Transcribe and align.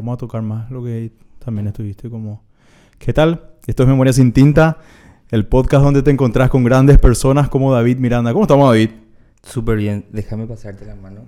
vamos 0.00 0.14
a 0.14 0.18
tocar 0.18 0.40
más 0.40 0.70
lo 0.70 0.82
que 0.82 1.12
también 1.44 1.66
estuviste 1.66 2.08
como... 2.08 2.42
¿Qué 2.98 3.12
tal? 3.12 3.50
Esto 3.66 3.82
es 3.82 3.88
Memoria 3.88 4.12
sin 4.12 4.32
tinta, 4.32 4.78
el 5.30 5.46
podcast 5.46 5.84
donde 5.84 6.02
te 6.02 6.10
encontrás 6.10 6.48
con 6.48 6.64
grandes 6.64 6.98
personas 6.98 7.50
como 7.50 7.72
David 7.72 7.98
Miranda. 7.98 8.32
¿Cómo 8.32 8.44
estamos, 8.44 8.70
David? 8.70 8.90
Súper 9.42 9.76
bien. 9.76 10.06
Déjame 10.10 10.46
pasarte 10.46 10.86
la 10.86 10.94
mano. 10.94 11.22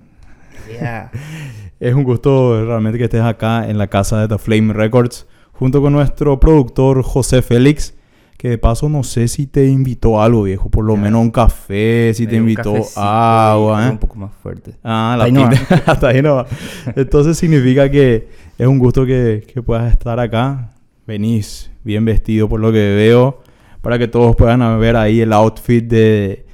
Yeah. 0.67 1.11
Es 1.79 1.93
un 1.93 2.03
gusto 2.03 2.65
realmente 2.65 2.97
que 2.97 3.03
estés 3.03 3.21
acá 3.21 3.69
en 3.69 3.77
la 3.77 3.87
casa 3.87 4.21
de 4.21 4.27
The 4.27 4.37
Flame 4.37 4.73
Records, 4.73 5.27
junto 5.51 5.81
con 5.81 5.93
nuestro 5.93 6.39
productor 6.39 7.03
José 7.03 7.41
Félix, 7.41 7.93
que 8.43 8.49
de 8.49 8.57
paso 8.57 8.89
no 8.89 9.03
sé 9.03 9.29
si 9.29 9.47
te 9.47 9.65
invitó 9.69 10.21
algo, 10.21 10.43
viejo, 10.43 10.69
por 10.69 10.83
lo 10.83 10.95
Ya. 10.95 11.01
menos 11.03 11.21
un 11.21 11.31
café, 11.31 12.11
si 12.13 12.23
Me 12.25 12.29
te 12.31 12.35
invitó 12.35 12.75
agua, 12.97 13.87
¿eh? 13.87 13.91
Un 13.91 13.97
poco 13.99 14.17
más 14.17 14.33
fuerte. 14.33 14.73
Ah, 14.83 15.15
la 15.17 15.23
Hasta 15.23 15.23
ahí 15.23 15.31
no 15.31 15.49
pinta. 15.49 15.83
Hasta 15.89 16.07
ahí 16.09 16.21
no 16.21 16.35
va. 16.35 16.47
Entonces 16.93 17.37
significa 17.37 17.89
que 17.89 18.27
es 18.57 18.67
un 18.67 18.79
gusto 18.79 19.05
que, 19.05 19.47
que 19.47 19.61
puedas 19.63 19.89
estar 19.89 20.19
acá. 20.19 20.73
Venís 21.07 21.71
bien 21.85 22.03
vestido 22.03 22.49
por 22.49 22.59
lo 22.59 22.73
que 22.73 22.79
veo. 22.79 23.41
Para 23.79 23.97
que 23.97 24.09
todos 24.09 24.35
puedan 24.35 24.59
ver 24.77 24.97
ahí 24.97 25.21
el 25.21 25.31
outfit 25.31 25.85
de 25.85 26.45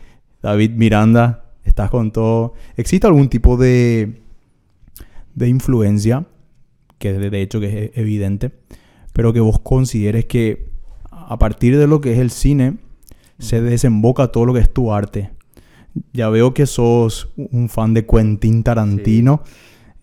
David 0.43 0.73
Miranda. 0.75 1.43
Estás 1.63 1.89
con 1.89 2.11
todo. 2.11 2.53
¿Existe 2.77 3.07
algún 3.07 3.29
tipo 3.29 3.57
de, 3.57 4.21
de 5.33 5.47
influencia? 5.47 6.23
Que 6.99 7.13
de, 7.13 7.31
de 7.31 7.41
hecho 7.41 7.59
que 7.59 7.85
es 7.85 7.97
evidente. 7.97 8.51
Pero 9.11 9.33
que 9.33 9.39
vos 9.39 9.57
consideres 9.61 10.25
que 10.25 10.68
a 11.29 11.37
partir 11.39 11.77
de 11.77 11.87
lo 11.87 12.01
que 12.01 12.13
es 12.13 12.19
el 12.19 12.31
cine 12.31 12.77
se 13.37 13.61
desemboca 13.61 14.27
todo 14.31 14.45
lo 14.45 14.53
que 14.53 14.59
es 14.59 14.73
tu 14.73 14.91
arte. 14.91 15.31
Ya 16.13 16.29
veo 16.29 16.53
que 16.53 16.65
sos 16.65 17.31
un 17.37 17.69
fan 17.69 17.93
de 17.93 18.05
Quentin 18.05 18.63
Tarantino 18.63 19.43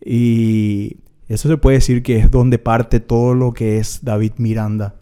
y 0.04 0.98
eso 1.28 1.48
se 1.48 1.56
puede 1.56 1.78
decir 1.78 2.02
que 2.02 2.16
es 2.18 2.30
donde 2.30 2.58
parte 2.58 3.00
todo 3.00 3.34
lo 3.34 3.52
que 3.52 3.78
es 3.78 4.00
David 4.04 4.32
Miranda. 4.38 4.94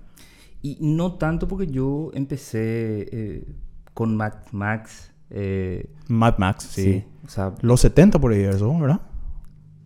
Y 0.62 0.78
no 0.80 1.14
tanto 1.14 1.46
porque 1.46 1.66
yo 1.66 2.10
empecé 2.14 3.08
eh, 3.12 3.44
con 3.92 4.16
Mad 4.16 4.32
Max. 4.52 5.12
eh, 5.30 5.90
Mad 6.08 6.38
Max, 6.38 6.64
sí. 6.70 6.82
sí. 6.82 7.04
O 7.26 7.28
sea, 7.28 7.54
Los 7.60 7.80
70 7.80 8.18
por 8.18 8.32
ahí, 8.32 8.40
eso, 8.42 8.78
¿verdad? 8.78 9.00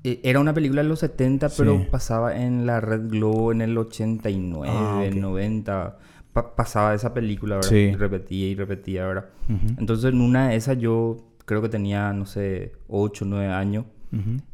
eh, 0.05 0.21
era 0.23 0.39
una 0.41 0.55
película 0.55 0.83
de 0.83 0.89
los 0.89 1.01
70, 1.01 1.49
pero 1.57 1.79
Sí. 1.79 1.87
pasaba 1.91 2.37
en 2.41 2.65
la 2.67 2.81
Red 2.81 3.09
Globo 3.09 3.51
en 3.53 3.61
el 3.61 3.77
89, 3.77 4.69
Ah, 4.73 5.03
ok. 5.09 5.15
90. 5.17 5.99
Pa- 6.43 6.57
pasaba 6.57 6.95
esa 6.95 7.13
película, 7.15 7.57
¿verdad? 7.57 7.71
Sí. 7.71 7.77
Y 7.77 7.95
repetía 7.97 8.49
y 8.49 8.55
repetía, 8.55 9.07
¿verdad? 9.07 9.27
Entonces 9.79 10.13
en 10.13 10.21
una 10.21 10.49
de 10.49 10.57
esas 10.57 10.79
yo 10.79 11.17
creo 11.45 11.63
que 11.63 11.69
tenía, 11.69 12.13
no 12.13 12.27
sé, 12.27 12.73
8 12.89 13.25
o 13.25 13.29
9 13.29 13.49
años. 13.53 13.85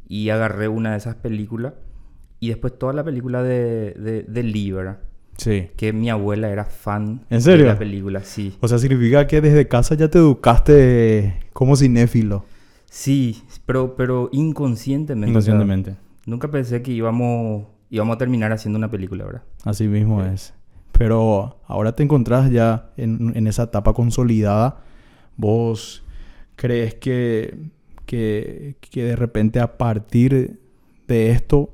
y 0.08 0.28
agarré 0.30 0.68
una 0.68 0.92
de 0.92 0.98
esas 0.98 1.14
películas 1.16 1.72
y 2.40 2.48
después 2.48 2.78
toda 2.78 2.92
la 2.92 3.04
película 3.04 3.42
de, 3.42 3.94
de, 3.98 4.22
de 4.28 4.42
Lee, 4.42 4.72
¿verdad? 4.72 4.98
Sí. 5.36 5.68
Que 5.76 5.92
mi 5.92 6.10
abuela 6.10 6.48
era 6.50 6.64
fan 6.64 7.24
¿En 7.30 7.40
serio? 7.42 7.64
de 7.66 7.72
la 7.72 7.78
película, 7.78 8.20
sí. 8.22 8.56
O 8.60 8.68
sea, 8.68 8.78
significa 8.78 9.26
que 9.26 9.40
desde 9.40 9.66
casa 9.66 9.94
ya 9.96 10.08
te 10.08 10.18
educaste 10.18 11.40
como 11.52 11.74
cinéfilo. 11.76 12.44
Sí, 12.90 13.42
pero, 13.66 13.96
pero 13.96 14.28
inconscientemente. 14.32 15.36
o 15.36 15.40
sea, 15.40 15.54
Inconscientemente. 15.54 15.96
nunca 16.26 16.48
pensé 16.50 16.82
que 16.82 16.92
íbamos, 16.92 17.66
íbamos 17.90 18.14
a 18.14 18.18
terminar 18.18 18.52
haciendo 18.52 18.78
una 18.78 18.90
película, 18.90 19.24
¿verdad? 19.24 19.42
Así 19.64 19.88
mismo 19.88 20.22
es. 20.22 20.54
Pero 20.96 21.60
ahora 21.66 21.94
te 21.94 22.02
encontrás 22.02 22.50
ya 22.50 22.90
en, 22.96 23.32
en 23.34 23.46
esa 23.46 23.64
etapa 23.64 23.92
consolidada. 23.92 24.82
¿Vos 25.36 26.04
crees 26.56 26.94
que, 26.94 27.70
que, 28.06 28.76
que 28.80 29.02
de 29.02 29.16
repente 29.16 29.60
a 29.60 29.76
partir 29.76 30.60
de 31.08 31.30
esto 31.30 31.70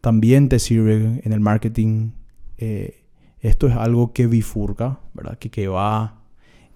también 0.00 0.48
te 0.48 0.58
sirve 0.58 1.20
en 1.24 1.32
el 1.32 1.40
marketing? 1.40 2.10
eh, 2.58 3.02
esto 3.40 3.68
es 3.68 3.76
algo 3.76 4.12
que 4.12 4.26
bifurca, 4.26 5.00
¿verdad? 5.14 5.38
Que, 5.38 5.50
que 5.50 5.68
va 5.68 6.22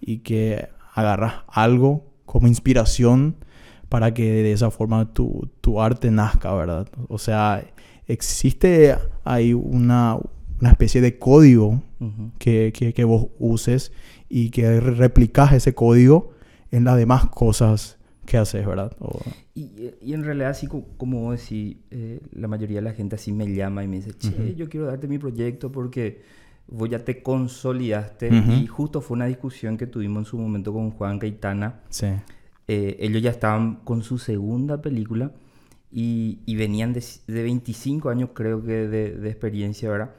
y 0.01 0.19
que 0.19 0.69
agarras 0.95 1.43
algo 1.49 2.05
como 2.27 2.47
inspiración 2.47 3.37
para 3.89 4.15
que 4.15 4.43
de 4.43 4.53
esa 4.53 4.71
forma 4.71 5.12
tu, 5.12 5.51
tu 5.61 5.81
arte 5.81 6.11
nazca, 6.11 6.55
¿verdad? 6.55 6.89
O 7.09 7.19
sea, 7.19 7.65
existe 8.07 8.97
ahí 9.25 9.53
una, 9.53 10.19
una 10.60 10.71
especie 10.71 11.00
de 11.00 11.19
código 11.19 11.82
Ujú. 12.00 12.31
que, 12.38 12.72
que- 12.75 12.93
que 12.93 13.04
vos 13.04 13.28
uses 13.38 13.93
y 14.28 14.50
que 14.50 14.81
re- 14.81 14.94
replicas 14.94 15.53
ese 15.53 15.75
código 15.75 16.32
en 16.71 16.84
las 16.84 16.97
demás 16.97 17.26
cosas 17.31 17.98
que 18.26 18.37
haces, 18.38 18.65
¿verdad? 18.66 18.93
O- 19.00 19.21
Y, 19.54 19.91
y 20.00 20.12
en 20.15 20.22
realidad, 20.25 20.50
así 20.50 20.66
co- 20.69 20.87
como 20.97 21.32
decís, 21.32 21.76
eh, 21.91 22.21
la 22.32 22.47
mayoría 22.48 22.76
de 22.76 22.82
la 22.82 22.93
gente 22.93 23.16
así 23.16 23.32
me 23.32 23.53
llama 23.53 23.82
y 23.84 23.88
me 23.88 23.97
dice, 23.97 24.12
che, 24.16 24.28
Ujú. 24.28 24.54
yo 24.56 24.69
quiero 24.69 24.87
darte 24.87 25.09
mi 25.09 25.19
proyecto 25.19 25.72
porque 25.72 26.22
vos 26.69 26.88
ya 26.88 27.04
te 27.04 27.22
consolidaste. 27.22 28.28
Ujú. 28.28 28.53
Y 28.53 28.66
justo 28.66 29.00
fue 29.00 29.16
una 29.16 29.27
discusión 29.27 29.77
que 29.77 29.87
tuvimos 29.88 30.21
en 30.21 30.25
su 30.27 30.38
momento 30.38 30.72
con 30.72 30.91
Juan 30.92 31.19
Caitana. 31.19 31.81
sí. 31.88 32.06
Eh, 32.69 32.97
ellos 33.00 33.21
ya 33.21 33.31
estaban 33.31 33.81
con 33.82 34.04
su 34.04 34.16
segunda 34.19 34.81
película 34.81 35.32
y, 35.91 36.38
y 36.47 36.54
venían 36.54 36.92
de, 36.92 37.03
de 37.27 37.42
25 37.42 38.10
años, 38.10 38.31
creo 38.32 38.62
que, 38.62 38.87
de, 38.87 39.16
de 39.16 39.28
experiencia, 39.28 39.91
¿verdad? 39.91 40.10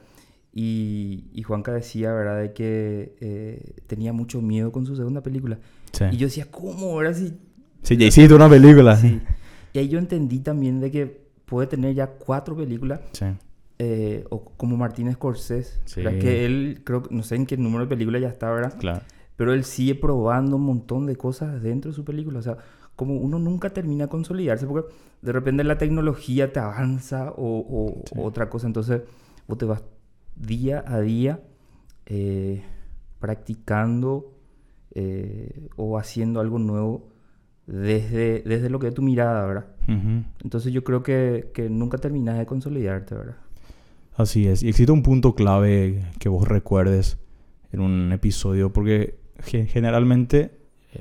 Y, 0.54 1.24
y 1.32 1.42
Juanca 1.42 1.72
decía, 1.72 2.12
¿verdad?, 2.12 2.40
de 2.40 2.52
que 2.52 3.16
eh, 3.20 3.74
tenía 3.86 4.12
mucho 4.12 4.42
miedo 4.42 4.70
con 4.72 4.84
su 4.84 4.96
segunda 4.96 5.22
película. 5.22 5.58
Sí. 5.92 6.04
Y 6.12 6.16
yo 6.18 6.26
decía, 6.26 6.46
¿cómo? 6.50 6.96
¿Verdad? 6.96 7.14
Si 7.16 7.32
Sí, 7.82 7.96
ya 7.96 8.06
hiciste 8.06 8.34
una 8.34 8.48
película. 8.48 8.96
Sí. 8.96 9.20
Y 9.72 9.78
ahí 9.78 9.88
yo 9.88 9.98
entendí 9.98 10.40
también 10.40 10.80
de 10.80 10.90
que 10.90 11.22
puede 11.46 11.66
tener 11.66 11.94
ya 11.94 12.06
cuatro 12.06 12.54
películas, 12.56 13.00
Sí. 13.12 13.24
eh, 13.78 14.24
o 14.30 14.44
como 14.56 14.76
Martín 14.76 15.10
Scorsese, 15.12 15.80
Sí. 15.86 16.02
que 16.20 16.44
él, 16.44 16.82
creo, 16.84 17.02
no 17.10 17.22
sé 17.22 17.36
en 17.36 17.46
qué 17.46 17.56
número 17.56 17.84
de 17.84 17.88
película 17.88 18.18
ya 18.18 18.28
está, 18.28 18.50
¿verdad? 18.52 18.74
Claro. 18.78 19.00
Pero 19.36 19.54
él 19.54 19.64
sigue 19.64 19.94
probando 19.94 20.56
un 20.56 20.62
montón 20.64 21.06
de 21.06 21.16
cosas 21.16 21.62
dentro 21.62 21.90
de 21.90 21.94
su 21.96 22.04
película. 22.04 22.38
O 22.38 22.42
sea, 22.42 22.58
como 22.94 23.16
uno 23.16 23.38
nunca 23.38 23.70
termina 23.70 24.04
de 24.04 24.10
consolidarse, 24.10 24.66
porque 24.66 24.94
de 25.22 25.32
repente 25.32 25.64
la 25.64 25.78
tecnología 25.78 26.52
te 26.52 26.60
avanza 26.60 27.30
o, 27.32 27.58
o- 27.58 28.02
Sí. 28.06 28.14
o 28.18 28.24
otra 28.24 28.48
cosa, 28.50 28.66
entonces 28.66 29.00
vos 29.48 29.58
te 29.58 29.64
vas 29.64 29.82
día 30.36 30.84
a 30.86 31.00
día 31.00 31.40
eh, 32.06 32.62
practicando 33.18 34.32
eh, 34.94 35.68
o 35.76 35.98
haciendo 35.98 36.40
algo 36.40 36.58
nuevo 36.58 37.08
desde, 37.66 38.42
desde 38.42 38.68
lo 38.70 38.78
que 38.78 38.88
es 38.88 38.94
tu 38.94 39.02
mirada, 39.02 39.46
¿verdad? 39.46 39.66
Entonces 40.42 40.72
yo 40.72 40.84
creo 40.84 41.02
que, 41.02 41.50
que 41.54 41.70
nunca 41.70 41.98
terminas 41.98 42.38
de 42.38 42.46
consolidarte, 42.46 43.14
¿verdad? 43.14 43.36
Así 44.16 44.46
es. 44.46 44.62
Y 44.62 44.68
existe 44.68 44.92
un 44.92 45.02
punto 45.02 45.34
clave 45.34 46.04
que 46.18 46.28
vos 46.28 46.46
recuerdes 46.46 47.18
en 47.72 47.80
un 47.80 48.12
episodio, 48.12 48.72
porque 48.72 49.18
ge- 49.38 49.66
generalmente 49.66 50.58
eh, 50.92 51.00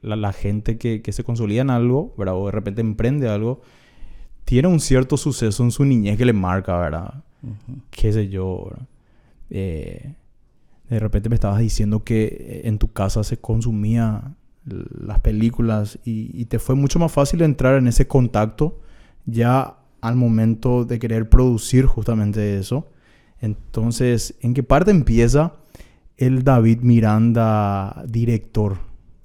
la, 0.00 0.16
la 0.16 0.32
gente 0.32 0.78
que, 0.78 1.02
que 1.02 1.12
se 1.12 1.22
consolida 1.22 1.62
en 1.62 1.70
algo, 1.70 2.14
¿verdad? 2.18 2.34
O 2.36 2.46
de 2.46 2.52
repente 2.52 2.80
emprende 2.80 3.28
algo, 3.28 3.60
tiene 4.44 4.66
un 4.68 4.80
cierto 4.80 5.16
suceso 5.16 5.62
en 5.62 5.70
su 5.70 5.84
niñez 5.84 6.18
que 6.18 6.24
le 6.24 6.32
marca, 6.32 6.76
¿verdad? 6.78 7.22
Ujú. 7.42 7.80
qué 7.90 8.12
sé 8.12 8.28
yo. 8.28 8.70
Eh, 9.50 10.14
de 10.88 11.00
repente 11.00 11.28
me 11.28 11.34
estabas 11.34 11.60
diciendo 11.60 12.04
que 12.04 12.24
eh, 12.24 12.60
en 12.64 12.78
tu 12.78 12.92
casa 12.92 13.24
se 13.24 13.38
consumía 13.38 14.34
las 14.64 15.18
películas 15.20 15.98
y, 16.04 16.30
y 16.40 16.44
te 16.44 16.58
fue 16.58 16.74
mucho 16.74 16.98
más 16.98 17.10
fácil 17.10 17.42
entrar 17.42 17.76
en 17.76 17.88
ese 17.88 18.06
contacto 18.06 18.78
ya 19.26 19.76
al 20.00 20.16
momento 20.16 20.84
de 20.84 20.98
querer 20.98 21.28
producir 21.28 21.86
justamente 21.86 22.58
eso. 22.58 22.88
Entonces, 23.40 24.36
¿en 24.40 24.54
qué 24.54 24.62
parte 24.62 24.90
empieza 24.90 25.54
el 26.16 26.44
David 26.44 26.80
Miranda 26.82 28.04
director? 28.06 28.78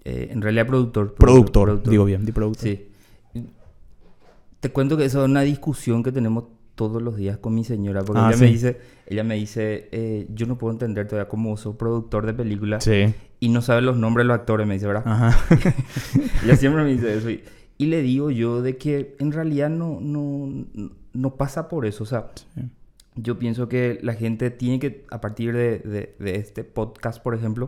Eh, 0.03 0.29
en 0.31 0.41
realidad 0.41 0.65
productor. 0.65 1.13
Productor, 1.15 1.83
digo 1.83 2.05
bien, 2.05 2.25
di 2.25 2.31
productor. 2.31 2.67
Sí. 2.67 2.87
Te 4.59 4.71
cuento 4.71 4.97
que 4.97 5.05
eso 5.05 5.23
es 5.23 5.29
una 5.29 5.41
discusión 5.41 6.01
que 6.01 6.11
tenemos 6.11 6.45
todos 6.77 7.01
los 7.01 7.17
días 7.17 7.37
con 7.39 7.53
mi 7.55 7.63
señora, 7.65 8.03
porque 8.03 8.21
Ah, 8.21 8.27
ella 8.29 8.37
sí. 8.37 8.43
me 8.45 8.49
dice, 8.51 8.77
ella 9.07 9.23
me 9.25 9.35
dice, 9.35 9.89
eh, 9.91 10.27
yo 10.33 10.45
no 10.45 10.57
puedo 10.57 10.71
entender 10.71 11.07
todavía 11.07 11.27
cómo 11.27 11.57
sos 11.57 11.75
productor 11.75 12.25
de 12.25 12.33
películas 12.33 12.83
Sí. 12.85 13.13
y 13.41 13.49
no 13.49 13.61
sabes 13.61 13.83
los 13.83 13.97
nombres 13.97 14.23
de 14.23 14.27
los 14.29 14.35
actores, 14.35 14.65
me 14.67 14.75
dice, 14.75 14.87
¿verdad? 14.87 15.03
Ajá. 15.05 15.37
Ella 16.45 16.55
siempre 16.55 16.83
me 16.83 16.91
dice 16.91 17.17
eso. 17.17 17.29
Y, 17.29 17.41
y 17.77 17.87
le 17.87 18.01
digo 18.01 18.31
yo 18.31 18.61
de 18.61 18.77
que 18.77 19.15
en 19.19 19.31
realidad 19.31 19.69
no, 19.69 19.99
no, 20.01 20.65
no 21.13 21.35
pasa 21.35 21.67
por 21.67 21.85
eso. 21.85 22.03
O 22.03 22.07
sea, 22.07 22.27
Sí. 22.55 22.61
yo 23.15 23.39
pienso 23.39 23.67
que 23.67 23.99
la 24.03 24.13
gente 24.13 24.51
tiene 24.51 24.79
que, 24.79 25.05
a 25.09 25.19
partir 25.19 25.53
de, 25.53 25.79
de- 25.79 26.15
de 26.19 26.35
este 26.35 26.63
podcast, 26.63 27.21
por 27.21 27.33
ejemplo, 27.35 27.67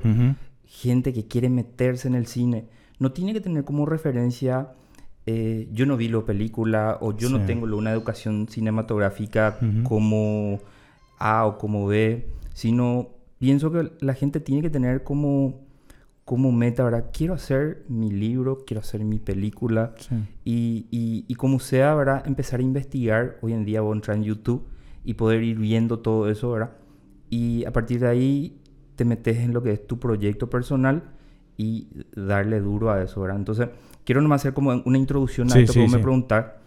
gente 0.66 1.14
que 1.14 1.28
quiere 1.28 1.50
meterse 1.50 2.08
en 2.08 2.14
el 2.16 2.28
cine, 2.28 2.66
no 3.00 3.12
tiene 3.12 3.34
que 3.34 3.42
tener 3.42 3.64
como 3.64 3.86
referencia, 3.88 4.70
eh, 5.32 5.68
yo 5.72 5.86
no 5.86 5.96
vi 5.96 6.08
la 6.10 6.22
película 6.22 6.98
o 7.02 7.16
yo 7.16 7.28
Sí. 7.28 7.34
no 7.36 7.46
tengo 7.46 7.66
una 7.78 7.92
educación 7.92 8.48
cinematográfica 8.50 9.58
Ujú. 9.62 9.84
como 9.84 10.60
A 11.20 11.46
o 11.46 11.58
como 11.58 11.86
B, 11.86 12.26
sino 12.54 13.10
pienso 13.38 13.72
que 13.72 13.92
la 14.00 14.14
gente 14.16 14.40
tiene 14.40 14.62
que 14.62 14.70
tener 14.70 15.04
como, 15.04 15.62
como 16.26 16.52
meta, 16.52 16.84
¿verdad? 16.84 17.06
Quiero 17.14 17.34
hacer 17.34 17.84
mi 17.90 18.10
libro, 18.12 18.64
quiero 18.66 18.82
hacer 18.82 19.04
mi 19.04 19.20
película 19.20 19.94
Sí. 19.98 20.16
y, 20.46 20.88
y, 20.90 21.26
y 21.28 21.36
como 21.36 21.60
sea, 21.60 21.94
¿verdad? 21.96 22.24
Empezar 22.26 22.60
a 22.60 22.64
investigar. 22.64 23.38
Hoy 23.42 23.54
en 23.54 23.66
día 23.66 23.82
voy 23.82 23.92
a 23.94 23.96
entrar 23.96 24.18
en 24.18 24.24
YouTube 24.24 24.64
y 25.04 25.14
poder 25.14 25.44
ir 25.44 25.58
viendo 25.60 26.00
todo 26.00 26.30
eso, 26.30 26.52
¿verdad? 26.52 26.72
Y 27.30 27.66
a 27.66 27.72
partir 27.72 28.00
de 28.00 28.08
ahí 28.08 28.58
te 28.96 29.06
metes 29.06 29.38
en 29.38 29.54
lo 29.54 29.62
que 29.62 29.72
es 29.74 29.86
tu 29.88 29.98
proyecto 30.00 30.50
personal 30.50 31.04
y 31.58 31.88
darle 32.16 32.60
duro 32.62 32.90
a 32.92 33.04
eso, 33.04 33.22
¿verdad? 33.22 33.38
Entonces, 33.38 33.68
quiero 34.10 34.24
nomás 34.24 34.42
hacer 34.42 34.56
como 34.56 34.72
una 34.86 34.98
introducción 34.98 35.52
a 35.52 35.54
Sí, 35.54 35.60
esto 35.60 35.74
sí, 35.74 35.80
que 35.80 35.86
vos 35.86 35.92
me 35.92 36.00
preguntar 36.00 36.62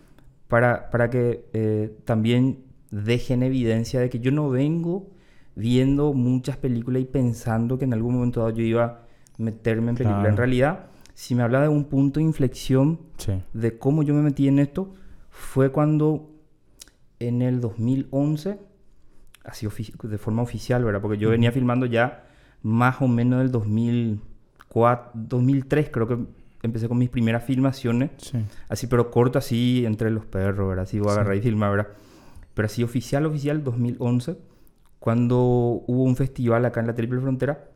para, 0.46 0.90
para 0.90 1.10
que 1.10 1.48
eh, 1.52 1.92
también 2.04 2.60
dejen 2.92 3.42
evidencia 3.42 3.98
de 3.98 4.08
que 4.10 4.20
yo 4.20 4.30
no 4.30 4.48
vengo 4.48 5.10
viendo 5.56 6.12
muchas 6.12 6.56
películas 6.56 7.02
y 7.02 7.04
pensando 7.04 7.80
que 7.80 7.84
en 7.84 7.94
algún 7.94 8.14
momento 8.14 8.38
dado 8.38 8.52
yo 8.52 8.62
iba 8.62 8.84
a 8.84 8.98
meterme 9.38 9.90
en 9.90 9.96
película. 9.96 10.28
En 10.28 10.36
realidad, 10.36 10.86
si 11.14 11.34
me 11.34 11.42
habla 11.42 11.62
de 11.62 11.66
un 11.66 11.86
punto 11.86 12.20
de 12.20 12.26
inflexión 12.26 13.00
de 13.52 13.76
cómo 13.76 14.04
yo 14.04 14.14
me 14.14 14.22
metí 14.22 14.46
en 14.46 14.60
esto, 14.60 14.94
fue 15.28 15.72
cuando 15.72 16.30
en 17.18 17.42
el 17.42 17.60
2011, 17.60 18.60
así 19.42 19.66
de 20.00 20.18
forma 20.18 20.42
oficial, 20.42 20.84
¿verdad? 20.84 21.00
Porque 21.00 21.18
yo 21.18 21.30
venía 21.30 21.50
filmando 21.50 21.86
ya 21.86 22.22
más 22.62 23.02
o 23.02 23.08
menos 23.08 23.40
del 23.40 23.50
2004, 23.50 25.10
2003, 25.14 25.90
creo 25.90 26.06
que 26.06 26.41
empecé 26.62 26.88
con 26.88 26.98
mis 26.98 27.08
primeras 27.10 27.44
filmaciones. 27.44 28.10
Sí. 28.18 28.38
Así, 28.68 28.86
pero 28.86 29.10
corto, 29.10 29.38
así 29.38 29.84
entre 29.86 30.10
los 30.10 30.24
perros, 30.26 30.68
¿verdad? 30.68 30.84
Así 30.84 30.98
voy 30.98 31.08
a 31.08 31.14
Sí. 31.14 31.18
agarrar 31.20 31.36
y 31.36 31.40
filmar, 31.42 31.70
¿verdad? 31.70 31.88
Pero 32.54 32.66
así 32.66 32.82
oficial, 32.82 33.26
oficial, 33.26 33.64
2011, 33.64 34.36
cuando 34.98 35.38
hubo 35.86 36.04
un 36.04 36.16
festival 36.16 36.64
acá 36.64 36.80
en 36.80 36.86
la 36.86 36.94
Triple 36.94 37.20
Frontera 37.20 37.68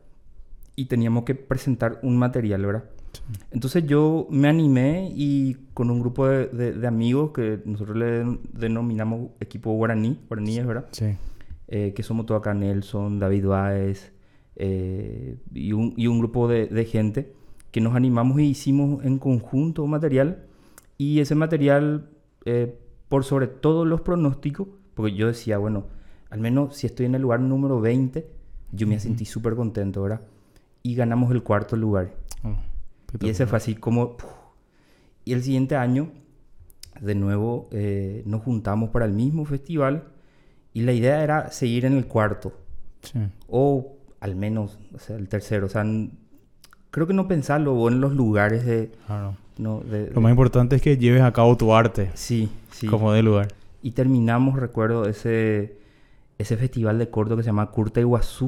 y 0.75 0.85
teníamos 0.85 1.23
que 1.23 1.35
presentar 1.35 1.99
un 2.03 2.17
material, 2.17 2.65
¿verdad? 2.65 2.83
Sí. 3.13 3.21
Entonces 3.51 3.85
yo 3.87 4.27
me 4.29 4.47
animé 4.47 5.11
y 5.15 5.55
con 5.73 5.89
un 5.89 5.99
grupo 5.99 6.27
de, 6.27 6.47
de- 6.47 6.73
de 6.73 6.87
amigos 6.87 7.31
que 7.31 7.59
nosotros 7.65 7.97
le 7.97 8.05
den- 8.05 8.39
denominamos 8.53 9.31
equipo 9.39 9.71
guaraní, 9.73 10.19
guaraníes, 10.29 10.65
¿verdad? 10.65 10.85
Sí. 10.91 11.15
Eh, 11.67 11.93
que 11.93 12.03
somos 12.03 12.25
todo 12.25 12.37
acá 12.37 12.53
Nelson, 12.53 13.19
David 13.19 13.45
Báez 13.47 14.13
eh, 14.55 15.37
y, 15.53 15.73
un, 15.73 15.93
y 15.97 16.07
un 16.07 16.19
grupo 16.19 16.47
de, 16.47 16.67
de 16.67 16.85
gente 16.85 17.33
que 17.71 17.81
nos 17.81 17.95
animamos 17.95 18.39
y 18.39 18.43
hicimos 18.43 19.03
en 19.03 19.19
conjunto 19.19 19.83
un 19.83 19.91
material 19.91 20.45
y 20.97 21.19
ese 21.19 21.35
material 21.35 22.09
eh, 22.45 22.77
por 23.09 23.23
sobre 23.23 23.47
todos 23.47 23.87
los 23.87 24.01
pronósticos, 24.01 24.67
porque 24.93 25.13
yo 25.13 25.27
decía, 25.27 25.57
bueno, 25.57 25.85
al 26.29 26.39
menos 26.39 26.75
si 26.75 26.87
estoy 26.87 27.05
en 27.05 27.15
el 27.15 27.21
lugar 27.21 27.39
número 27.39 27.79
20, 27.79 28.27
yo 28.71 28.87
me 28.87 28.99
sentí 28.99 29.25
súper 29.25 29.55
contento, 29.55 30.01
¿verdad? 30.01 30.21
Y 30.83 30.95
ganamos 30.95 31.31
el 31.31 31.43
cuarto 31.43 31.75
lugar. 31.75 32.13
Oh, 32.43 32.55
Y 33.19 33.29
ese 33.29 33.45
fue 33.47 33.57
así 33.57 33.75
como... 33.75 34.17
¡puf! 34.17 34.29
Y 35.23 35.33
el 35.33 35.43
siguiente 35.43 35.75
año, 35.75 36.09
de 37.01 37.15
nuevo, 37.15 37.67
eh, 37.71 38.23
nos 38.25 38.43
juntamos 38.43 38.89
para 38.89 39.05
el 39.05 39.13
mismo 39.13 39.45
festival 39.45 40.05
y 40.73 40.81
la 40.81 40.93
idea 40.93 41.23
era 41.23 41.51
seguir 41.51 41.85
en 41.85 41.93
el 41.93 42.07
cuarto. 42.07 42.53
Sí. 43.01 43.19
O 43.47 43.97
al 44.19 44.35
menos, 44.35 44.79
o 44.93 44.99
sea, 44.99 45.17
el 45.17 45.27
tercero. 45.27 45.65
O 45.65 45.69
sea, 45.69 45.83
creo 46.91 47.07
que 47.07 47.13
no 47.13 47.27
pensarlo 47.27 47.87
en 47.87 48.01
los 48.01 48.13
lugares 48.13 48.65
de... 48.65 48.91
Claro. 49.05 49.35
No, 49.57 49.79
de, 49.79 50.11
Lo 50.13 50.21
más 50.21 50.29
importante 50.29 50.75
es 50.75 50.81
que 50.83 50.97
lleves 50.97 51.23
a 51.23 51.33
cabo 51.33 51.57
tu 51.57 51.73
arte 51.73 52.11
Sí, 52.13 52.47
sí. 52.71 52.85
como 52.85 53.11
de 53.11 53.23
lugar. 53.23 53.47
Y 53.81 53.91
terminamos, 53.91 54.59
recuerdo, 54.59 55.05
ese, 55.07 55.77
ese 56.37 56.57
festival 56.57 56.99
de 56.99 57.09
corto 57.09 57.35
que 57.35 57.41
se 57.43 57.47
llama 57.47 57.71
Curta 57.71 57.99
Iguazú. 57.99 58.45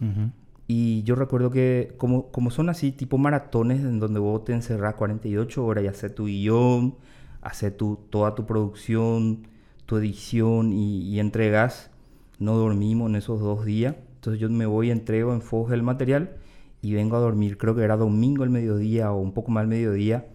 Ujú. 0.00 0.30
Y 0.66 1.02
yo 1.02 1.14
recuerdo 1.14 1.50
que 1.50 1.94
como, 1.96 2.30
como 2.30 2.50
son 2.50 2.68
así, 2.68 2.92
tipo 2.92 3.16
maratones 3.18 3.80
en 3.80 3.98
donde 4.00 4.20
vos 4.20 4.44
te 4.44 4.52
encerrás 4.52 4.94
48 4.96 5.64
horas 5.64 5.82
y 5.84 5.86
haces 5.88 6.14
tu 6.14 6.26
guion, 6.26 6.94
haces 7.42 7.74
tu, 7.76 7.98
toda 8.10 8.34
tu 8.34 8.44
producción, 8.46 9.46
tu 9.86 9.96
edición 9.96 10.72
y, 10.72 11.00
y 11.08 11.20
entregas, 11.20 11.90
no 12.38 12.54
dormimos 12.54 13.08
en 13.08 13.16
esos 13.16 13.40
dos 13.40 13.64
días. 13.64 13.96
Entonces 14.16 14.40
yo 14.40 14.50
me 14.50 14.66
voy, 14.66 14.90
entrego 14.90 15.32
en 15.32 15.40
Foge 15.40 15.74
el 15.74 15.82
material 15.82 16.36
y 16.82 16.94
vengo 16.94 17.16
a 17.16 17.20
dormir, 17.20 17.58
creo 17.58 17.74
que 17.74 17.82
era 17.82 17.96
domingo 17.96 18.42
al 18.42 18.50
mediodía 18.50 19.12
o 19.12 19.18
un 19.20 19.32
poco 19.32 19.50
más 19.50 19.62
al 19.62 19.68
mediodía, 19.68 20.26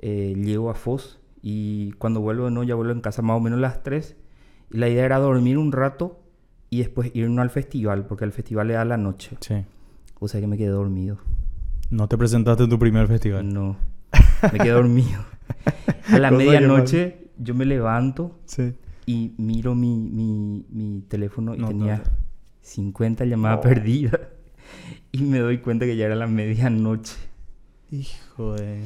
eh, 0.00 0.34
llego 0.36 0.70
a 0.70 0.74
Foz 0.74 1.20
y 1.42 1.92
cuando 1.92 2.20
vuelvo, 2.20 2.50
no, 2.50 2.62
ya 2.62 2.74
vuelvo 2.74 2.92
en 2.92 3.00
casa 3.00 3.22
más 3.22 3.36
o 3.36 3.40
menos 3.40 3.58
a 3.58 3.62
las 3.62 3.82
3. 3.82 4.16
Y 4.70 4.78
la 4.78 4.88
idea 4.88 5.04
era 5.04 5.18
dormir 5.18 5.58
un 5.58 5.72
rato 5.72 6.20
y 6.70 6.78
después 6.78 7.10
irnos 7.14 7.38
al 7.42 7.50
festival, 7.50 8.06
porque 8.06 8.24
el 8.24 8.32
festival 8.32 8.70
era 8.70 8.82
a 8.82 8.84
la 8.84 8.96
noche. 8.96 9.36
Sí. 9.40 9.54
O 10.18 10.26
sea 10.28 10.40
que 10.40 10.46
me 10.46 10.56
quedé 10.56 10.68
dormido. 10.70 11.18
No 11.90 12.08
te 12.08 12.16
presentaste 12.18 12.64
en 12.64 12.70
tu 12.70 12.78
primer 12.78 13.06
festival. 13.06 13.52
No, 13.52 13.76
me 14.52 14.58
quedé 14.58 14.70
dormido. 14.72 15.20
A 16.10 16.18
la 16.18 16.30
medianoche 16.30 17.28
yo 17.38 17.54
me 17.54 17.64
levanto 17.66 18.38
Sí. 18.46 18.74
y 19.06 19.34
miro 19.38 19.74
mi, 19.74 19.96
mi, 20.10 20.64
mi 20.70 21.02
teléfono 21.02 21.54
y 21.54 21.58
No, 21.58 21.68
tenía 21.68 21.98
no. 21.98 22.04
50 22.62 23.24
llamadas 23.26 23.58
Oh. 23.58 23.62
perdidas. 23.62 24.18
Y 25.12 25.22
me 25.22 25.38
doy 25.38 25.58
cuenta 25.58 25.84
que 25.86 25.96
ya 25.96 26.06
era 26.06 26.14
la 26.16 26.26
medianoche. 26.26 27.14
Hijo 27.90 28.54
de... 28.54 28.80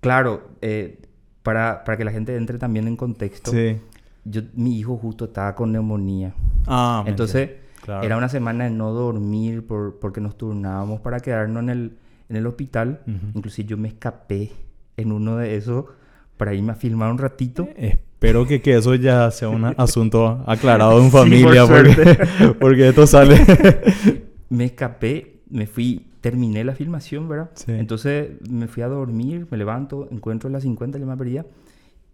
Claro, 0.00 0.48
eh, 0.62 0.98
para, 1.42 1.82
para 1.84 1.98
que 1.98 2.04
la 2.04 2.12
gente 2.12 2.36
entre 2.36 2.58
también 2.58 2.86
en 2.86 2.96
contexto, 2.96 3.50
Sí. 3.50 3.76
yo, 4.24 4.42
mi 4.54 4.78
hijo 4.78 4.96
justo 4.96 5.24
estaba 5.26 5.54
con 5.54 5.72
neumonía. 5.72 6.32
Ah, 6.66 7.04
Entonces. 7.06 7.50
Claro. 7.82 8.02
era 8.04 8.16
una 8.16 8.28
semana 8.28 8.64
de 8.64 8.70
no 8.70 8.90
dormir 8.92 9.64
por, 9.64 9.98
porque 10.00 10.20
nos 10.20 10.36
turnábamos 10.36 11.00
para 11.00 11.20
quedarnos 11.20 11.62
en 11.62 11.68
el, 11.70 11.92
en 12.28 12.36
el 12.36 12.46
hospital. 12.46 13.00
Ujú. 13.06 13.38
Inclusive 13.38 13.68
yo 13.68 13.76
me 13.76 13.88
escapé 13.88 14.50
en 14.96 15.12
uno 15.12 15.36
de 15.36 15.56
esos 15.56 15.84
para 16.36 16.52
irme 16.54 16.72
a 16.72 16.74
filmar 16.74 17.10
un 17.12 17.18
ratito. 17.18 17.68
Espero 17.76 18.44
que, 18.46 18.60
que 18.60 18.74
eso 18.76 18.94
ya 18.96 19.30
sea 19.30 19.48
un 19.50 19.64
asunto 19.76 20.42
aclarado 20.46 20.98
en 20.98 21.04
Sí, 21.06 21.10
por 21.10 21.20
familia, 21.22 21.66
porque, 21.66 22.54
porque 22.60 22.88
esto 22.88 23.06
sale. 23.06 23.36
Me 24.48 24.64
escapé, 24.64 25.40
me 25.50 25.66
fui, 25.66 26.06
terminé 26.20 26.64
la 26.64 26.74
filmación, 26.74 27.28
¿verdad? 27.28 27.50
Sí. 27.54 27.72
Entonces 27.72 28.30
me 28.48 28.68
fui 28.68 28.82
a 28.82 28.88
dormir, 28.88 29.46
me 29.50 29.56
levanto, 29.56 30.08
encuentro 30.10 30.50
las 30.50 30.62
50 30.62 30.98
llamadas 30.98 31.18
perdidas. 31.18 31.46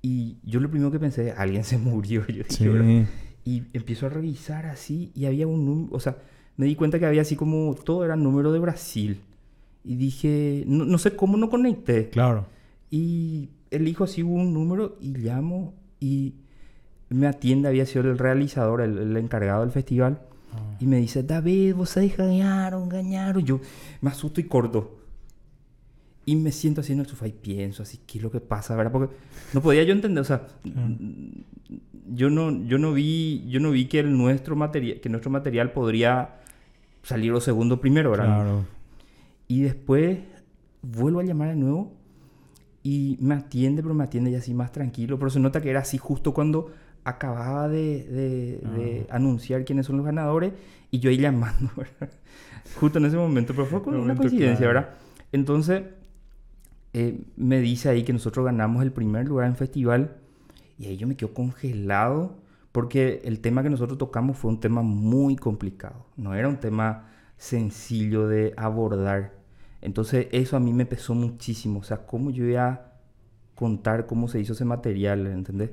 Y 0.03 0.37
yo 0.43 0.61
lo 0.61 0.69
primero 0.71 0.91
que 0.91 0.99
pensé, 0.99 1.33
alguien 1.33 1.65
se 1.65 1.79
murió. 1.79 2.27
Yo 2.27 2.43
dije, 2.49 2.69
¿verdad? 2.69 3.07
Y 3.45 3.65
empiezo 3.73 4.07
a 4.07 4.09
revisar 4.09 4.67
así 4.67 5.11
y 5.15 5.27
había 5.27 5.47
un 5.47 5.65
número, 5.65 5.97
o 5.97 6.01
sea, 6.01 6.17
me 6.57 6.67
di 6.67 6.77
cuenta 6.77 6.99
que 6.99 7.07
había 7.07 7.23
así 7.23 7.35
como, 7.35 7.75
todo 7.75 8.05
era 8.05 8.15
número 8.17 8.53
de 8.53 8.61
Brasil. 8.61 9.21
Y 9.85 9.97
dije, 9.97 10.65
no, 10.67 10.85
no 10.85 10.99
sé 10.99 11.17
cómo 11.17 11.37
no 11.37 11.51
conecté. 11.51 12.09
Claro. 12.11 12.47
Y 12.91 13.49
elijo 13.71 14.05
así 14.05 14.23
un 14.23 14.53
número 14.53 14.97
y 15.01 15.17
llamo 15.17 15.75
y 15.99 16.35
me 17.09 17.27
atiende, 17.27 17.69
había 17.69 17.87
sido 17.87 18.11
el 18.11 18.19
realizador, 18.19 18.81
el, 18.81 18.99
el 18.99 19.17
encargado 19.17 19.63
del 19.63 19.71
festival. 19.71 20.21
Y 20.83 20.87
me 20.89 20.97
dice, 20.97 21.23
David, 21.23 21.77
vos 21.77 21.91
sabés, 21.91 22.17
ganaron, 22.17 22.89
ganaron. 22.89 23.45
Yo 23.45 23.61
me 24.01 24.11
asusto 24.11 24.41
y 24.41 24.45
corto. 24.45 24.99
Y 26.27 26.35
me 26.35 26.51
siento 26.51 26.81
así 26.81 26.93
en 26.93 26.99
el 26.99 27.07
sofá 27.07 27.29
y 27.29 27.33
pienso 27.33 27.85
así, 27.85 28.01
¿qué 28.05 28.19
es 28.19 28.25
lo 28.25 28.33
que 28.33 28.41
pasa? 28.41 28.75
¿verdad? 28.75 28.91
Porque 28.91 29.15
no 29.53 29.63
podía 29.63 29.85
yo 29.85 29.93
entender, 29.93 30.21
o 30.21 30.25
sea, 30.25 30.49
yo 32.13 32.31
no, 32.31 32.67
yo 32.67 32.79
no 32.79 32.93
vi, 32.93 33.45
yo 33.49 33.61
no 33.61 33.71
vi 33.71 33.87
que 33.87 34.01
el 34.01 34.19
nuestro 34.19 34.57
material, 34.57 34.99
que 34.99 35.09
nuestro 35.09 35.31
material 35.31 35.71
podría 35.71 36.41
salir 37.05 37.31
lo 37.31 37.41
segundo 37.41 37.81
primero, 37.81 38.11
¿verdad? 38.11 38.27
Claro. 38.27 38.65
Y 39.47 39.63
después 39.63 40.19
vuelvo 40.83 41.21
a 41.21 41.23
llamar 41.23 41.51
de 41.51 41.57
nuevo 41.57 41.93
y 42.83 43.19
me 43.21 43.37
atiende, 43.37 43.85
pero 43.85 43.95
me 43.95 44.03
atiende 44.03 44.33
ya 44.33 44.39
así 44.39 44.53
más 44.53 44.73
tranquilo. 44.73 45.17
Pero 45.17 45.31
se 45.31 45.39
nota 45.39 45.61
que 45.61 45.71
era 45.71 45.81
así 45.81 45.97
justo 45.97 46.35
cuando 46.35 46.73
acababa 47.05 47.69
de, 47.69 48.05
de- 48.05 48.61
de 48.75 49.07
anunciar 49.11 49.65
quiénes 49.65 49.87
son 49.87 49.97
los 49.97 50.07
ganadores 50.07 50.53
y 50.91 50.99
yo 51.01 51.11
ahí 51.11 51.19
llamando, 51.19 51.71
¿verdad? 51.77 52.11
Justo 52.79 52.99
en 52.99 53.07
ese 53.07 53.17
momento, 53.17 53.53
pero 53.55 53.67
fue 53.67 53.83
con 53.83 53.95
una 54.01 54.15
coincidencia. 54.31 54.67
¿verdad? 54.67 54.91
Entonces, 55.33 55.83
eh, 56.93 57.21
me 57.37 57.61
dice 57.61 57.89
ahí 57.89 58.03
que 58.05 58.13
nosotros 58.13 58.45
ganamos 58.45 58.83
el 58.83 58.93
primer 58.93 59.27
lugar 59.27 59.47
en 59.47 59.57
festival 59.57 60.17
y 60.79 60.87
ahí 60.87 60.97
yo 60.97 61.07
me 61.07 61.17
quedo 61.17 61.33
congelado 61.35 62.37
porque 62.71 63.21
el 63.25 63.41
tema 63.41 63.63
que 63.63 63.71
nosotros 63.71 63.99
tocamos 63.99 64.37
fue 64.39 64.51
un 64.51 64.61
tema 64.61 64.83
muy 64.83 65.37
complicado, 65.37 66.07
no 66.17 66.35
era 66.35 66.49
un 66.49 66.59
tema 66.59 67.09
sencillo 67.37 68.29
de 68.29 68.55
abordar. 68.57 69.33
Entonces 69.81 70.29
eso 70.33 70.57
a 70.57 70.61
mí 70.61 70.73
me 70.73 70.87
pesó 70.87 71.15
muchísimo, 71.15 71.81
o 71.81 71.83
sea, 71.83 71.99
cómo 72.07 72.31
yo 72.31 72.45
iba 72.45 72.67
a 72.69 72.93
contar 73.55 74.07
cómo 74.07 74.29
se 74.29 74.41
hizo 74.41 74.53
ese 74.55 74.65
material, 74.65 75.27
¿entendés? 75.27 75.71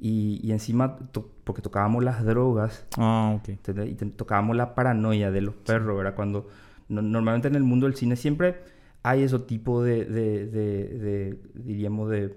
Y, 0.00 0.40
y 0.42 0.52
encima, 0.52 0.96
to- 1.12 1.28
porque 1.44 1.60
tocábamos 1.62 2.04
las 2.04 2.24
drogas, 2.24 2.86
Ah, 2.96 3.34
ok. 3.40 3.48
¿entendés? 3.48 3.90
Y 3.90 3.94
tocábamos 4.10 4.56
la 4.56 4.74
paranoia 4.74 5.30
de 5.30 5.40
los 5.40 5.54
perros, 5.54 5.96
¿verdad? 5.96 6.14
Cuando 6.14 6.46
no- 6.88 7.02
normalmente 7.02 7.48
en 7.48 7.56
el 7.56 7.64
mundo 7.64 7.86
del 7.86 7.96
cine 7.96 8.14
siempre 8.16 8.56
hay 9.02 9.22
ese 9.22 9.38
tipo 9.40 9.82
de, 9.82 10.04
de- 10.04 10.46
de- 10.46 10.84
de, 10.98 11.40
diríamos, 11.54 12.10
de, 12.10 12.36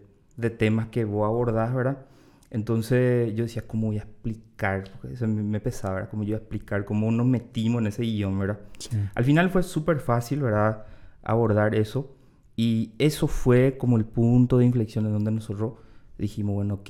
temas 0.58 0.88
que 0.88 1.06
vos 1.06 1.25
abordás, 1.27 1.74
¿verdad? 1.74 2.06
Entonces 2.50 3.34
yo 3.36 3.44
decía, 3.44 3.63
¿cómo 3.68 3.88
voy 3.88 3.98
a 4.00 4.01
explicar? 4.01 4.84
Porque 5.00 5.13
eso 5.15 5.27
me, 5.27 5.41
me 5.44 5.60
pesaba, 5.60 5.96
¿verdad? 5.96 6.10
¿Cómo 6.10 6.24
yo 6.24 6.30
voy 6.30 6.34
a 6.34 6.38
explicar? 6.38 6.84
¿Cómo 6.86 7.12
nos 7.12 7.25
metimos 7.27 7.82
en 7.82 7.88
ese 7.88 8.01
guion, 8.03 8.38
¿verdad? 8.39 8.60
Sí. 8.80 8.98
Al 9.15 9.24
final 9.24 9.50
fue 9.50 9.63
súper 9.63 10.00
fácil, 10.00 10.41
¿verdad? 10.41 10.84
abordar 11.24 11.75
eso. 11.75 12.15
Y 12.56 12.94
eso 12.98 13.27
fue 13.27 13.77
como 13.77 13.98
el 13.98 14.06
punto 14.06 14.58
de 14.58 14.65
inflexión 14.65 15.06
en 15.06 15.13
donde 15.13 15.30
nosotros 15.32 15.74
dijimos, 16.18 16.56
bueno, 16.56 16.74
ok, 16.75 16.89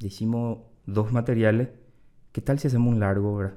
hicimos 0.00 0.58
dos 0.86 1.12
materiales, 1.12 1.68
¿qué 2.32 2.40
tal 2.40 2.58
si 2.58 2.68
hacemos 2.68 2.92
un 2.92 3.00
largo, 3.00 3.36
verdad? 3.36 3.54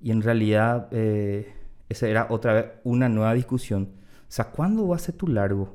Y 0.00 0.10
en 0.10 0.22
realidad, 0.22 0.88
eh, 0.90 1.52
esa 1.88 2.08
era 2.08 2.26
otra 2.30 2.52
vez 2.52 2.64
una 2.82 3.08
nueva 3.08 3.32
discusión. 3.34 3.90
O 4.22 4.32
sea, 4.32 4.46
¿cuándo 4.46 4.88
va 4.88 4.96
a 4.96 4.98
ser 4.98 5.14
tu 5.14 5.28
largo? 5.28 5.72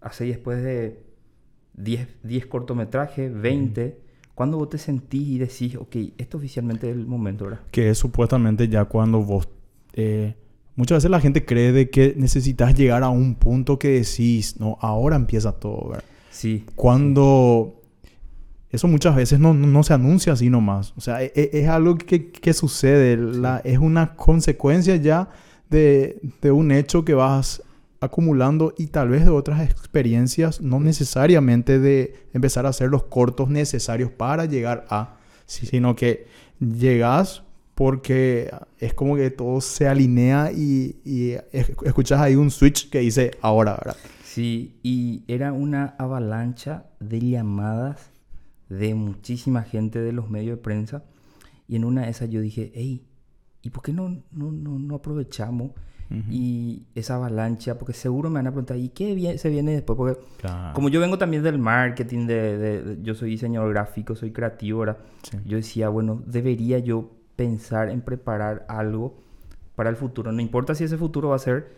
Así 0.00 0.28
después 0.28 0.62
de 0.62 1.04
10, 1.74 2.08
10 2.24 2.46
cortometrajes, 2.46 3.32
20. 3.32 4.00
¿Cuándo 4.34 4.58
vos 4.58 4.68
te 4.68 4.78
sentís 4.78 5.28
y 5.28 5.38
decís, 5.38 5.76
ok, 5.76 5.96
esto 6.18 6.38
oficialmente 6.38 6.90
es 6.90 6.96
el 6.96 7.06
momento, 7.06 7.44
¿verdad? 7.44 7.60
Que 7.70 7.90
es 7.90 7.98
supuestamente 7.98 8.68
ya 8.68 8.84
cuando 8.84 9.22
vos... 9.22 9.48
Eh, 9.94 10.34
muchas 10.76 10.98
veces 10.98 11.10
la 11.10 11.20
gente 11.20 11.44
cree 11.44 11.72
de 11.72 11.90
que 11.90 12.14
necesitas 12.16 12.74
llegar 12.74 13.02
a 13.02 13.08
un 13.08 13.34
punto 13.34 13.78
que 13.78 13.88
decís, 13.88 14.60
no, 14.60 14.76
ahora 14.80 15.16
empieza 15.16 15.52
todo, 15.52 15.88
¿verdad? 15.88 16.04
Sí. 16.30 16.64
Cuando... 16.74 17.77
Eso 18.70 18.86
muchas 18.86 19.16
veces 19.16 19.40
no, 19.40 19.54
no, 19.54 19.82
se 19.82 19.94
anuncia 19.94 20.34
así 20.34 20.50
nomás. 20.50 20.92
O 20.96 21.00
sea, 21.00 21.22
es, 21.22 21.32
es 21.34 21.68
algo 21.68 21.96
que, 21.96 22.30
que 22.30 22.52
sucede. 22.52 23.16
La, 23.16 23.62
es 23.64 23.78
una 23.78 24.14
consecuencia 24.14 24.96
ya 24.96 25.30
de, 25.70 26.20
de, 26.42 26.50
un 26.50 26.70
hecho 26.70 27.04
que 27.04 27.14
vas 27.14 27.62
acumulando 28.00 28.74
y 28.76 28.88
tal 28.88 29.08
vez 29.08 29.24
de 29.24 29.30
otras 29.30 29.68
experiencias, 29.68 30.60
no 30.60 30.80
necesariamente 30.80 31.78
de 31.78 32.28
empezar 32.32 32.66
a 32.66 32.68
hacer 32.68 32.90
los 32.90 33.04
cortos 33.04 33.48
necesarios 33.48 34.10
para 34.10 34.44
llegar 34.44 34.86
a, 34.90 35.16
sino 35.46 35.96
que 35.96 36.26
llegas 36.60 37.42
porque 37.74 38.50
es 38.78 38.92
como 38.92 39.16
que 39.16 39.30
todo 39.30 39.60
se 39.60 39.88
alinea 39.88 40.50
y, 40.52 40.96
y 41.04 41.34
escuchas 41.52 42.20
ahí 42.20 42.34
un 42.34 42.50
switch 42.50 42.90
que 42.90 42.98
dice 43.00 43.32
ahora, 43.40 43.76
¿verdad? 43.76 43.96
Sí, 44.24 44.78
y 44.82 45.22
era 45.26 45.52
una 45.52 45.94
avalancha 45.98 46.86
de 47.00 47.20
llamadas 47.20 48.10
de 48.68 48.94
muchísima 48.94 49.62
gente 49.62 50.00
de 50.00 50.12
los 50.12 50.30
medios 50.30 50.58
de 50.58 50.62
prensa 50.62 51.04
y 51.66 51.76
en 51.76 51.84
una 51.84 52.02
de 52.02 52.10
esas 52.10 52.30
yo 52.30 52.40
dije, 52.40 52.72
hey, 52.74 53.06
¿y 53.62 53.70
por 53.70 53.82
qué 53.82 53.92
no, 53.92 54.08
no, 54.30 54.50
no, 54.52 54.78
no 54.78 54.94
aprovechamos? 54.94 55.72
y 56.30 56.86
esa 56.94 57.16
avalancha, 57.16 57.76
porque 57.76 57.92
seguro 57.92 58.30
me 58.30 58.36
van 58.36 58.46
a 58.46 58.50
preguntar, 58.50 58.78
¿y 58.78 58.88
qué 58.88 59.36
se 59.36 59.50
viene 59.50 59.72
después? 59.72 59.96
Porque 59.96 60.18
como 60.72 60.88
yo 60.88 61.00
vengo 61.00 61.18
también 61.18 61.42
del 61.42 61.58
marketing, 61.58 62.26
de, 62.26 62.98
yo 63.02 63.14
soy 63.14 63.30
diseñador 63.30 63.70
gráfico, 63.74 64.16
soy 64.16 64.32
creativo, 64.32 64.86
yo 65.44 65.56
decía, 65.56 65.90
bueno, 65.90 66.22
debería 66.24 66.78
yo 66.78 67.10
pensar 67.36 67.90
en 67.90 68.00
preparar 68.00 68.64
algo 68.68 69.18
para 69.74 69.90
el 69.90 69.96
futuro. 69.96 70.32
No 70.32 70.40
importa 70.40 70.74
si 70.74 70.84
ese 70.84 70.96
futuro 70.96 71.28
va 71.28 71.36
a 71.36 71.40
ser 71.40 71.74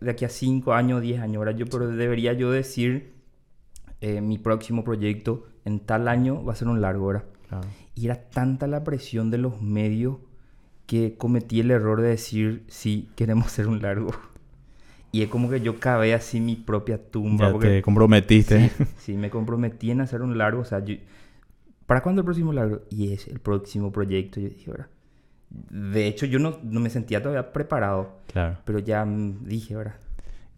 de 0.00 0.10
aquí 0.10 0.24
a 0.24 0.28
5 0.28 0.74
años, 0.74 1.00
10 1.00 1.20
años, 1.20 1.40
¿verdad? 1.40 1.58
Yo, 1.58 1.66
pero 1.66 1.88
debería 1.88 2.34
yo 2.34 2.50
decir, 2.50 3.14
eh, 4.02 4.20
mi 4.20 4.36
próximo 4.36 4.84
proyecto 4.84 5.46
en 5.64 5.80
tal 5.80 6.08
año 6.08 6.44
va 6.44 6.52
a 6.52 6.56
ser 6.56 6.68
un 6.68 6.80
largo, 6.80 7.06
¿verdad? 7.06 7.24
Y 7.94 8.06
era 8.06 8.30
tanta 8.30 8.66
la 8.66 8.82
presión 8.82 9.30
de 9.30 9.38
los 9.38 9.60
medios 9.60 10.16
que 10.86 11.16
cometí 11.16 11.60
el 11.60 11.70
error 11.70 12.00
de 12.00 12.08
decir, 12.08 12.64
sí, 12.68 13.10
queremos 13.16 13.46
hacer 13.46 13.68
un 13.68 13.82
largo. 13.82 14.10
Y 15.12 15.22
es 15.22 15.28
como 15.28 15.50
que 15.50 15.60
yo 15.60 15.78
cavé 15.78 16.14
así 16.14 16.40
mi 16.40 16.56
propia 16.56 16.98
tumba. 16.98 17.52
Ya 17.52 17.58
te 17.58 17.82
comprometiste. 17.82 18.70
Sí, 18.96 19.12
me 19.12 19.28
comprometí 19.28 19.90
en 19.90 20.00
hacer 20.00 20.22
un 20.22 20.38
largo. 20.38 20.62
O 20.62 20.64
sea, 20.64 20.82
¿para 21.86 22.02
cuándo 22.02 22.22
el 22.22 22.24
próximo 22.24 22.52
largo? 22.54 22.80
Y 22.88 23.12
es 23.12 23.28
el 23.28 23.38
próximo 23.38 23.92
proyecto. 23.92 24.40
Yo 24.40 24.48
dije, 24.48 24.70
¿verdad? 24.70 24.88
De 25.50 26.06
hecho, 26.06 26.24
yo 26.24 26.38
no, 26.38 26.58
no 26.62 26.80
me 26.80 26.88
sentía 26.88 27.20
todavía 27.20 27.52
preparado. 27.52 28.20
Claro. 28.32 28.56
Pero 28.64 28.78
ya 28.78 29.06
dije, 29.06 29.76
¿verdad? 29.76 29.96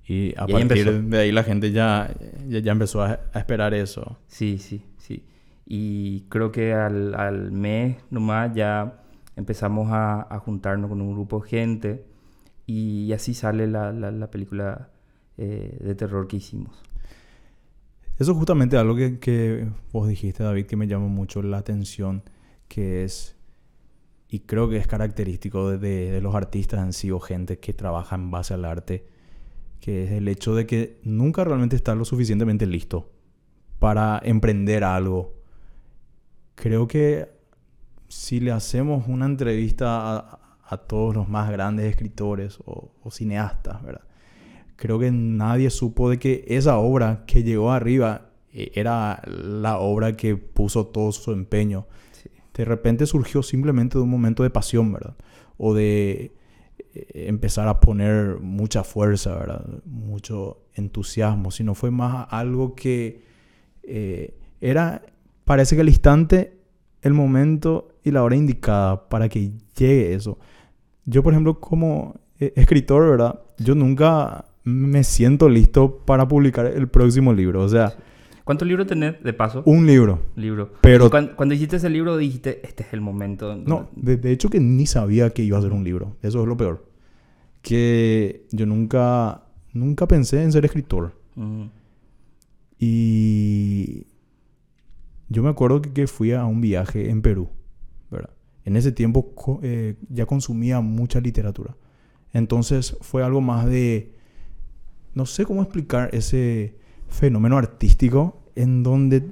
Y 0.06 0.34
a 0.36 0.46
partir 0.46 1.04
de 1.04 1.18
ahí 1.18 1.32
la 1.32 1.44
gente 1.44 1.72
ya, 1.72 2.14
ya, 2.46 2.72
empezó 2.72 3.02
a, 3.02 3.20
esperar 3.34 3.72
eso. 3.72 4.18
Sí, 4.26 4.58
sí, 4.58 4.82
sí. 4.98 5.24
Y 5.66 6.22
creo 6.28 6.52
que 6.52 6.74
al, 6.74 7.14
al 7.14 7.52
mes 7.52 7.96
nomás 8.10 8.54
ya 8.54 9.00
empezamos 9.36 9.88
a, 9.90 10.38
juntarnos 10.44 10.90
con 10.90 11.00
un 11.00 11.12
grupo 11.14 11.40
de 11.40 11.48
gente 11.48 12.04
y, 12.66 13.12
así 13.12 13.34
sale 13.34 13.66
la, 13.66 13.92
la, 13.92 14.30
película 14.30 14.90
eh, 15.36 15.76
de 15.80 15.94
terror 15.94 16.28
que 16.28 16.36
hicimos. 16.36 16.82
Eso 18.18 18.32
es 18.32 18.38
justamente 18.38 18.76
algo 18.76 18.94
que, 18.94 19.18
que, 19.18 19.68
vos 19.92 20.08
dijiste, 20.08 20.44
David, 20.44 20.66
que 20.66 20.76
me 20.76 20.86
llamó 20.86 21.08
mucho 21.08 21.42
la 21.42 21.58
atención, 21.58 22.22
que 22.68 23.04
es, 23.04 23.36
y 24.28 24.40
creo 24.40 24.68
que 24.68 24.76
es 24.76 24.86
característico 24.86 25.70
de, 25.70 26.10
de, 26.10 26.20
los 26.20 26.34
artistas 26.34 26.80
en 26.84 26.92
sí 26.92 27.10
o 27.10 27.18
gente 27.18 27.58
que 27.58 27.72
trabaja 27.72 28.14
en 28.14 28.30
base 28.30 28.54
al 28.54 28.64
arte, 28.64 29.06
que 29.84 30.04
es 30.04 30.12
el 30.12 30.28
hecho 30.28 30.54
de 30.54 30.66
que 30.66 30.98
nunca 31.02 31.44
realmente 31.44 31.76
está 31.76 31.94
lo 31.94 32.06
suficientemente 32.06 32.64
listo 32.64 33.12
para 33.78 34.18
emprender 34.24 34.82
algo. 34.82 35.34
Creo 36.54 36.88
que 36.88 37.28
si 38.08 38.40
le 38.40 38.50
hacemos 38.50 39.06
una 39.08 39.26
entrevista 39.26 40.40
a, 40.70 40.76
todos 40.88 41.14
los 41.14 41.28
más 41.28 41.50
grandes 41.50 41.84
escritores 41.84 42.60
o, 42.64 42.92
cineastas, 43.10 43.82
¿verdad? 43.82 44.06
Creo 44.76 44.98
que 44.98 45.10
nadie 45.10 45.68
supo 45.68 46.08
de 46.08 46.18
que 46.18 46.46
esa 46.48 46.78
obra 46.78 47.24
que 47.26 47.42
llegó 47.42 47.70
arriba 47.70 48.30
eh, 48.54 48.72
era 48.74 49.20
la 49.26 49.76
obra 49.78 50.16
que 50.16 50.34
puso 50.38 50.86
todo 50.86 51.12
su 51.12 51.30
empeño. 51.32 51.86
De 52.54 52.64
repente 52.64 53.04
surgió 53.04 53.42
simplemente 53.42 53.98
de 53.98 54.04
un 54.04 54.10
momento 54.10 54.44
de 54.44 54.48
pasión, 54.48 54.94
¿verdad? 54.94 55.14
O 55.58 55.74
de 55.74 56.34
empezar 57.14 57.68
a 57.68 57.80
poner 57.80 58.38
mucha 58.40 58.84
fuerza, 58.84 59.34
¿verdad? 59.34 59.64
Mucho 59.84 60.62
entusiasmo, 60.74 61.50
sino 61.50 61.74
fue 61.74 61.90
más 61.90 62.26
algo 62.30 62.74
que 62.74 63.22
eh, 63.82 64.34
era, 64.60 65.02
parece 65.44 65.74
que 65.74 65.82
al 65.82 65.88
instante, 65.88 66.56
el 67.02 67.12
momento 67.12 67.88
y 68.02 68.10
la 68.10 68.22
hora 68.22 68.36
indicada 68.36 69.08
para 69.08 69.28
que 69.28 69.52
llegue 69.76 70.14
eso. 70.14 70.38
Yo, 71.04 71.22
por 71.22 71.32
ejemplo, 71.32 71.60
como 71.60 72.20
e-, 72.38 72.52
escritor, 72.56 73.10
¿verdad? 73.10 73.40
Yo 73.58 73.74
nunca 73.74 74.46
me 74.62 75.04
siento 75.04 75.48
listo 75.48 75.98
para 75.98 76.26
publicar 76.28 76.66
el 76.66 76.88
próximo 76.88 77.32
libro. 77.32 77.62
O 77.62 77.68
sea... 77.68 77.94
¿Cuántos 78.44 78.68
libros 78.68 78.86
tenés 78.86 79.22
de 79.22 79.32
paso? 79.32 79.62
Un 79.64 79.86
libro. 79.86 80.20
Libro. 80.36 80.72
Pero... 80.82 81.10
Cuando, 81.10 81.54
hiciste 81.54 81.76
ese 81.76 81.88
libro 81.88 82.16
dijiste, 82.18 82.60
este 82.66 82.82
es 82.82 82.92
el 82.92 83.00
momento. 83.00 83.56
No, 83.56 83.88
de, 83.96 84.30
hecho 84.30 84.50
que 84.50 84.60
ni 84.60 84.86
sabía 84.86 85.30
que 85.30 85.42
iba 85.42 85.58
a 85.58 85.62
ser 85.62 85.72
un 85.72 85.82
libro. 85.82 86.16
Eso 86.20 86.42
es 86.42 86.46
lo 86.46 86.56
peor. 86.56 86.86
Que 87.62 88.46
yo 88.52 88.66
nunca, 88.66 89.44
nunca 89.72 90.06
pensé 90.06 90.42
en 90.42 90.52
ser 90.52 90.66
escritor. 90.66 91.14
Y 92.78 94.06
yo 95.30 95.42
me 95.42 95.48
acuerdo 95.48 95.80
que 95.80 96.06
fui 96.06 96.32
a 96.32 96.44
un 96.44 96.60
viaje 96.60 97.08
en 97.08 97.22
Perú. 97.22 97.48
En 98.66 98.76
ese 98.76 98.92
tiempo 98.92 99.60
eh, 99.62 99.96
ya 100.08 100.26
consumía 100.26 100.80
mucha 100.80 101.20
literatura. 101.20 101.76
Entonces 102.32 102.96
fue 103.00 103.22
algo 103.22 103.40
más 103.40 103.66
de, 103.66 104.14
no 105.12 105.26
sé 105.26 105.44
cómo 105.44 105.62
explicar 105.62 106.08
ese 106.14 106.76
fenómeno 107.08 107.56
artístico 107.56 108.42
en 108.54 108.82
donde 108.82 109.26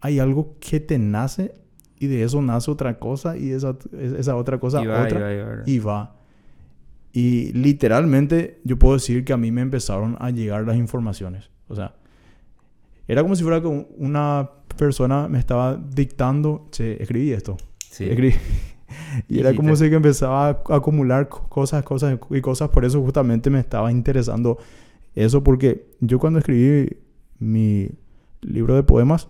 hay 0.00 0.18
algo 0.18 0.56
que 0.60 0.80
te 0.80 0.98
nace 0.98 1.54
y 1.98 2.06
de 2.06 2.22
eso 2.22 2.42
nace 2.42 2.70
otra 2.70 2.98
cosa 2.98 3.36
y 3.36 3.50
esa, 3.50 3.76
esa 4.18 4.36
otra 4.36 4.58
cosa 4.58 4.82
y 4.82 4.86
va, 4.86 5.04
otra 5.04 5.62
y 5.66 5.78
va. 5.78 6.16
Y 7.12 7.52
literalmente 7.52 8.60
yo 8.64 8.78
puedo 8.78 8.94
decir 8.94 9.24
que 9.24 9.32
a 9.32 9.36
mí 9.36 9.52
me 9.52 9.62
empezaron 9.62 10.16
a 10.18 10.30
llegar 10.30 10.66
las 10.66 10.76
informaciones. 10.76 11.50
O 11.68 11.74
sea, 11.74 11.94
era 13.06 13.22
como 13.22 13.36
si 13.36 13.42
fuera 13.42 13.60
que 13.60 13.68
una 13.68 14.50
persona 14.76 15.28
me 15.28 15.38
estaba 15.38 15.76
dictando, 15.76 16.66
che, 16.70 17.00
escribí 17.00 17.32
esto. 17.32 17.56
Y 19.28 19.40
era 19.40 19.54
como 19.54 19.74
si 19.76 19.88
que 19.88 19.96
empezaba 19.96 20.48
a 20.48 20.76
acumular 20.76 21.28
cosas, 21.28 21.82
cosas 21.84 22.18
y 22.30 22.40
cosas. 22.40 22.68
Por 22.68 22.84
eso 22.84 23.00
justamente 23.00 23.50
me 23.50 23.58
estaba 23.58 23.90
interesando 23.90 24.58
eso. 25.14 25.42
Porque 25.42 25.86
yo 26.00 26.18
cuando 26.18 26.38
escribí 26.38 26.96
mi 27.44 27.88
libro 28.40 28.74
de 28.74 28.82
poemas, 28.82 29.28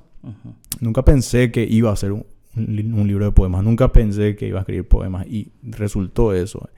nunca 0.81 1.05
pensé 1.05 1.51
que 1.51 1.65
iba 1.65 1.93
a 1.93 1.97
ser 1.97 2.13
un, 2.13 2.25
libro 2.55 3.25
de 3.25 3.33
poemas. 3.33 3.65
Nunca 3.65 3.93
pensé 3.93 4.37
que 4.37 4.49
iba 4.49 4.59
a 4.59 4.63
escribir 4.63 4.87
poemas. 4.87 5.27
Y 5.27 5.53
resultó 5.63 6.33
eso. 6.33 6.69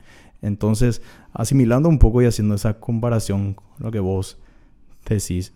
Entonces, 0.42 1.02
asimilando 1.32 1.88
un 1.88 1.98
poco 1.98 2.22
y 2.22 2.26
haciendo 2.26 2.54
esa 2.54 2.80
comparación 2.80 3.54
con 3.54 3.66
lo 3.78 3.90
que 3.90 4.00
vos 4.00 4.38
decís, 5.08 5.52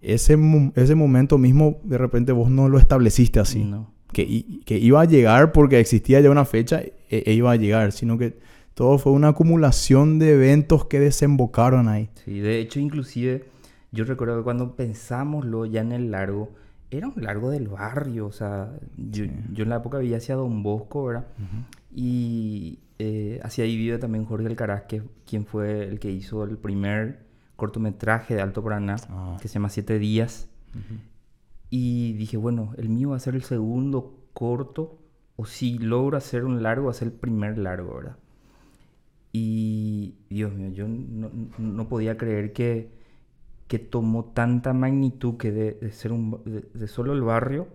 ese, 0.00 0.36
ese 0.74 0.94
momento 0.94 1.38
mismo, 1.38 1.80
de 1.84 1.98
repente 1.98 2.32
vos 2.32 2.50
no 2.50 2.68
lo 2.68 2.78
estableciste 2.78 3.40
así. 3.40 3.64
No 3.64 3.92
que, 4.12 4.44
que, 4.64 4.78
iba 4.78 5.00
a 5.00 5.04
llegar 5.04 5.52
porque 5.52 5.80
existía 5.80 6.20
ya 6.20 6.30
una 6.30 6.44
fecha 6.44 6.82
e, 6.82 6.94
e, 7.08 7.32
iba 7.32 7.50
a 7.50 7.56
llegar, 7.56 7.92
sino 7.92 8.18
que 8.18 8.36
todo 8.74 8.98
fue 8.98 9.12
una 9.12 9.28
acumulación 9.28 10.18
de 10.18 10.34
eventos 10.34 10.86
que 10.86 11.00
desembocaron 11.00 11.88
ahí. 11.88 12.08
Sí, 12.24 12.40
de 12.40 12.60
hecho, 12.60 12.78
inclusive, 12.78 13.44
yo 13.92 14.04
recuerdo 14.04 14.38
que 14.38 14.42
cuando 14.44 14.74
pensámoslo 14.74 15.66
ya 15.66 15.80
en 15.82 15.92
el 15.92 16.10
largo, 16.10 16.50
era 16.90 17.08
un 17.08 17.22
largo 17.22 17.50
del 17.50 17.68
barrio, 17.68 18.26
o 18.26 18.32
sea, 18.32 18.70
yo, 18.96 19.24
yo 19.52 19.62
en 19.62 19.68
la 19.70 19.76
época 19.76 19.98
vivía 19.98 20.16
hacia 20.18 20.34
Don 20.34 20.62
Bosco, 20.62 21.04
¿verdad? 21.06 21.26
Y 21.94 22.78
eh, 22.98 23.40
hacia 23.42 23.64
ahí 23.64 23.76
vive 23.76 23.98
también 23.98 24.24
Jorge 24.24 24.46
Alcaraz, 24.46 24.82
que 24.82 25.02
quien 25.26 25.44
fue 25.46 25.88
el 25.88 25.98
que 25.98 26.10
hizo 26.10 26.44
el 26.44 26.58
primer 26.58 27.20
cortometraje 27.56 28.34
de 28.34 28.40
Alto 28.42 28.62
Paraná 28.62 28.96
Ah. 29.08 29.36
que 29.40 29.48
se 29.48 29.54
llama 29.54 29.68
Siete 29.68 29.98
Días. 29.98 30.48
Y 31.70 32.12
dije, 32.14 32.36
bueno, 32.36 32.72
el 32.76 32.88
mío 32.90 33.10
va 33.10 33.16
a 33.16 33.20
ser 33.20 33.34
el 33.34 33.42
segundo 33.42 34.18
corto, 34.34 34.98
o 35.36 35.46
si 35.46 35.78
logro 35.78 36.16
hacer 36.18 36.44
un 36.44 36.62
largo, 36.62 36.86
va 36.86 36.90
a 36.90 36.94
ser 36.94 37.08
el 37.08 37.14
primer 37.14 37.56
largo, 37.58 37.94
¿verdad? 37.96 38.16
Y 39.32 40.14
Dios 40.28 40.52
mío, 40.52 40.68
yo 40.70 40.86
no, 40.88 41.30
no- 41.30 41.58
no 41.58 41.88
podía 41.88 42.16
creer 42.18 42.52
que, 42.52 42.90
que 43.68 43.78
tomó 43.78 44.26
tanta 44.26 44.72
magnitud 44.72 45.36
que 45.36 45.50
de, 45.52 45.72
de 45.74 45.92
ser 45.92 46.12
un, 46.12 46.42
de, 46.44 46.62
de 46.74 46.88
solo 46.88 47.12
el 47.14 47.22
barrio 47.22 47.68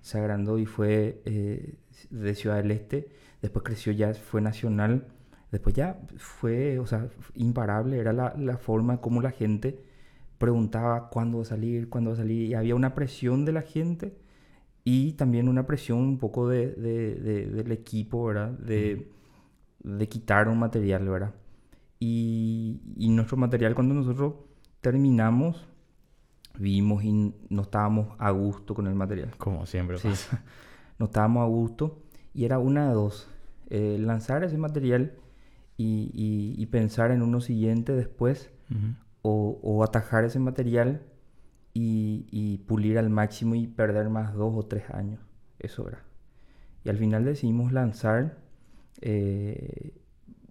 se 0.00 0.18
agrandó 0.18 0.58
y 0.58 0.66
fue 0.66 1.22
eh, 1.24 1.74
de 2.10 2.34
Ciudad 2.34 2.56
del 2.56 2.70
Este, 2.72 3.08
después 3.42 3.64
creció 3.64 3.92
ya, 3.92 4.14
fue 4.14 4.40
nacional, 4.40 5.06
después 5.52 5.74
ya 5.74 6.00
fue, 6.16 6.78
o 6.78 6.86
sea, 6.86 7.08
imparable, 7.34 7.98
era 7.98 8.12
la, 8.12 8.34
la 8.38 8.58
forma 8.58 9.00
como 9.00 9.22
la 9.22 9.30
gente 9.30 9.80
preguntaba 10.38 11.10
cuándo 11.10 11.38
va 11.38 11.42
a 11.42 11.46
salir, 11.46 11.88
cuándo 11.88 12.10
va 12.10 12.14
a 12.14 12.18
salir, 12.18 12.48
y 12.48 12.54
había 12.54 12.74
una 12.74 12.94
presión 12.94 13.44
de 13.44 13.52
la 13.52 13.62
gente 13.62 14.16
y 14.84 15.12
también 15.14 15.48
una 15.48 15.66
presión 15.66 15.98
un 16.00 16.18
poco 16.18 16.48
de, 16.48 16.68
de- 16.74 17.14
de- 17.16 17.46
del 17.46 17.72
equipo, 17.72 18.24
¿verdad? 18.26 18.50
De, 18.50 19.08
de 19.84 20.08
quitar 20.08 20.48
un 20.48 20.58
material, 20.58 21.08
¿verdad? 21.08 21.34
Y, 22.00 22.80
y 22.96 23.10
nuestro 23.10 23.36
material 23.36 23.74
cuando 23.74 23.94
nosotros 23.94 24.34
terminamos, 24.80 25.66
vimos 26.58 27.04
y 27.04 27.34
no 27.48 27.62
estábamos 27.62 28.08
a 28.18 28.30
gusto 28.30 28.74
con 28.74 28.86
el 28.86 28.94
material. 28.94 29.30
Como 29.38 29.66
siempre 29.66 29.98
Sí. 29.98 30.08
pasa. 30.08 30.42
No 30.98 31.06
estábamos 31.06 31.42
a 31.42 31.46
gusto 31.46 32.02
y 32.34 32.44
era 32.44 32.58
una 32.58 32.88
de 32.88 32.94
dos. 32.94 33.28
eh, 33.70 33.96
lanzar 33.98 34.42
ese 34.44 34.58
material 34.58 35.12
y, 35.78 36.10
y- 36.12 36.60
y 36.60 36.66
pensar 36.66 37.10
en 37.12 37.22
uno 37.22 37.40
siguiente 37.40 37.92
después 37.94 38.50
o, 39.22 39.58
o 39.62 39.82
atajar 39.84 40.24
ese 40.24 40.38
material 40.40 41.00
y, 41.72 42.26
y 42.32 42.58
pulir 42.58 42.98
al 42.98 43.08
máximo 43.10 43.54
y 43.54 43.66
perder 43.68 44.10
más 44.10 44.34
dos 44.34 44.52
o 44.56 44.64
tres 44.66 44.90
años. 44.90 45.20
Eso 45.60 45.88
era. 45.88 46.02
Y 46.84 46.88
al 46.90 46.96
final 46.98 47.24
decidimos 47.24 47.72
lanzar. 47.72 48.38
eh, 49.00 49.94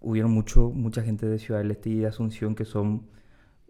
hubieron 0.02 0.32
mucho, 0.32 0.72
mucha 0.72 1.04
gente 1.04 1.26
de 1.28 1.38
Ciudad 1.40 1.60
del 1.60 1.72
Este 1.72 1.90
y 1.90 1.96
de 2.00 2.08
Asunción 2.08 2.56
que 2.56 2.64
son 2.66 3.04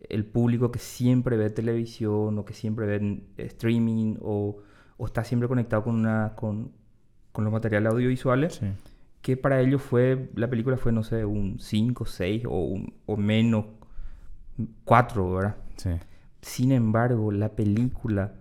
el 0.08 0.25
público 0.25 0.72
que 0.72 0.79
siempre 0.79 1.36
ve 1.38 1.50
televisión 1.50 2.38
o 2.38 2.46
que 2.46 2.53
siempre 2.53 2.86
ve 2.86 3.22
streaming 3.38 4.15
o, 4.22 4.58
o 4.98 5.06
está 5.06 5.24
siempre 5.24 5.48
conectado 5.50 5.84
con, 5.84 5.96
una, 5.96 6.34
con, 6.36 6.72
con 7.32 7.44
los 7.44 7.51
materiales 7.53 7.91
audiovisuales 7.91 8.56
Sí. 8.56 8.68
que 9.22 9.36
para 9.38 9.60
ellos 9.60 9.82
fue, 9.82 10.29
la 10.36 10.50
película 10.50 10.77
fue, 10.77 10.91
no 10.94 11.03
sé, 11.03 11.25
un 11.25 11.60
5, 11.60 12.06
6 12.06 12.46
o, 12.48 12.63
un- 12.65 12.94
o 13.06 13.18
menos 13.18 13.65
4, 14.86 15.34
¿verdad? 15.34 15.56
Sí. 15.77 15.89
Sin 16.41 16.72
embargo, 16.72 17.32
la 17.32 17.50
película 17.56 18.34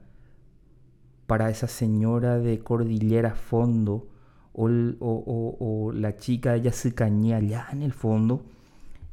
para 1.26 1.50
esa 1.50 1.66
señora 1.66 2.38
de 2.38 2.60
Cordillera 2.60 3.34
Fondo 3.34 4.08
o, 4.52 4.68
el- 4.68 4.96
o- 5.00 5.22
o- 5.26 5.56
o 5.88 5.92
la 5.92 6.16
chica 6.16 6.52
de 6.52 6.62
Yacycañé 6.62 7.34
allá 7.34 7.66
en 7.72 7.82
el 7.82 7.92
fondo, 7.92 8.44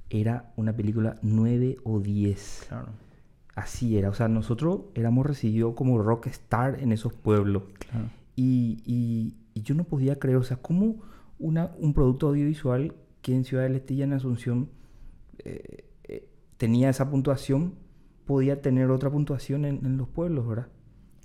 era 0.10 0.54
una 0.56 0.76
película 0.76 1.16
9 1.22 1.78
o 1.84 2.00
10. 2.00 2.66
Claro. 2.68 2.88
Así 3.56 3.98
era, 3.98 4.10
o 4.10 4.14
sea, 4.14 4.28
nosotros 4.28 4.82
éramos 4.96 5.26
recibidos 5.26 5.76
como 5.76 5.98
rockstar 6.02 6.80
en 6.82 6.92
esos 6.92 7.14
pueblos. 7.14 7.64
Claro. 7.80 8.10
Y, 8.36 8.82
y- 8.86 9.36
y 9.54 9.62
yo 9.62 9.74
no 9.76 9.86
podía 9.86 10.20
creer, 10.20 10.38
o 10.38 10.44
sea, 10.44 10.58
cómo 10.58 10.98
una, 11.40 11.72
un 11.80 11.94
producto 11.94 12.28
audiovisual 12.28 12.94
que 13.22 13.34
en 13.34 13.46
Ciudad 13.46 13.64
del 13.64 13.76
Este 13.76 13.94
y 13.94 14.02
en 14.02 14.12
Asunción 14.12 14.70
eh, 15.40 15.86
eh, 16.04 16.28
tenía 16.58 16.90
esa 16.90 17.10
puntuación, 17.10 17.76
podía 18.26 18.62
tener 18.62 18.92
otra 18.92 19.10
puntuación 19.10 19.64
en, 19.66 19.86
en 19.86 19.96
los 19.98 20.10
pueblos, 20.10 20.46
¿verdad? 20.48 20.68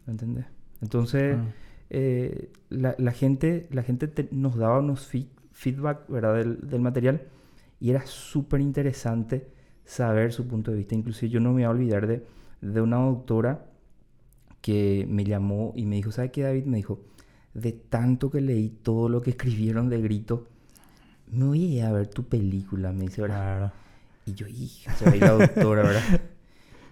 ¿Me 0.06 0.12
entendés? 0.12 0.46
Entonces, 0.80 1.36
Ah. 1.36 1.44
eh, 1.90 2.52
la, 2.68 2.94
la 2.98 3.10
gente, 3.12 3.66
la 3.72 3.82
gente 3.82 4.06
te- 4.06 4.28
nos 4.30 4.56
daba 4.56 4.78
unos 4.78 5.10
feedback, 5.52 6.08
¿verdad? 6.08 6.36
Del, 6.36 6.60
del 6.68 6.80
material 6.80 7.22
y 7.80 7.90
era 7.90 8.04
súper 8.06 8.60
interesante 8.60 9.48
saber 9.84 10.32
su 10.32 10.46
punto 10.46 10.70
de 10.70 10.76
vista. 10.78 10.94
Inclusive 10.94 11.30
yo 11.30 11.40
no 11.40 11.48
me 11.50 11.54
voy 11.54 11.62
a 11.64 11.70
olvidar 11.70 12.06
de, 12.06 12.24
de 12.60 12.80
una 12.80 12.96
doctora 12.98 13.66
que 14.60 15.06
me 15.08 15.24
llamó 15.24 15.72
y 15.74 15.86
me 15.86 15.96
dijo, 15.96 16.12
¿sabe 16.12 16.30
qué, 16.30 16.42
David? 16.42 16.64
Me 16.66 16.76
dijo, 16.76 17.00
de 17.54 17.72
tanto 17.72 18.30
que 18.30 18.40
leí 18.40 18.68
todo 18.68 19.08
lo 19.08 19.22
que 19.22 19.30
escribieron 19.36 19.88
de 19.88 20.00
grito, 20.00 20.46
me 21.32 21.46
voy 21.46 21.64
a 21.64 21.68
ir 21.78 21.82
a 21.84 21.92
ver 21.92 22.08
tu 22.08 22.24
película, 22.24 22.92
me 22.92 23.04
dice, 23.04 23.22
¿verdad? 23.22 23.36
Claro. 23.56 23.72
Y 24.26 24.34
yo, 24.34 24.46
hija, 24.46 24.94
se 24.96 25.06
va 25.06 25.12
a 25.12 25.16
ir 25.16 25.22
la 25.22 25.32
doctora, 25.32 25.82
¿verdad? 25.82 26.20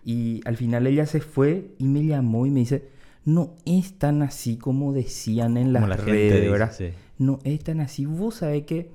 Y 0.05 0.41
al 0.47 0.57
final 0.57 0.87
ella 0.87 1.05
se 1.07 1.21
fue 1.21 1.75
y 1.79 1.85
me 1.87 2.05
llamó 2.07 2.47
y 2.47 2.51
me 2.51 2.61
dice, 2.61 2.89
no 3.25 3.55
es 3.67 3.99
tan 3.99 4.23
así 4.23 4.57
como 4.57 4.93
decían 4.95 5.57
en 5.59 5.73
las 5.75 5.83
Como 5.83 5.89
la 5.91 5.97
gente 5.97 6.13
redes, 6.13 6.35
dice, 6.41 6.49
¿verdad? 6.51 6.73
sí. 6.73 6.91
No 7.19 7.41
es 7.45 7.63
tan 7.63 7.81
así. 7.81 8.07
Vos 8.07 8.37
sabés 8.37 8.65
que 8.65 8.91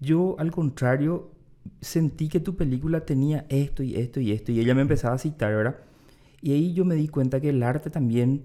yo, 0.00 0.36
al 0.38 0.50
contrario, 0.50 1.30
sentí 1.80 2.28
que 2.28 2.40
tu 2.40 2.56
película 2.56 3.04
tenía 3.04 3.46
esto 3.48 3.82
y 3.82 3.94
esto 3.94 4.20
y 4.20 4.32
esto. 4.32 4.52
Y 4.52 4.60
ella 4.60 4.74
me 4.74 4.82
empezaba 4.82 5.14
a 5.14 5.18
citar, 5.18 5.54
¿verdad? 5.54 5.76
Y 6.40 6.52
ahí 6.52 6.72
yo 6.72 6.84
me 6.84 6.94
di 6.94 7.08
cuenta 7.08 7.40
que 7.40 7.50
el 7.50 7.62
arte 7.62 7.90
también 7.90 8.44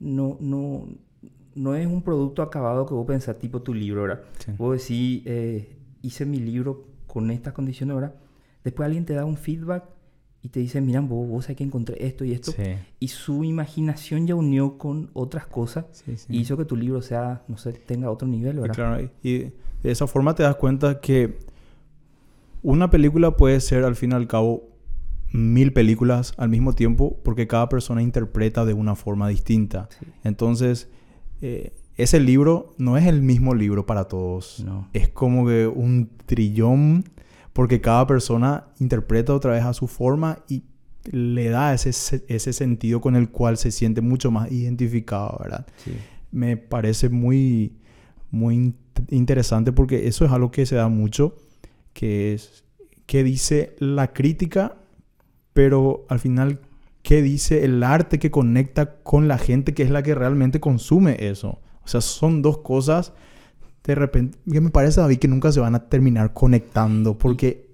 no, 0.00 0.36
no, 0.40 0.88
no 1.54 1.74
es 1.74 1.86
un 1.86 2.02
producto 2.02 2.42
acabado 2.42 2.86
que 2.86 2.94
vos 2.94 3.06
pensás, 3.06 3.38
tipo 3.38 3.62
tu 3.62 3.74
libro, 3.74 4.02
¿verdad? 4.02 4.22
Sí. 4.38 4.52
Vos 4.58 4.80
decís, 4.80 5.22
eh, 5.26 5.76
hice 6.02 6.26
mi 6.26 6.38
libro 6.38 6.86
con 7.06 7.30
estas 7.30 7.52
condiciones, 7.52 7.94
¿verdad? 7.94 8.14
Después 8.64 8.86
alguien 8.86 9.04
te 9.04 9.14
da 9.14 9.24
un 9.24 9.36
feedback 9.36 9.84
y 10.42 10.48
te 10.50 10.60
dice, 10.60 10.80
mira, 10.80 11.00
vos, 11.00 11.28
vos 11.28 11.44
sabés 11.44 11.56
que 11.58 11.64
encontré 11.64 12.06
esto 12.06 12.24
y 12.24 12.32
esto. 12.32 12.52
Sí. 12.52 12.62
Y 13.00 13.08
su 13.08 13.42
imaginación 13.44 14.26
ya 14.26 14.34
unió 14.34 14.78
con 14.78 15.10
otras 15.12 15.46
cosas 15.46 15.86
Sí, 15.92 16.16
sí. 16.16 16.26
y 16.30 16.38
hizo 16.40 16.56
que 16.56 16.64
tu 16.64 16.76
libro 16.76 17.02
sea, 17.02 17.42
no 17.48 17.58
sé, 17.58 17.72
tenga 17.72 18.10
otro 18.10 18.28
nivel, 18.28 18.56
Y 18.56 18.60
¿verdad? 18.60 18.74
claro, 18.74 19.02
y- 19.22 19.28
y 19.28 19.38
de 19.82 19.90
esa 19.90 20.06
forma 20.06 20.34
te 20.34 20.42
das 20.44 20.56
cuenta 20.56 21.00
que 21.00 21.38
una 22.62 22.90
película 22.90 23.36
puede 23.36 23.60
ser 23.60 23.84
al 23.84 23.96
fin 23.96 24.12
y 24.12 24.14
al 24.14 24.26
cabo 24.26 24.68
mil 25.32 25.72
películas 25.72 26.32
al 26.38 26.48
mismo 26.48 26.72
tiempo 26.74 27.16
porque 27.22 27.46
cada 27.46 27.68
persona 27.68 28.02
interpreta 28.02 28.64
de 28.64 28.74
una 28.74 28.94
forma 28.96 29.28
distinta. 29.28 29.88
Entonces, 30.24 30.88
eh, 31.42 31.72
ese 31.96 32.18
libro 32.20 32.74
no 32.78 32.96
es 32.96 33.06
el 33.06 33.22
mismo 33.22 33.54
libro 33.54 33.84
para 33.86 34.04
todos. 34.04 34.62
No. 34.64 34.88
Es 34.92 35.08
como 35.08 35.46
que 35.46 35.66
un 35.66 36.10
trillón 36.26 37.04
porque 37.58 37.80
cada 37.80 38.06
persona 38.06 38.68
interpreta 38.78 39.34
otra 39.34 39.50
vez 39.54 39.64
a 39.64 39.72
su 39.72 39.88
forma 39.88 40.38
y 40.48 40.62
le 41.10 41.48
da 41.48 41.74
ese, 41.74 41.92
se- 41.92 42.24
ese 42.28 42.52
sentido 42.52 43.00
con 43.00 43.16
el 43.16 43.30
cual 43.30 43.56
se 43.56 43.72
siente 43.72 44.00
mucho 44.00 44.30
más 44.30 44.52
identificado, 44.52 45.36
¿verdad? 45.42 45.66
Sí. 45.84 45.90
me 46.30 46.56
parece 46.56 47.08
muy, 47.08 47.72
muy 48.30 48.54
in- 48.54 48.76
interesante 49.10 49.72
porque 49.72 50.06
eso 50.06 50.24
es 50.24 50.30
algo 50.30 50.52
que 50.52 50.66
se 50.66 50.76
da 50.76 50.86
mucho, 50.88 51.34
que 51.94 52.32
es 52.34 52.62
qué 53.06 53.24
dice 53.24 53.74
la 53.80 54.12
crítica, 54.12 54.76
pero 55.52 56.06
al 56.08 56.20
final 56.20 56.60
qué 57.02 57.22
dice 57.22 57.64
el 57.64 57.82
arte 57.82 58.20
que 58.20 58.30
conecta 58.30 59.02
con 59.02 59.26
la 59.26 59.36
gente 59.36 59.74
que 59.74 59.82
es 59.82 59.90
la 59.90 60.04
que 60.04 60.14
realmente 60.14 60.60
consume 60.60 61.16
eso. 61.28 61.58
O 61.82 61.88
sea, 61.88 62.02
son 62.02 62.40
dos 62.40 62.58
cosas 62.58 63.12
de 63.88 63.94
repente 63.96 64.38
que 64.50 64.60
me 64.60 64.70
parece 64.70 65.00
David 65.00 65.18
que 65.18 65.26
nunca 65.28 65.50
se 65.50 65.58
van 65.60 65.74
a 65.74 65.88
terminar 65.88 66.32
conectando 66.32 67.16
porque 67.18 67.66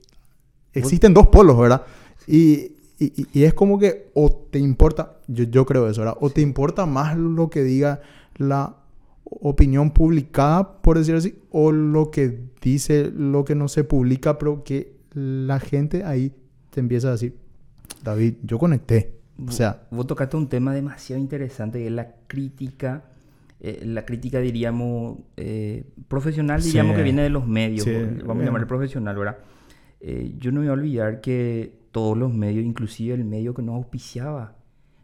existen 0.73 1.13
dos 1.13 1.27
polos, 1.27 1.59
¿verdad? 1.59 1.83
Y, 2.27 2.73
y- 2.99 3.13
y- 3.17 3.27
y 3.33 3.43
es 3.45 3.53
como 3.53 3.79
que 3.79 4.11
o 4.15 4.31
te 4.51 4.59
importa, 4.59 5.17
yo, 5.27 5.45
yo 5.45 5.67
creo 5.67 5.89
eso, 5.89 6.01
¿verdad? 6.03 6.17
O 6.21 6.31
te 6.31 6.41
importa 6.41 6.87
más 6.87 7.19
lo 7.19 7.51
que 7.51 7.63
diga 7.65 8.01
la 8.37 8.77
opinión 9.25 9.91
publicada, 9.91 10.81
por 10.81 10.99
decir 10.99 11.17
así, 11.17 11.35
o 11.51 11.73
lo 11.73 12.11
que 12.11 12.39
dice 12.63 13.11
lo 13.15 13.45
que 13.45 13.55
no 13.57 13.67
se 13.69 13.83
publica, 13.85 14.39
pero 14.39 14.63
que 14.65 14.95
la 15.15 15.59
gente 15.61 16.05
ahí 16.05 16.33
te 16.71 16.81
empieza 16.81 17.09
a 17.09 17.13
decir, 17.13 17.37
David, 18.03 18.35
yo 18.45 18.59
conecté. 18.59 19.15
O 19.49 19.51
sea, 19.51 19.83
Vos 19.91 20.07
tocaste 20.07 20.37
un 20.37 20.49
tema 20.49 20.73
demasiado 20.73 21.21
interesante 21.21 21.81
que 21.81 21.87
es 21.87 21.93
la 21.93 22.15
crítica, 22.29 23.03
eh, 23.67 23.81
la 23.87 24.05
crítica 24.05 24.41
diríamos 24.41 25.21
eh, 25.39 25.85
profesional, 26.09 26.61
Sí. 26.61 26.69
diríamos 26.69 26.97
que 26.97 27.03
viene 27.03 27.23
de 27.23 27.31
los 27.31 27.47
medios, 27.47 27.85
Sí, 27.85 27.93
vamos 28.27 28.43
a 28.43 28.47
llamarle 28.47 28.67
profesional, 28.67 29.17
¿verdad? 29.17 29.39
Eh, 30.01 30.35
yo 30.39 30.53
no 30.53 30.61
me 30.61 30.67
voy 30.67 30.71
a 30.71 30.73
olvidar 30.75 31.21
que 31.23 31.79
todos 31.91 32.15
los 32.19 32.31
medios, 32.31 32.63
inclusive 32.63 33.15
el 33.15 33.25
medio 33.25 33.55
que 33.55 33.63
nos 33.63 33.77
auspiciaba, 33.77 34.57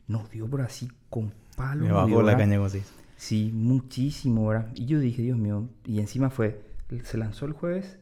nos 0.09 0.31
dio 0.31 0.47
por 0.47 0.61
así 0.61 0.89
con 1.09 1.33
palos. 1.57 1.89
me 1.89 2.07
dio, 2.07 2.21
la 2.21 2.37
caña 2.37 2.63
así. 2.63 2.83
Sí, 3.17 3.51
muchísimo, 3.55 4.49
¿verdad? 4.49 4.71
Y 4.75 4.85
yo 4.85 5.01
dije, 5.01 5.23
Dios 5.23 5.39
mío, 5.39 5.69
y 5.87 6.01
encima 6.01 6.29
fue, 6.29 6.61
se 7.05 7.17
lanzó 7.17 7.47
el 7.47 7.53
jueves 7.53 7.99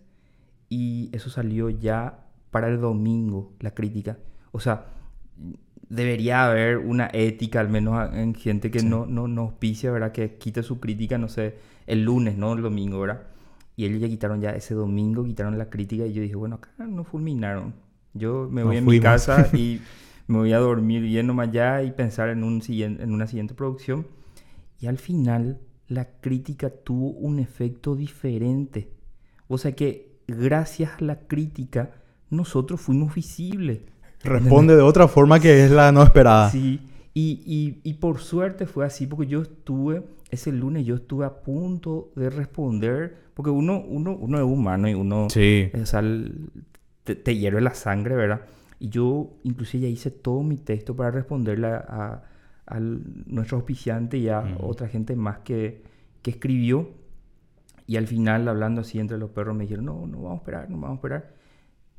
y 0.68 1.10
eso 1.12 1.30
salió 1.30 1.70
ya 1.70 2.24
para 2.50 2.66
el 2.66 2.80
domingo, 2.80 3.52
la 3.60 3.74
crítica. 3.74 4.18
O 4.50 4.58
sea, 4.58 4.86
debería 5.88 6.44
haber 6.46 6.78
una 6.78 7.08
ética, 7.12 7.60
al 7.60 7.68
menos 7.68 8.14
en 8.14 8.34
gente 8.34 8.70
que 8.70 8.80
Sí. 8.80 8.86
no, 8.86 9.06
no, 9.06 9.28
no 9.28 9.42
auspicia, 9.42 9.90
¿verdad? 9.90 10.12
Que 10.12 10.36
quite 10.36 10.62
su 10.62 10.80
crítica, 10.80 11.18
no 11.18 11.28
sé, 11.28 11.56
el 11.86 12.04
lunes, 12.04 12.36
¿no? 12.36 12.52
El 12.52 12.62
domingo, 12.62 13.00
¿verdad? 13.00 13.22
Y 13.76 13.84
ellos 13.86 14.00
ya 14.00 14.08
quitaron 14.08 14.40
ya 14.40 14.50
ese 14.50 14.74
domingo, 14.74 15.24
quitaron 15.24 15.56
la 15.56 15.70
crítica 15.70 16.04
y 16.06 16.12
yo 16.12 16.22
dije, 16.22 16.34
bueno, 16.34 16.56
acá 16.56 16.70
no 16.86 17.04
fulminaron. 17.04 17.74
Yo 18.12 18.48
me 18.50 18.62
voy 18.64 18.78
a 18.78 18.82
mi 18.82 19.00
casa 19.00 19.48
y 19.54 19.80
me 20.26 20.38
voy 20.38 20.52
a 20.52 20.58
dormir 20.58 21.02
bien 21.02 21.26
nomás 21.26 21.52
ya 21.52 21.82
y 21.82 21.92
pensar 21.92 22.28
en, 22.30 22.42
un, 22.44 22.60
en 22.68 23.12
una 23.12 23.26
siguiente 23.26 23.54
producción. 23.54 24.06
Y 24.80 24.86
al 24.86 24.98
final 24.98 25.60
la 25.86 26.06
crítica 26.20 26.70
tuvo 26.70 27.10
un 27.10 27.38
efecto 27.38 27.96
diferente. 27.96 28.90
O 29.46 29.56
sea 29.58 29.72
que 29.72 30.18
gracias 30.26 31.00
a 31.00 31.04
la 31.04 31.20
crítica 31.26 31.92
nosotros 32.30 32.80
fuimos 32.80 33.14
visibles. 33.14 33.80
Responde 34.22 34.76
de 34.76 34.82
otra 34.82 35.08
forma 35.08 35.40
que 35.40 35.64
es 35.64 35.70
la 35.70 35.92
no 35.92 36.02
esperada. 36.02 36.50
Sí, 36.50 36.80
y, 37.14 37.80
y, 37.82 37.94
por 37.94 38.20
suerte 38.20 38.66
fue 38.66 38.86
así 38.86 39.06
porque 39.06 39.26
yo 39.26 39.42
estuve, 39.42 40.04
ese 40.30 40.52
lunes 40.52 40.86
yo 40.86 40.94
estuve 40.94 41.26
a 41.26 41.40
punto 41.40 42.12
de 42.14 42.30
responder, 42.30 43.16
porque 43.34 43.50
uno, 43.50 43.80
uno, 43.80 44.14
uno 44.14 44.38
es 44.38 44.44
humano 44.44 44.88
y 44.88 44.94
uno 44.94 45.28
sí. 45.28 45.68
o 45.74 45.84
sea, 45.84 46.00
te, 47.02 47.16
te, 47.16 47.36
hierve 47.36 47.60
la 47.60 47.74
sangre, 47.74 48.14
¿verdad? 48.14 48.42
Y 48.78 48.88
yo 48.88 49.30
inclusive 49.42 49.82
ya 49.82 49.88
hice 49.88 50.12
todo 50.12 50.44
mi 50.44 50.58
texto 50.58 50.94
para 50.94 51.10
responderle 51.10 51.66
a, 51.66 52.22
a, 52.66 52.80
nuestro 52.80 53.56
auspiciante 53.56 54.18
y 54.18 54.28
a 54.28 54.56
otra 54.60 54.86
gente 54.86 55.16
más 55.16 55.38
que, 55.38 55.82
que 56.22 56.30
escribió. 56.30 56.90
Y 57.88 57.96
al 57.96 58.06
final, 58.06 58.46
hablando 58.46 58.82
así 58.82 59.00
entre 59.00 59.18
los 59.18 59.30
perros, 59.30 59.56
me 59.56 59.64
dijeron, 59.64 59.86
no, 59.86 60.06
no 60.06 60.18
vamos 60.18 60.32
a 60.32 60.36
esperar, 60.36 60.70
no 60.70 60.76
vamos 60.76 60.90
a 60.90 60.94
esperar. 60.96 61.34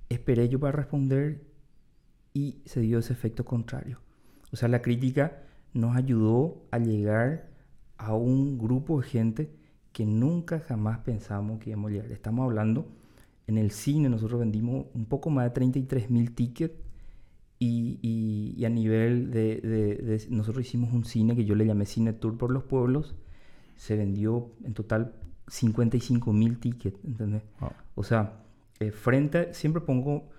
Esperé 0.08 0.48
yo 0.48 0.60
para 0.60 0.74
responder 0.74 1.49
y 2.34 2.62
se 2.66 2.82
dio 2.82 3.00
ese 3.00 3.14
efecto 3.14 3.46
contrario. 3.46 4.00
O 4.52 4.56
sea, 4.56 4.68
la 4.70 4.82
crítica 4.82 5.44
nos 5.74 5.96
ayudó 5.96 6.64
a 6.72 6.80
llegar 6.80 7.50
a 7.98 8.14
un 8.16 8.58
grupo 8.58 9.02
de 9.02 9.08
gente 9.08 9.52
que 9.92 10.06
nunca 10.06 10.60
jamás 10.60 11.00
pensamos 11.00 11.60
que 11.60 11.72
íbamos 11.72 11.92
a 11.92 11.94
llegar. 11.94 12.12
Estamos 12.12 12.46
hablando, 12.46 12.88
en 13.48 13.58
el 13.58 13.72
cine 13.72 14.10
nosotros 14.10 14.40
vendimos 14.40 14.86
un 14.94 15.06
poco 15.06 15.30
más 15.30 15.46
de 15.46 15.52
33 15.52 16.10
mil 16.10 16.34
tickets 16.34 16.76
y, 17.60 18.00
y, 18.02 18.64
a 18.64 18.70
nivel 18.70 19.32
de, 19.32 20.28
Nosotros 20.30 20.66
hicimos 20.66 20.94
un 20.94 21.04
cine 21.04 21.36
que 21.36 21.44
yo 21.44 21.56
le 21.56 21.66
llamé 21.66 21.86
Cine 21.86 22.14
Tour 22.14 22.38
por 22.38 22.52
los 22.52 22.64
Pueblos. 22.64 23.16
Se 23.76 23.98
vendió 23.98 24.52
en 24.64 24.74
total 24.74 25.14
55 25.48 26.32
mil 26.32 26.58
tickets, 26.60 27.04
¿entendés? 27.04 27.44
O 27.96 28.04
sea, 28.04 28.44
eh, 28.80 28.92
frente... 28.92 29.54
Siempre 29.54 29.82
pongo 29.82 30.30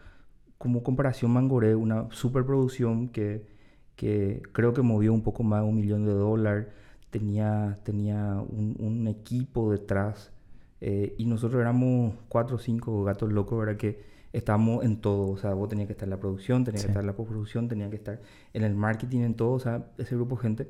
como 0.61 0.85
comparación 0.85 1.33
Mangoré, 1.33 1.75
una 1.75 2.07
superproducción 2.13 3.09
que 3.09 3.59
que 4.01 4.41
creo 4.53 4.73
que 4.73 4.81
movió 4.81 5.13
un 5.13 5.21
poco 5.23 5.43
más 5.43 5.61
de 5.61 5.69
un 5.69 5.79
millón 5.79 6.07
de 6.07 6.13
dólares, 6.13 6.69
tenía, 7.11 7.77
tenía 7.85 8.43
un, 8.49 9.07
equipo 9.09 9.71
detrás 9.71 10.33
eh, 10.81 11.15
y 11.19 11.27
nosotros 11.27 11.61
éramos 11.61 12.15
cuatro 12.31 12.57
o 12.57 12.59
cinco 12.59 13.05
gatos 13.05 13.31
locos, 13.31 13.59
¿verdad? 13.59 13.77
Que 13.77 14.03
estábamos 14.33 14.87
en 14.87 15.03
todo, 15.03 15.31
o 15.33 15.37
sea, 15.37 15.53
vos 15.53 15.69
tenías 15.69 15.87
que 15.87 15.93
estar 15.93 16.07
en 16.07 16.11
la 16.13 16.19
producción, 16.19 16.65
tenías 16.65 16.85
que 16.85 16.89
estar 16.93 17.03
en 17.03 17.09
la 17.09 17.15
postproducción, 17.15 17.69
tenías 17.69 17.91
que 17.91 17.97
estar 17.97 18.23
en 18.55 18.65
el 18.65 18.75
marketing, 18.75 19.21
en 19.21 19.35
todo, 19.35 19.53
o 19.53 19.61
sea, 19.61 19.85
ese 19.99 20.15
grupo 20.15 20.37
de 20.37 20.43
gente. 20.45 20.69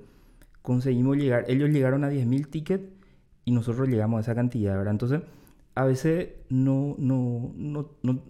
Conseguimos 0.61 1.17
llegar, 1.17 1.45
ellos 1.47 1.71
llegaron 1.71 2.03
a 2.03 2.11
10.000 2.11 2.51
tickets 2.51 2.85
y 3.45 3.53
nosotros 3.53 3.89
llegamos 3.89 4.19
a 4.19 4.21
esa 4.23 4.35
cantidad, 4.35 4.77
¿verdad? 4.77 4.91
Entonces, 4.95 5.21
a 5.77 5.85
veces 5.85 6.31
no, 6.49 6.97
no, 6.99 7.53
no, 7.55 7.93
no, 8.03 8.23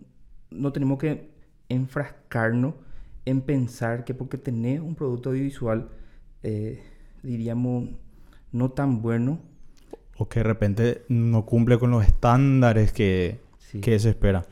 no 0.51 0.73
tenemos 0.75 0.99
que 0.99 1.30
enfrascarnos 1.71 2.75
en 3.25 3.41
pensar 3.41 4.05
que 4.05 4.13
porque 4.13 4.37
tenés 4.37 4.81
un 4.81 4.95
producto 4.95 5.31
audiovisual, 5.31 5.89
eh, 6.43 6.83
diríamos, 7.23 7.89
no 8.53 8.71
tan 8.73 9.01
bueno. 9.01 9.41
O 10.19 10.29
que 10.29 10.41
de 10.41 10.45
repente 10.45 11.03
no 11.09 11.47
cumple 11.47 11.79
con 11.79 11.91
los 11.91 12.05
estándares 12.05 12.93
que, 12.93 13.41
que 13.81 13.99
se 13.99 14.11
espera. 14.11 14.45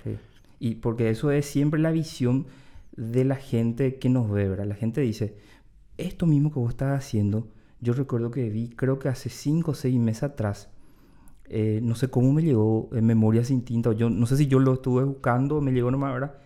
Y 0.59 0.76
porque 0.76 1.11
eso 1.11 1.31
es 1.31 1.44
siempre 1.44 1.81
la 1.81 1.90
visión 1.90 2.46
de 2.96 3.24
la 3.24 3.37
gente 3.37 3.98
que 3.98 4.09
nos 4.09 4.31
ve, 4.31 4.48
¿verdad? 4.48 4.66
La 4.66 4.74
gente 4.74 5.00
dice, 5.00 5.37
esto 5.98 6.26
mismo 6.26 6.52
que 6.52 6.59
vos 6.59 6.70
estás 6.70 6.98
haciendo, 6.98 7.48
yo 7.81 7.92
recuerdo 7.92 8.31
que 8.31 8.48
vi, 8.48 8.70
creo 8.70 8.98
que 8.98 9.09
hace 9.09 9.28
5 9.28 9.70
o 9.70 9.74
6 9.74 9.98
meses 9.98 10.22
atrás, 10.24 10.70
eh, 11.44 11.81
no 11.83 11.94
sé 11.94 12.09
cómo 12.09 12.33
me 12.33 12.42
llegó 12.42 12.88
en 12.92 13.07
memoria 13.07 13.44
sin 13.44 13.64
tinta, 13.64 13.92
yo 13.92 14.11
no 14.11 14.26
sé 14.26 14.37
si 14.37 14.46
yo 14.48 14.59
lo 14.59 14.74
estuve 14.74 15.04
buscando, 15.04 15.61
me 15.61 15.72
llegó 15.72 15.90
nomás, 15.90 16.12
¿verdad? 16.12 16.38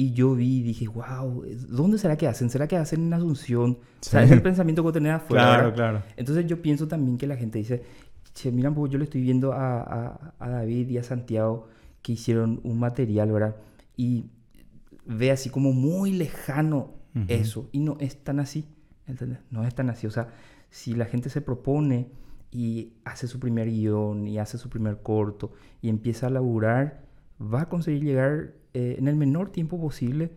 Y 0.00 0.14
yo 0.14 0.34
vi 0.34 0.60
y 0.60 0.62
dije, 0.62 0.88
wow, 0.88 1.44
¿dónde 1.68 1.98
será 1.98 2.16
que 2.16 2.26
hacen? 2.26 2.48
¿Será 2.48 2.66
que 2.66 2.74
hacen 2.74 3.02
en 3.02 3.12
Asunción? 3.12 3.72
O 3.72 3.78
sea, 4.00 4.22
es 4.22 4.30
el 4.30 4.40
pensamiento 4.40 4.82
que 4.82 4.92
tenés 4.92 5.12
afuera. 5.12 5.44
Claro, 5.44 5.74
claro. 5.74 6.02
Entonces 6.16 6.46
yo 6.46 6.62
pienso 6.62 6.88
también 6.88 7.18
que 7.18 7.26
la 7.26 7.36
gente 7.36 7.58
dice, 7.58 7.82
che, 8.32 8.50
mira, 8.50 8.70
pues 8.70 8.90
yo 8.90 8.96
le 8.96 9.04
estoy 9.04 9.20
viendo 9.20 9.52
a, 9.52 10.32
a, 10.38 10.48
David 10.48 10.88
y 10.88 10.96
a 10.96 11.02
Santiago 11.02 11.68
que 12.00 12.12
hicieron 12.12 12.60
un 12.64 12.78
material, 12.78 13.30
¿verdad? 13.30 13.56
Y 13.94 14.30
ve 15.04 15.32
así 15.32 15.50
como 15.50 15.74
muy 15.74 16.12
lejano 16.12 16.94
eso. 17.28 17.68
Y 17.70 17.80
no 17.80 17.98
es 18.00 18.24
tan 18.24 18.40
así, 18.40 18.64
¿entendés? 19.06 19.40
No 19.50 19.66
es 19.66 19.74
tan 19.74 19.90
así. 19.90 20.06
O 20.06 20.10
sea, 20.10 20.28
si 20.70 20.94
la 20.94 21.04
gente 21.04 21.28
se 21.28 21.42
propone 21.42 22.08
y 22.50 22.94
hace 23.04 23.26
su 23.26 23.38
primer 23.38 23.68
guion 23.68 24.26
y 24.26 24.38
hace 24.38 24.56
su 24.56 24.70
primer 24.70 25.02
corto 25.02 25.52
y 25.82 25.90
empieza 25.90 26.28
a 26.28 26.30
laburar, 26.30 27.02
va 27.38 27.60
a 27.60 27.68
conseguir 27.68 28.02
llegar 28.02 28.59
eh, 28.74 28.96
en 28.98 29.08
el 29.08 29.16
menor 29.16 29.50
tiempo 29.50 29.80
posible 29.80 30.32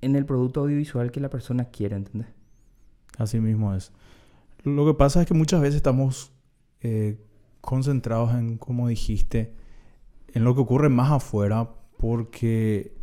en 0.00 0.16
el 0.16 0.24
producto 0.24 0.60
audiovisual 0.60 1.10
que 1.10 1.20
la 1.20 1.30
persona 1.30 1.66
quiere, 1.66 1.96
¿entendés? 1.96 2.28
Así 3.18 3.40
mismo 3.40 3.74
es. 3.74 3.92
Lo 4.64 4.86
que 4.86 4.94
pasa 4.94 5.20
es 5.20 5.26
que 5.26 5.34
muchas 5.34 5.60
veces 5.60 5.76
estamos 5.76 6.32
eh, 6.80 7.18
concentrados 7.60 8.34
en, 8.34 8.58
como 8.58 8.88
dijiste, 8.88 9.54
en 10.28 10.44
lo 10.44 10.54
que 10.54 10.62
ocurre 10.62 10.88
más 10.88 11.10
afuera, 11.10 11.70
porque 11.98 12.94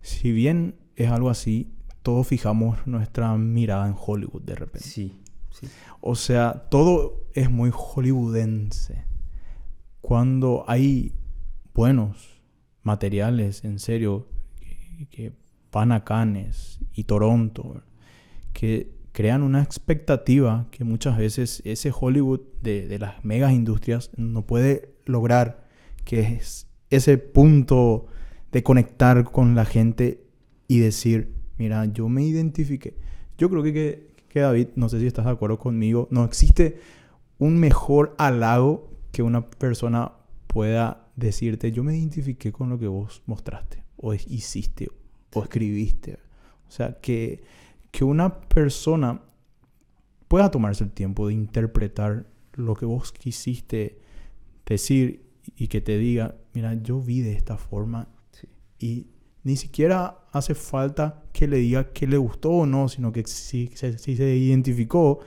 si 0.00 0.32
bien 0.32 0.76
es 0.96 1.10
algo 1.10 1.30
así, 1.30 1.72
todos 2.02 2.26
fijamos 2.26 2.86
nuestra 2.86 3.36
mirada 3.36 3.86
en 3.86 3.94
Hollywood 3.98 4.42
de 4.42 4.54
repente. 4.54 4.88
Sí, 4.88 5.20
sí. 5.50 5.68
O 6.00 6.14
sea, 6.14 6.66
todo 6.70 7.26
es 7.34 7.50
muy 7.50 7.70
hollywoodense. 7.72 9.04
Cuando 10.00 10.64
hay 10.66 11.14
buenos 11.74 12.29
materiales, 12.82 13.64
en 13.64 13.78
serio, 13.78 14.26
que, 15.10 15.32
van 15.72 15.92
a 15.92 16.02
Cannes 16.02 16.80
y 16.94 17.04
Toronto, 17.04 17.80
que 18.52 18.90
crean 19.12 19.42
una 19.42 19.62
expectativa 19.62 20.66
que 20.72 20.82
muchas 20.82 21.16
veces 21.16 21.62
ese 21.64 21.92
Hollywood 21.96 22.40
de, 22.60 22.98
las 22.98 23.24
megas 23.24 23.52
industrias 23.52 24.10
no 24.16 24.46
puede 24.46 24.94
lograr, 25.04 25.68
que 26.04 26.20
es 26.20 26.66
ese 26.90 27.18
punto 27.18 28.06
de 28.50 28.62
conectar 28.64 29.22
con 29.24 29.54
la 29.54 29.64
gente 29.64 30.24
y 30.66 30.80
decir, 30.80 31.32
mira, 31.56 31.84
yo 31.84 32.08
me 32.08 32.24
identifiqué. 32.24 32.96
Yo 33.38 33.48
creo 33.48 33.62
que, 33.62 34.10
que, 34.28 34.40
David, 34.40 34.68
no 34.74 34.88
sé 34.88 34.98
si 34.98 35.06
estás 35.06 35.24
de 35.26 35.30
acuerdo 35.30 35.58
conmigo, 35.58 36.08
no 36.10 36.24
existe 36.24 36.80
un 37.38 37.58
mejor 37.58 38.14
halago 38.18 38.90
que 39.12 39.22
una 39.22 39.48
persona 39.50 40.12
pueda 40.46 41.09
decirte, 41.16 41.72
yo 41.72 41.84
me 41.84 41.96
identifiqué 41.96 42.52
con 42.52 42.70
lo 42.70 42.78
que 42.78 42.86
vos 42.86 43.22
mostraste, 43.26 43.84
o 43.96 44.14
hiciste, 44.14 44.88
o 45.34 45.42
escribiste. 45.42 46.18
O 46.68 46.70
sea, 46.70 46.98
que, 47.00 47.42
que 47.90 48.04
una 48.04 48.40
persona 48.40 49.20
pueda 50.28 50.50
tomarse 50.50 50.84
el 50.84 50.92
tiempo 50.92 51.28
de 51.28 51.34
interpretar 51.34 52.26
lo 52.54 52.74
que 52.74 52.86
vos 52.86 53.12
quisiste 53.12 53.98
decir 54.66 55.24
y 55.56 55.68
que 55.68 55.80
te 55.80 55.98
diga, 55.98 56.36
mira, 56.54 56.74
yo 56.74 57.00
vi 57.00 57.20
de 57.20 57.32
esta 57.32 57.56
forma 57.56 58.08
y 58.78 59.08
ni 59.42 59.56
siquiera 59.56 60.18
hace 60.32 60.54
falta 60.54 61.24
que 61.32 61.48
le 61.48 61.56
diga 61.58 61.92
que 61.92 62.06
le 62.06 62.16
gustó 62.16 62.50
o 62.50 62.66
no, 62.66 62.88
sino 62.88 63.12
que 63.12 63.24
si, 63.26 63.70
si 63.74 64.16
se 64.16 64.36
identificó, 64.36 65.20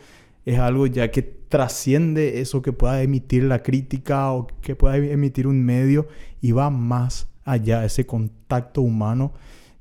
es 0.46 0.60
algo 0.60 0.88
ya 0.88 1.10
que 1.12 1.24
trasciende 1.54 2.42
eso 2.42 2.64
que 2.64 2.74
pueda 2.74 3.04
emitir 3.04 3.44
la 3.44 3.62
crítica 3.62 4.32
o 4.32 4.48
que 4.60 4.76
pueda 4.76 4.98
emitir 4.98 5.46
un 5.46 5.64
medio 5.64 6.08
y 6.42 6.52
va 6.52 6.72
más 6.72 7.28
allá, 7.46 7.86
ese 7.86 8.08
contacto 8.08 8.82
humano 8.82 9.34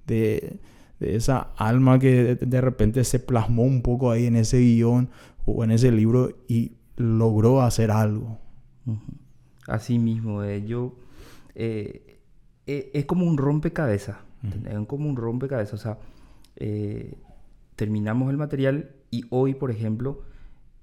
de, 0.07 0.61
esa 1.01 1.55
alma 1.57 1.99
que 1.99 2.35
de, 2.35 2.61
repente 2.61 3.05
se 3.05 3.21
plasmó 3.21 3.63
un 3.63 3.81
poco 3.81 4.11
ahí 4.11 4.27
en 4.27 4.37
ese 4.37 4.59
guion 4.59 5.09
o 5.47 5.65
en 5.65 5.71
ese 5.71 5.91
libro 5.91 6.37
y 6.47 6.73
logró 6.97 7.63
hacer 7.63 7.91
algo. 7.91 8.39
Así 9.67 9.99
mismo, 9.99 10.43
eh, 10.43 10.63
yo... 10.67 10.95
Eh, 11.55 12.19
eh, 12.67 12.91
es 12.93 13.07
como 13.07 13.25
un 13.25 13.39
rompecabezas, 13.39 14.19
es 14.43 14.87
como 14.87 15.09
un 15.09 15.17
rompecabezas, 15.17 15.73
o 15.73 15.79
sea, 15.79 15.99
terminamos 17.77 18.31
el 18.31 18.37
material 18.37 18.91
y 19.11 19.25
hoy, 19.31 19.55
por 19.55 19.71
ejemplo, 19.71 20.32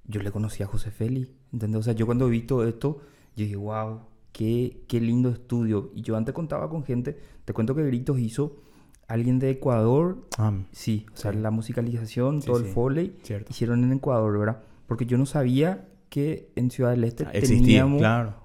yo 0.10 0.22
le 0.22 0.32
conocí 0.32 0.64
a 0.64 0.66
José 0.66 0.92
Félix, 0.92 1.30
¿entendés? 1.54 1.80
O 1.80 1.84
sea, 1.84 1.94
yo 1.94 2.06
cuando 2.06 2.28
vi 2.28 2.42
todo 2.42 2.68
esto, 2.68 3.00
yo 3.36 3.46
dije, 3.46 3.56
wow, 3.56 4.02
qué, 4.32 4.84
qué 4.88 5.00
lindo 5.00 5.30
estudio. 5.30 5.92
Y 5.94 6.02
yo 6.02 6.18
antes 6.18 6.34
contaba 6.34 6.70
con 6.70 6.84
gente, 6.84 7.18
te 7.46 7.54
cuento 7.54 7.76
que 7.76 7.84
Gritos 7.84 8.20
hizo 8.20 8.58
alguien 9.08 9.40
de 9.40 9.52
Ecuador, 9.52 10.18
ah, 10.38 10.54
sí, 10.72 11.06
o 11.14 11.18
sea, 11.18 11.34
la 11.34 11.52
musicalización, 11.52 12.42
todo 12.42 12.58
el 12.58 12.66
foley, 12.66 13.16
hicieron 13.50 13.84
en 13.84 13.94
Ecuador, 13.94 14.38
¿verdad? 14.38 14.62
Porque 14.88 15.06
yo 15.06 15.18
no 15.18 15.26
sabía 15.26 15.88
que 16.10 16.52
en 16.56 16.72
Ciudad 16.72 16.92
del 16.92 17.04
Este 17.04 17.26
ah, 17.26 17.32
teníamos 17.32 18.02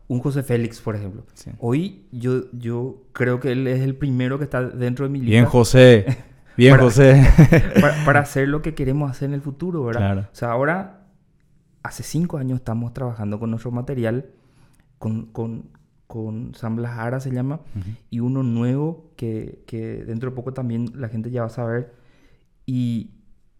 un 0.09 0.21
José 0.21 0.43
Félix, 0.43 0.81
por 0.81 0.97
ejemplo. 0.97 1.25
Hoy 1.59 2.07
yo, 2.13 2.51
yo 2.53 3.03
creo 3.13 3.41
que 3.41 3.53
él 3.53 3.67
es 3.67 3.81
el 3.81 3.95
primero 3.95 4.39
que 4.39 4.45
está 4.45 4.63
dentro 4.63 5.07
de 5.07 5.11
mi 5.11 5.21
lista. 5.21 5.31
Bien, 5.31 5.45
José. 5.47 6.07
Bien, 6.57 6.73
para, 6.73 6.85
José. 6.85 7.27
para, 7.81 8.05
para 8.05 8.21
hacer 8.21 8.49
lo 8.49 8.63
que 8.63 8.75
queremos 8.75 9.11
hacer 9.11 9.29
en 9.29 9.35
el 9.35 9.41
futuro, 9.41 9.85
¿verdad? 9.85 10.01
Claro. 10.01 10.21
O 10.21 10.35
sea, 10.35 10.53
ahora, 10.53 11.04
hace 11.85 12.03
cinco 12.03 12.39
años 12.39 12.59
estamos 12.59 12.93
trabajando 12.93 13.39
con 13.39 13.51
nuestro 13.51 13.71
material, 13.71 14.27
con, 14.99 15.27
con, 15.27 15.69
con 16.07 16.55
San 16.55 16.83
se 17.21 17.31
llama, 17.31 17.61
y 18.11 18.21
uno 18.21 18.43
nuevo 18.43 19.11
que, 19.17 19.63
que 19.67 20.03
dentro 20.05 20.31
de 20.31 20.37
poco 20.37 20.53
también 20.55 20.91
la 20.95 21.09
gente 21.09 21.31
ya 21.31 21.43
va 21.43 21.47
a 21.47 21.51
saber. 21.51 21.95
Y 22.67 23.11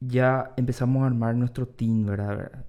ya 0.01 0.53
empezamos 0.57 1.03
a 1.03 1.07
armar 1.07 1.35
nuestro 1.35 1.69
team, 1.69 2.07
¿verdad? 2.07 2.65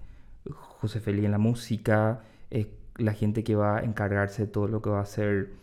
José 0.50 1.00
Feli 1.00 1.24
en 1.24 1.32
la 1.32 1.38
música, 1.38 2.20
eh, 2.50 2.70
la 2.96 3.14
gente 3.14 3.42
que 3.42 3.56
va 3.56 3.78
a 3.78 3.80
encargarse 3.80 4.42
de 4.42 4.48
todo 4.48 4.68
lo 4.68 4.82
que 4.82 4.90
va 4.90 5.00
a 5.00 5.06
ser, 5.06 5.54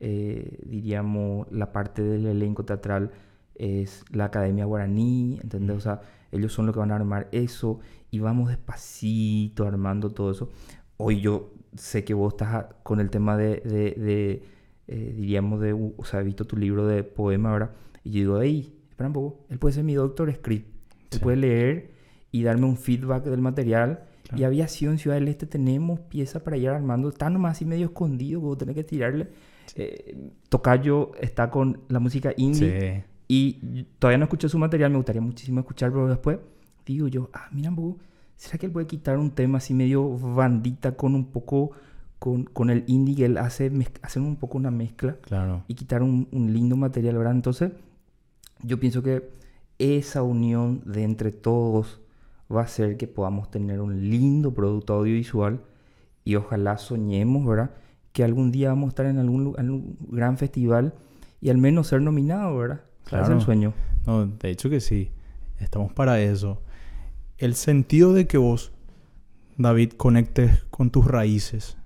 eh, 0.00 0.60
diríamos, 0.64 1.46
la 1.52 1.72
parte 1.72 2.02
del 2.02 2.26
elenco 2.26 2.64
teatral 2.64 3.10
es 3.54 4.02
la 4.10 4.24
Academia 4.24 4.64
Guaraní, 4.64 5.38
¿entendés? 5.42 5.76
O 5.76 5.80
sea, 5.80 6.00
ellos 6.30 6.54
son 6.54 6.64
los 6.64 6.74
que 6.74 6.80
van 6.80 6.90
a 6.90 6.96
armar 6.96 7.28
eso 7.32 7.80
y 8.12 8.20
vamos 8.20 8.48
despacito 8.50 9.66
armando 9.66 10.10
todo 10.10 10.30
eso. 10.30 10.50
Hoy 10.98 11.20
yo 11.20 11.52
sé 11.74 12.04
que 12.04 12.14
vos 12.14 12.34
estás 12.34 12.66
con 12.84 13.00
el 13.00 13.10
tema 13.10 13.36
de, 13.36 13.56
de- 13.64 13.94
de, 14.00 14.42
eh, 14.86 15.12
diríamos, 15.16 15.60
de, 15.60 15.72
o 15.72 16.04
sea, 16.04 16.20
he 16.20 16.22
visto 16.22 16.44
tu 16.44 16.56
libro 16.56 16.86
de 16.86 17.02
poema, 17.02 17.50
¿verdad? 17.52 17.70
Y 18.04 18.10
yo 18.12 18.18
digo, 18.20 18.40
hey, 18.42 18.78
espera 18.90 19.08
un 19.08 19.14
poco, 19.14 19.44
él 19.48 19.58
puede 19.58 19.74
ser 19.74 19.84
mi 19.84 19.94
doctor 19.94 20.32
script, 20.32 20.68
él 20.92 21.08
Sí. 21.10 21.18
puede 21.18 21.38
leer 21.38 21.90
y 22.30 22.42
darme 22.42 22.66
un 22.66 22.76
feedback 22.76 23.24
del 23.24 23.40
material. 23.40 24.04
Y 24.24 24.28
Claro. 24.36 24.46
aviación, 24.46 24.98
Ciudad 24.98 25.16
del 25.16 25.28
Este, 25.28 25.46
tenemos 25.46 26.00
piezas 26.00 26.40
para 26.42 26.56
ir 26.56 26.68
armando. 26.68 27.08
Está 27.10 27.28
nomás 27.28 27.52
así 27.56 27.64
medio 27.66 27.86
escondido, 27.86 28.40
vos 28.40 28.56
tenés 28.56 28.74
que 28.74 28.84
tirarle. 28.84 29.28
Eh, 29.74 30.30
Tocayo 30.48 31.12
está 31.20 31.50
con 31.50 31.80
la 31.88 31.98
música 31.98 32.32
indie. 32.36 33.04
Sí. 33.04 33.04
Y 33.28 33.84
todavía 33.98 34.18
no 34.18 34.24
escuché 34.24 34.48
su 34.48 34.58
material, 34.58 34.90
me 34.90 34.96
gustaría 34.96 35.20
muchísimo 35.20 35.60
escuchar, 35.60 35.90
pero 35.90 36.08
después 36.08 36.38
digo 36.86 37.08
yo, 37.08 37.30
ah, 37.32 37.48
mira, 37.52 37.72
¿será 38.36 38.58
que 38.58 38.66
él 38.66 38.72
puede 38.72 38.86
quitar 38.86 39.18
un 39.18 39.30
tema 39.30 39.58
así 39.58 39.74
medio 39.74 40.08
bandita 40.18 40.96
con 40.96 41.14
un 41.14 41.26
poco, 41.26 41.72
con, 42.18 42.44
con 42.44 42.70
el 42.70 42.84
indie 42.86 43.14
que 43.16 43.24
él 43.26 43.38
hace, 43.38 43.70
hacer 44.02 44.22
un 44.22 44.36
poco 44.36 44.58
una 44.58 44.70
mezcla 44.70 45.16
Claro. 45.22 45.64
y 45.68 45.74
quitar 45.74 46.02
un, 46.02 46.28
un 46.32 46.52
lindo 46.52 46.76
material, 46.76 47.16
¿verdad? 47.18 47.34
Entonces, 47.34 47.72
yo 48.62 48.78
pienso 48.78 49.02
que 49.02 49.28
esa 49.78 50.22
unión 50.22 50.82
de 50.86 51.02
entre 51.02 51.32
todos 51.32 52.00
va 52.54 52.60
a 52.60 52.64
hacer 52.64 52.96
que 52.96 53.06
podamos 53.08 53.50
tener 53.50 53.80
un 53.80 54.08
lindo 54.10 54.52
producto 54.54 54.94
audiovisual 54.94 55.60
y 56.24 56.36
ojalá 56.36 56.78
soñemos, 56.78 57.44
¿verdad? 57.46 57.70
Que 58.12 58.22
algún 58.22 58.52
día 58.52 58.68
vamos 58.68 58.86
a 58.86 58.88
estar 58.90 59.06
en 59.06 59.18
algún, 59.18 59.54
algún 59.58 59.96
gran 60.10 60.36
festival 60.38 60.94
y 61.40 61.48
al 61.50 61.58
menos 61.58 61.88
ser 61.88 62.02
nominados, 62.02 62.56
¿verdad? 62.56 62.80
O 63.06 63.08
sea, 63.08 63.18
ese 63.22 63.22
es 63.22 63.26
Claro. 63.26 63.34
el 63.40 63.44
sueño. 63.44 63.72
No, 64.06 64.26
de 64.26 64.50
hecho 64.50 64.70
que 64.70 64.80
sí. 64.80 65.10
Estamos 65.58 65.92
para 65.92 66.20
eso. 66.20 66.60
El 67.38 67.54
sentido 67.54 68.12
de 68.12 68.26
que 68.26 68.38
vos, 68.38 68.72
David, 69.56 69.92
conectes 69.92 70.64
con 70.70 70.90
tus 70.90 71.06
raíces, 71.06 71.76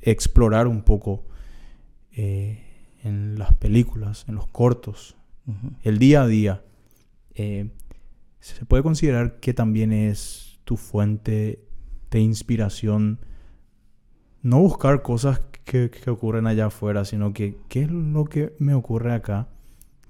explorar 0.00 0.66
un 0.66 0.82
poco 0.82 1.24
eh, 2.12 2.62
en 3.02 3.38
las 3.38 3.54
películas, 3.54 4.24
en 4.28 4.36
los 4.36 4.46
cortos, 4.46 5.16
el 5.82 5.98
día 5.98 6.22
a 6.22 6.26
día, 6.26 6.64
eh, 7.34 7.70
se 8.40 8.64
puede 8.64 8.82
considerar 8.82 9.40
que 9.40 9.54
también 9.54 9.92
es 9.92 10.60
tu 10.64 10.76
fuente 10.76 11.64
de 12.10 12.20
inspiración. 12.20 13.20
No 14.42 14.60
buscar 14.60 15.02
cosas 15.02 15.40
que, 15.64 15.90
que 15.90 16.10
ocurren 16.10 16.46
allá 16.46 16.66
afuera, 16.66 17.04
sino 17.04 17.32
que 17.32 17.56
qué 17.68 17.82
es 17.82 17.90
lo 17.90 18.24
que 18.24 18.54
me 18.58 18.74
ocurre 18.74 19.12
acá, 19.12 19.48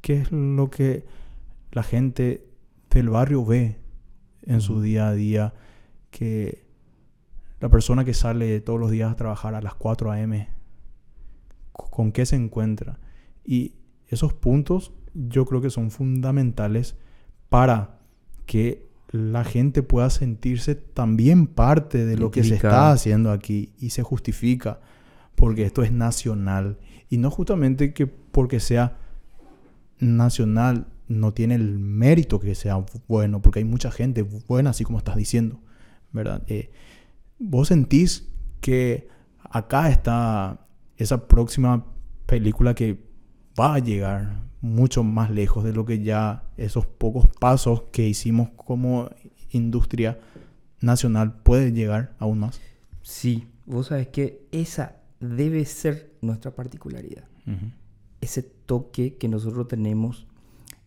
qué 0.00 0.18
es 0.18 0.32
lo 0.32 0.70
que 0.70 1.04
la 1.70 1.82
gente 1.82 2.46
del 2.90 3.08
barrio 3.08 3.44
ve 3.44 3.81
en 4.46 4.60
su 4.60 4.80
día 4.82 5.08
a 5.08 5.12
día, 5.14 5.54
que 6.10 6.64
la 7.60 7.68
persona 7.68 8.04
que 8.04 8.14
sale 8.14 8.60
todos 8.60 8.78
los 8.80 8.90
días 8.90 9.10
a 9.12 9.16
trabajar 9.16 9.54
a 9.54 9.62
las 9.62 9.74
4 9.74 10.10
a.m., 10.12 10.48
co- 11.72 11.88
con 11.90 12.12
qué 12.12 12.26
se 12.26 12.36
encuentra. 12.36 12.98
Y 13.44 13.74
esos 14.08 14.34
puntos 14.34 14.92
yo 15.14 15.44
creo 15.46 15.60
que 15.60 15.70
son 15.70 15.90
fundamentales 15.90 16.96
para 17.48 17.98
que 18.46 18.88
la 19.10 19.44
gente 19.44 19.82
pueda 19.82 20.08
sentirse 20.10 20.74
también 20.74 21.46
parte 21.46 22.04
de 22.06 22.16
lo 22.16 22.30
que 22.30 22.40
se 22.44 22.54
está 22.56 22.92
haciendo 22.92 23.30
aquí 23.30 23.72
y 23.78 23.90
se 23.90 24.02
justifica 24.02 24.80
porque 25.34 25.64
esto 25.64 25.82
es 25.82 25.92
nacional 25.92 26.78
y 27.10 27.18
no 27.18 27.30
justamente 27.30 27.92
que 27.92 28.06
porque 28.06 28.58
sea 28.58 28.96
nacional 29.98 30.86
no 31.20 31.32
tiene 31.32 31.54
el 31.54 31.78
mérito 31.78 32.40
que 32.40 32.54
sea 32.54 32.84
bueno 33.08 33.42
porque 33.42 33.60
hay 33.60 33.64
mucha 33.64 33.90
gente 33.90 34.22
buena 34.22 34.70
así 34.70 34.84
como 34.84 34.98
estás 34.98 35.16
diciendo 35.16 35.60
verdad 36.12 36.42
Eh, 36.46 36.70
vos 37.38 37.68
sentís 37.68 38.28
que 38.60 39.08
acá 39.42 39.90
está 39.90 40.66
esa 40.96 41.26
próxima 41.28 41.86
película 42.26 42.74
que 42.74 43.04
va 43.58 43.74
a 43.74 43.78
llegar 43.78 44.42
mucho 44.60 45.02
más 45.02 45.30
lejos 45.30 45.64
de 45.64 45.72
lo 45.72 45.84
que 45.84 46.02
ya 46.02 46.44
esos 46.56 46.86
pocos 46.86 47.26
pasos 47.40 47.84
que 47.92 48.08
hicimos 48.08 48.50
como 48.56 49.10
industria 49.50 50.18
nacional 50.80 51.34
puede 51.42 51.72
llegar 51.72 52.14
aún 52.18 52.40
más. 52.40 52.60
Sí, 53.02 53.48
vos 53.66 53.88
sabes 53.88 54.08
que 54.08 54.46
esa 54.52 54.96
debe 55.20 55.64
ser 55.64 56.12
nuestra 56.20 56.54
particularidad. 56.54 57.24
Ese 58.20 58.42
toque 58.42 59.16
que 59.16 59.28
nosotros 59.28 59.66
tenemos. 59.68 60.26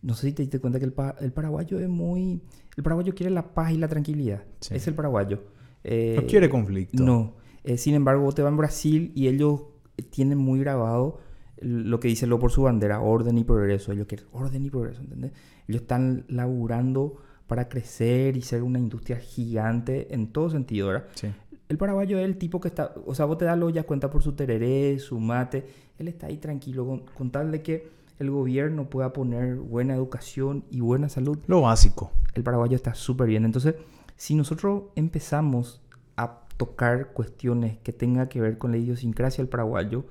No 0.06 0.14
sé 0.14 0.28
si 0.28 0.32
te 0.34 0.42
diste 0.42 0.60
cuenta 0.60 0.78
que 0.78 0.84
el, 0.84 0.92
pa- 0.92 1.16
el 1.20 1.32
paraguayo 1.32 1.80
es 1.80 1.88
muy... 1.88 2.40
El 2.76 2.82
paraguayo 2.82 3.14
quiere 3.14 3.30
la 3.30 3.54
paz 3.54 3.72
y 3.72 3.76
la 3.76 3.88
tranquilidad. 3.88 4.44
Sí. 4.60 4.74
Es 4.76 4.86
el 4.86 4.94
paraguayo. 4.94 5.40
Eh, 5.82 6.16
No 6.20 6.26
quiere 6.26 6.48
conflicto. 6.48 7.02
No. 7.02 7.34
Eh, 7.64 7.76
sin 7.76 7.94
embargo, 7.94 8.22
vos 8.22 8.34
te 8.34 8.42
vas 8.42 8.50
en 8.52 8.56
Brasil 8.56 9.12
y 9.14 9.26
ellos 9.28 9.62
eh, 9.96 10.02
tienen 10.02 10.38
muy 10.38 10.60
grabado 10.60 11.18
lo 11.58 11.98
que 12.00 12.08
dice 12.08 12.26
lo 12.26 12.38
por 12.38 12.52
su 12.52 12.62
bandera, 12.62 13.00
orden 13.00 13.36
y 13.38 13.44
progreso. 13.44 13.90
Ellos 13.92 14.06
quieren 14.06 14.26
orden 14.32 14.62
y 14.64 14.70
progreso, 14.70 15.00
¿entendés? 15.00 15.32
Ellos 15.66 15.82
están 15.82 16.24
laburando 16.28 17.16
para 17.46 17.68
crecer 17.68 18.36
y 18.36 18.42
ser 18.42 18.62
una 18.62 18.78
industria 18.78 19.16
gigante 19.18 20.12
en 20.14 20.28
todo 20.32 20.50
sentido, 20.50 20.88
¿verdad? 20.88 21.08
Sí. 21.14 21.28
El 21.68 21.78
paraguayo 21.78 22.18
es 22.18 22.24
el 22.24 22.36
tipo 22.38 22.60
que 22.60 22.68
está, 22.68 22.94
o 23.06 23.14
sea, 23.14 23.24
vos 23.24 23.38
te 23.38 23.44
das 23.44 23.58
lo 23.58 23.70
ya 23.70 23.82
cuenta 23.84 24.08
por 24.10 24.22
su 24.22 24.32
tereré, 24.34 24.98
su 25.00 25.18
mate, 25.18 25.64
él 25.98 26.06
está 26.08 26.26
ahí 26.28 26.36
tranquilo 26.36 26.86
con, 26.86 27.00
con 27.06 27.30
tal 27.30 27.50
de 27.50 27.62
que 27.62 27.88
el 28.18 28.30
gobierno 28.30 28.88
pueda 28.88 29.12
poner 29.12 29.56
buena 29.56 29.94
educación 29.94 30.64
y 30.70 30.80
buena 30.80 31.08
salud 31.08 31.38
Lo 31.46 31.62
básico. 31.62 32.12
el 32.34 32.42
paraguayo 32.42 32.76
está 32.76 32.94
súper 32.94 33.28
bien. 33.28 33.44
Entonces, 33.44 33.74
si 34.16 34.34
nosotros 34.34 34.84
empezamos 34.94 35.82
a 36.16 36.40
tocar 36.56 37.12
cuestiones 37.12 37.78
que 37.78 37.92
tengan 37.92 38.28
que 38.28 38.40
ver 38.40 38.56
con 38.58 38.70
la 38.72 38.78
idiosincrasia 38.78 39.42
del 39.42 39.48
paraguayo, 39.50 40.04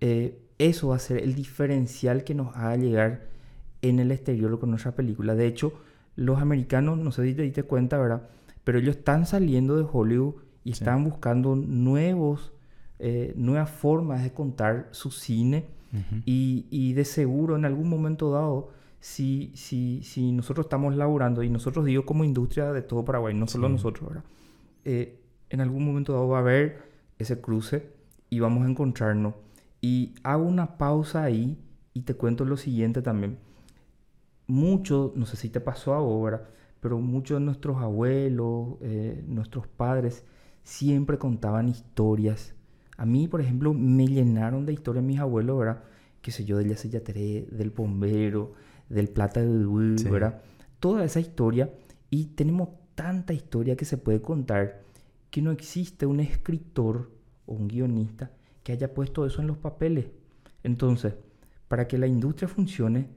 eh, 0.00 0.38
eso 0.58 0.88
va 0.88 0.96
a 0.96 0.98
ser 0.98 1.18
el 1.18 1.34
diferencial 1.34 2.24
que 2.24 2.34
nos 2.34 2.54
haga 2.56 2.76
llegar 2.76 3.26
en 3.82 3.98
el 3.98 4.12
exterior 4.12 4.58
con 4.58 4.70
nuestra 4.70 4.92
película. 4.92 5.34
De 5.34 5.46
hecho, 5.46 5.72
los 6.16 6.40
americanos, 6.40 6.98
no 6.98 7.12
sé 7.12 7.24
si 7.24 7.34
te 7.34 7.42
diste 7.42 7.62
cuenta, 7.62 7.98
¿verdad? 7.98 8.28
Pero 8.64 8.78
ellos 8.78 8.96
están 8.96 9.26
saliendo 9.26 9.76
de 9.76 9.86
Hollywood 9.90 10.34
y 10.64 10.72
Sí. 10.74 10.82
están 10.82 11.04
buscando 11.04 11.56
nuevos, 11.56 12.52
eh, 12.98 13.32
nuevas 13.36 13.70
formas 13.70 14.22
de 14.22 14.32
contar 14.32 14.88
su 14.90 15.10
cine. 15.10 15.66
Y, 16.24 16.66
y 16.70 16.92
de 16.92 17.04
seguro 17.04 17.56
en 17.56 17.64
algún 17.64 17.88
momento 17.88 18.30
dado, 18.30 18.70
si, 19.00 19.50
si, 19.54 20.02
si 20.02 20.30
nosotros 20.32 20.66
estamos 20.66 20.94
laburando, 20.94 21.42
y 21.42 21.50
nosotros 21.50 21.84
digo 21.84 22.04
como 22.04 22.22
industria 22.24 22.72
de 22.72 22.82
todo 22.82 23.04
Paraguay, 23.04 23.34
no 23.34 23.46
solo 23.48 23.66
Sí. 23.66 23.72
nosotros, 23.72 24.08
¿verdad? 24.08 24.24
Eh, 24.84 25.20
en 25.48 25.60
algún 25.60 25.84
momento 25.84 26.12
dado 26.12 26.28
va 26.28 26.38
a 26.38 26.40
haber 26.40 26.82
ese 27.18 27.40
cruce 27.40 27.90
y 28.28 28.38
vamos 28.40 28.64
a 28.64 28.70
encontrarnos. 28.70 29.34
Y 29.80 30.14
hago 30.22 30.44
una 30.44 30.78
pausa 30.78 31.24
ahí 31.24 31.58
y 31.94 32.02
te 32.02 32.14
cuento 32.14 32.44
lo 32.44 32.56
siguiente 32.56 33.02
también. 33.02 33.38
Mucho, 34.46 35.12
no 35.16 35.26
sé 35.26 35.36
si 35.36 35.48
te 35.48 35.60
pasó 35.60 35.94
ahora, 35.94 36.48
pero 36.80 36.98
muchos 36.98 37.38
de 37.38 37.44
nuestros 37.44 37.76
abuelos, 37.78 38.76
eh, 38.80 39.22
nuestros 39.26 39.66
padres, 39.68 40.24
siempre 40.64 41.18
contaban 41.18 41.68
historias. 41.68 42.54
A 43.00 43.06
mí, 43.06 43.28
por 43.28 43.40
ejemplo, 43.40 43.72
me 43.72 44.06
llenaron 44.06 44.66
de 44.66 44.74
historias 44.74 45.02
mis 45.02 45.18
abuelos, 45.18 45.58
¿verdad? 45.58 45.84
Qué 46.20 46.30
sé 46.32 46.44
yo, 46.44 46.58
del 46.58 46.68
Yaceyateré, 46.68 47.46
del 47.50 47.70
bombero, 47.70 48.52
del 48.90 49.08
plata 49.08 49.40
de 49.40 49.96
Sí. 49.96 50.06
¿verdad? 50.06 50.42
Toda 50.80 51.02
esa 51.06 51.18
historia. 51.18 51.72
Y 52.10 52.26
tenemos 52.26 52.68
tanta 52.94 53.32
historia 53.32 53.74
que 53.74 53.86
se 53.86 53.96
puede 53.96 54.20
contar 54.20 54.82
que 55.30 55.40
no 55.40 55.50
existe 55.50 56.04
un 56.04 56.20
escritor 56.20 57.10
o 57.46 57.54
un 57.54 57.68
guionista 57.68 58.32
que 58.62 58.72
haya 58.72 58.92
puesto 58.92 59.24
eso 59.24 59.40
en 59.40 59.46
los 59.46 59.56
papeles. 59.56 60.10
Entonces, 60.62 61.14
para 61.68 61.88
que 61.88 61.96
la 61.96 62.06
industria 62.06 62.48
funcione, 62.48 63.08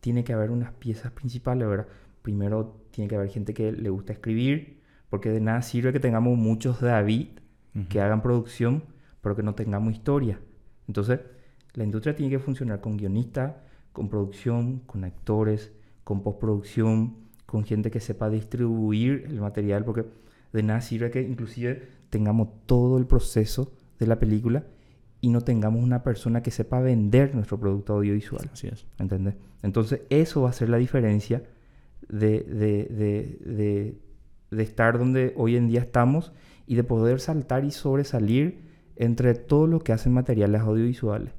tiene 0.00 0.24
que 0.24 0.32
haber 0.32 0.50
unas 0.50 0.72
piezas 0.72 1.12
principales, 1.12 1.68
¿verdad? 1.68 1.86
Primero, 2.22 2.80
tiene 2.90 3.06
que 3.06 3.14
haber 3.14 3.28
gente 3.28 3.54
que 3.54 3.70
le 3.70 3.90
gusta 3.90 4.12
escribir, 4.12 4.80
porque 5.10 5.30
de 5.30 5.40
nada 5.40 5.62
sirve 5.62 5.92
que 5.92 6.00
tengamos 6.00 6.36
muchos 6.36 6.80
David 6.80 7.28
que 7.88 8.00
hagan 8.00 8.20
producción, 8.20 8.82
pero 9.28 9.36
que 9.36 9.42
no 9.42 9.54
tengamos 9.54 9.92
historia. 9.92 10.40
Entonces, 10.86 11.20
la 11.74 11.84
industria 11.84 12.16
tiene 12.16 12.30
que 12.30 12.38
funcionar 12.38 12.80
con 12.80 12.96
guionistas, 12.96 13.56
con 13.92 14.08
producción, 14.08 14.78
con 14.86 15.04
actores, 15.04 15.70
con 16.02 16.22
postproducción, 16.22 17.14
con 17.44 17.62
gente 17.62 17.90
que 17.90 18.00
sepa 18.00 18.30
distribuir 18.30 19.26
el 19.28 19.38
material, 19.38 19.84
porque 19.84 20.06
de 20.54 20.62
nada 20.62 20.80
sirve 20.80 21.10
que 21.10 21.20
inclusive 21.20 21.88
tengamos 22.08 22.48
todo 22.64 22.96
el 22.96 23.04
proceso 23.04 23.70
de 23.98 24.06
la 24.06 24.18
película 24.18 24.64
y 25.20 25.28
no 25.28 25.42
tengamos 25.42 25.82
una 25.82 26.02
persona 26.02 26.42
que 26.42 26.50
sepa 26.50 26.80
vender 26.80 27.34
nuestro 27.34 27.60
producto 27.60 27.96
audiovisual. 27.96 28.48
Así 28.50 28.68
es. 28.68 28.86
¿Entendés? 28.98 29.34
Entonces 29.62 30.00
eso 30.08 30.40
va 30.40 30.48
a 30.48 30.54
ser 30.54 30.70
la 30.70 30.78
diferencia 30.78 31.42
de, 32.08 32.40
de, 32.44 32.84
de, 32.84 33.38
de, 33.44 33.98
de 34.50 34.62
estar 34.62 34.98
donde 34.98 35.34
hoy 35.36 35.56
en 35.56 35.68
día 35.68 35.80
estamos 35.80 36.32
y 36.66 36.76
de 36.76 36.84
poder 36.84 37.20
saltar 37.20 37.66
y 37.66 37.72
sobresalir 37.72 38.67
entre 38.98 39.34
todo 39.34 39.66
lo 39.66 39.78
que 39.78 39.92
hacen 39.92 40.12
materiales 40.12 40.60
audiovisuales. 40.60 41.32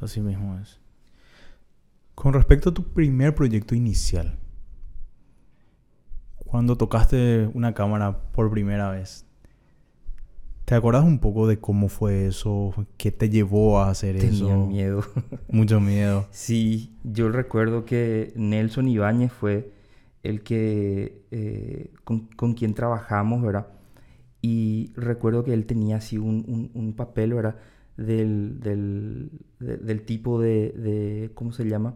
Así 0.00 0.20
mismo 0.20 0.58
es. 0.58 0.80
Con 2.14 2.32
respecto 2.32 2.70
a 2.70 2.74
tu 2.74 2.84
primer 2.92 3.34
proyecto 3.34 3.74
inicial, 3.74 4.38
cuando 6.38 6.76
tocaste 6.76 7.50
una 7.52 7.74
cámara 7.74 8.18
por 8.32 8.50
primera 8.50 8.90
vez, 8.90 9.26
¿te 10.64 10.74
acordás 10.74 11.04
un 11.04 11.18
poco 11.18 11.46
de 11.46 11.58
cómo 11.58 11.88
fue 11.88 12.26
eso? 12.26 12.72
¿Qué 12.96 13.12
te 13.12 13.28
llevó 13.28 13.80
a 13.80 13.90
hacer 13.90 14.16
Tenía 14.18 14.54
eso? 14.54 14.66
miedo. 14.66 15.04
Mucho 15.48 15.80
miedo. 15.80 16.26
Sí, 16.30 16.96
yo 17.02 17.28
recuerdo 17.28 17.84
que 17.84 18.32
Nelson 18.36 18.88
Ibáñez 18.88 19.32
fue 19.32 19.72
el 20.22 20.42
que 20.42 21.26
eh, 21.30 21.92
con, 22.04 22.20
con 22.28 22.54
quien 22.54 22.72
trabajamos, 22.72 23.42
¿verdad? 23.42 23.66
Y 24.46 24.92
recuerdo 24.94 25.42
que 25.42 25.54
él 25.54 25.64
tenía 25.64 25.96
así 25.96 26.18
un, 26.18 26.44
un- 26.46 26.70
un 26.74 26.92
papel, 26.94 27.32
¿verdad? 27.32 27.56
Del, 27.96 28.60
del, 28.60 29.30
de- 29.58 29.78
del 29.78 30.02
tipo 30.02 30.38
de, 30.40 30.74
de- 30.76 31.30
¿cómo 31.34 31.52
se 31.52 31.64
llama? 31.64 31.94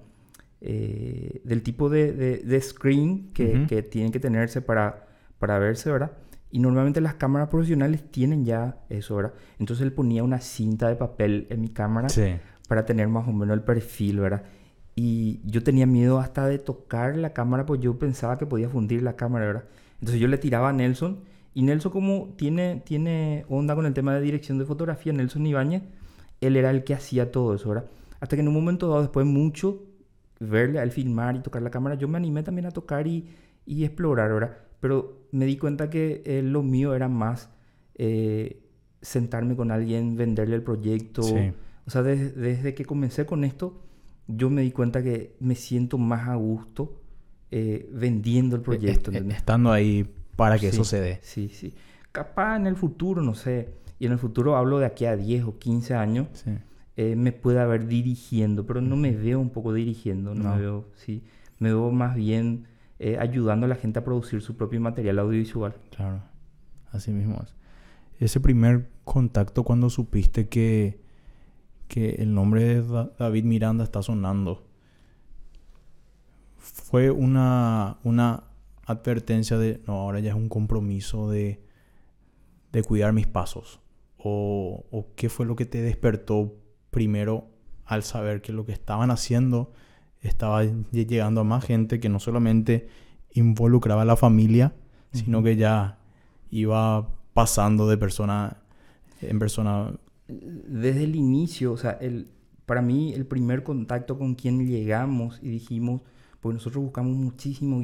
Eh, 0.60 1.40
del 1.44 1.62
tipo 1.62 1.88
de, 1.90 2.12
de- 2.12 2.60
screen 2.60 3.30
que, 3.34 3.56
Ujú. 3.58 3.66
que 3.66 3.82
tienen 3.82 4.12
que 4.12 4.18
tenerse 4.20 4.62
para, 4.62 5.06
para 5.38 5.58
verse, 5.58 5.90
¿verdad? 5.92 6.12
Y 6.50 6.60
normalmente 6.60 7.00
las 7.02 7.14
cámaras 7.14 7.48
profesionales 7.48 8.10
tienen 8.10 8.44
ya 8.46 8.78
eso, 8.88 9.16
¿verdad? 9.16 9.34
Entonces 9.58 9.84
él 9.84 9.92
ponía 9.92 10.24
una 10.24 10.40
cinta 10.40 10.88
de 10.88 10.96
papel 10.96 11.46
en 11.50 11.60
mi 11.60 11.68
cámara 11.68 12.08
Sí. 12.08 12.36
para 12.68 12.86
tener 12.86 13.08
más 13.08 13.28
o 13.28 13.32
menos 13.32 13.54
el 13.58 13.62
perfil, 13.62 14.20
¿verdad? 14.20 14.44
Y 14.96 15.40
yo 15.44 15.62
tenía 15.62 15.86
miedo 15.86 16.18
hasta 16.18 16.46
de 16.46 16.58
tocar 16.58 17.16
la 17.16 17.32
cámara, 17.34 17.66
pues 17.66 17.80
yo 17.82 17.98
pensaba 17.98 18.38
que 18.38 18.46
podía 18.46 18.68
fundir 18.70 19.02
la 19.02 19.14
cámara, 19.16 19.44
¿verdad? 19.46 19.64
Entonces 20.00 20.18
yo 20.20 20.28
le 20.28 20.38
tiraba 20.38 20.70
a 20.70 20.72
Nelson 20.72 21.18
y 21.54 21.62
Nelson 21.62 21.90
como 21.92 22.34
tiene, 22.36 22.82
tiene 22.84 23.44
onda 23.48 23.74
con 23.74 23.86
el 23.86 23.94
tema 23.94 24.14
de 24.14 24.20
dirección 24.20 24.58
de 24.58 24.64
fotografía, 24.64 25.12
Nelson 25.12 25.46
Ibáñez, 25.46 25.82
él 26.40 26.56
era 26.56 26.70
el 26.70 26.84
que 26.84 26.94
hacía 26.94 27.32
todo 27.32 27.54
eso, 27.54 27.68
¿verdad? 27.70 27.86
Hasta 28.20 28.36
que 28.36 28.42
en 28.42 28.48
un 28.48 28.54
momento 28.54 28.88
dado, 28.88 29.02
después 29.02 29.26
de 29.26 29.32
mucho 29.32 29.82
verle 30.40 30.78
a 30.78 30.82
él 30.84 30.90
filmar 30.92 31.36
y 31.36 31.40
tocar 31.40 31.62
la 31.62 31.70
cámara, 31.70 31.96
yo 31.96 32.06
me 32.08 32.16
animé 32.16 32.42
también 32.42 32.66
a 32.66 32.70
tocar 32.70 33.06
y, 33.06 33.26
y 33.66 33.84
explorar, 33.84 34.32
¿verdad? 34.32 34.56
Pero 34.80 35.26
me 35.32 35.46
di 35.46 35.56
cuenta 35.56 35.90
que 35.90 36.22
eh, 36.24 36.42
lo 36.42 36.62
mío 36.62 36.94
era 36.94 37.08
más 37.08 37.50
eh, 37.96 38.62
sentarme 39.02 39.56
con 39.56 39.70
alguien, 39.72 40.16
venderle 40.16 40.54
el 40.56 40.62
proyecto. 40.62 41.22
Sí. 41.22 41.52
O 41.86 41.90
sea, 41.90 42.02
des- 42.02 42.36
desde 42.36 42.74
que 42.74 42.84
comencé 42.84 43.26
con 43.26 43.42
esto, 43.42 43.82
yo 44.28 44.50
me 44.50 44.62
di 44.62 44.70
cuenta 44.70 45.02
que 45.02 45.34
me 45.40 45.54
siento 45.56 45.98
más 45.98 46.28
a 46.28 46.34
gusto 46.36 47.00
eh, 47.50 47.88
vendiendo 47.92 48.54
el 48.56 48.62
proyecto. 48.62 49.10
Est- 49.10 49.16
¿entendés? 49.16 49.38
Estando 49.38 49.72
ahí 49.72 50.06
para 50.38 50.54
que 50.58 50.70
Sí, 50.70 50.76
eso 50.76 50.84
se 50.84 51.00
dé. 51.00 51.18
Sí, 51.22 51.48
sí. 51.48 51.74
Capaz 52.12 52.56
en 52.56 52.66
el 52.66 52.76
futuro, 52.76 53.20
no 53.22 53.34
sé. 53.34 53.74
Y 53.98 54.06
en 54.06 54.12
el 54.12 54.18
futuro 54.18 54.56
hablo 54.56 54.78
de 54.78 54.86
aquí 54.86 55.04
a 55.04 55.16
10 55.16 55.44
o 55.44 55.58
15 55.58 55.94
años, 55.94 56.28
Sí. 56.32 56.52
eh, 56.96 57.16
me 57.16 57.32
pueda 57.32 57.66
ver 57.66 57.86
dirigiendo, 57.88 58.64
pero 58.64 58.80
no 58.80 58.96
me 58.96 59.10
veo 59.14 59.40
un 59.40 59.50
poco 59.50 59.72
dirigiendo, 59.72 60.34
no, 60.34 60.44
No. 60.44 60.54
me 60.54 60.60
veo, 60.60 60.88
sí. 60.94 61.24
Me 61.58 61.68
veo 61.70 61.90
más 61.90 62.14
bien 62.14 62.66
eh, 63.00 63.16
ayudando 63.20 63.66
a 63.66 63.68
la 63.68 63.74
gente 63.76 63.98
a 63.98 64.04
producir 64.04 64.40
su 64.42 64.56
propio 64.56 64.80
material 64.80 65.18
audiovisual. 65.18 65.74
Claro, 65.94 66.22
así 66.92 67.10
mismo 67.12 67.40
es. 67.42 67.54
Ese 68.20 68.40
primer 68.40 68.88
contacto 69.04 69.62
cuando 69.64 69.90
supiste 69.90 70.48
que, 70.48 71.00
que 71.88 72.10
el 72.18 72.32
nombre 72.34 72.62
de 72.64 72.82
Da- 72.82 73.10
David 73.18 73.44
Miranda 73.44 73.84
está 73.84 74.02
sonando, 74.02 74.64
fue 76.56 77.10
una, 77.10 77.98
una 78.04 78.44
advertencia 78.88 79.58
de, 79.58 79.80
no, 79.86 79.94
ahora 79.94 80.20
ya 80.20 80.30
es 80.30 80.36
un 80.36 80.48
compromiso 80.48 81.30
de, 81.30 81.62
de 82.72 82.82
cuidar 82.82 83.12
mis 83.12 83.26
pasos. 83.26 83.80
O, 84.16 84.84
o 84.90 85.06
qué 85.14 85.28
fue 85.28 85.46
lo 85.46 85.54
que 85.54 85.66
te 85.66 85.80
despertó 85.80 86.56
primero 86.90 87.48
al 87.84 88.02
saber 88.02 88.42
que 88.42 88.52
lo 88.52 88.66
que 88.66 88.72
estaban 88.72 89.10
haciendo 89.10 89.72
estaba 90.20 90.64
lle- 90.64 91.06
llegando 91.06 91.42
a 91.42 91.44
más 91.44 91.64
gente 91.64 92.00
que 92.00 92.08
no 92.08 92.18
solamente 92.18 92.88
involucraba 93.32 94.02
a 94.02 94.04
la 94.04 94.16
familia, 94.16 94.74
sino 95.12 95.42
que 95.42 95.56
ya 95.56 95.98
iba 96.50 97.08
pasando 97.32 97.88
de 97.88 97.96
persona 97.96 98.56
en 99.20 99.38
persona. 99.38 99.94
Desde 100.26 101.04
el 101.04 101.14
inicio, 101.14 101.72
o 101.72 101.76
sea, 101.76 101.92
el, 101.92 102.28
para 102.66 102.82
mí 102.82 103.14
el 103.14 103.26
primer 103.26 103.62
contacto 103.62 104.18
con 104.18 104.34
quien 104.34 104.66
llegamos 104.66 105.38
y 105.42 105.48
dijimos, 105.48 106.02
porque 106.40 106.54
nosotros 106.54 106.82
buscamos 106.82 107.16
muchísimo 107.16 107.80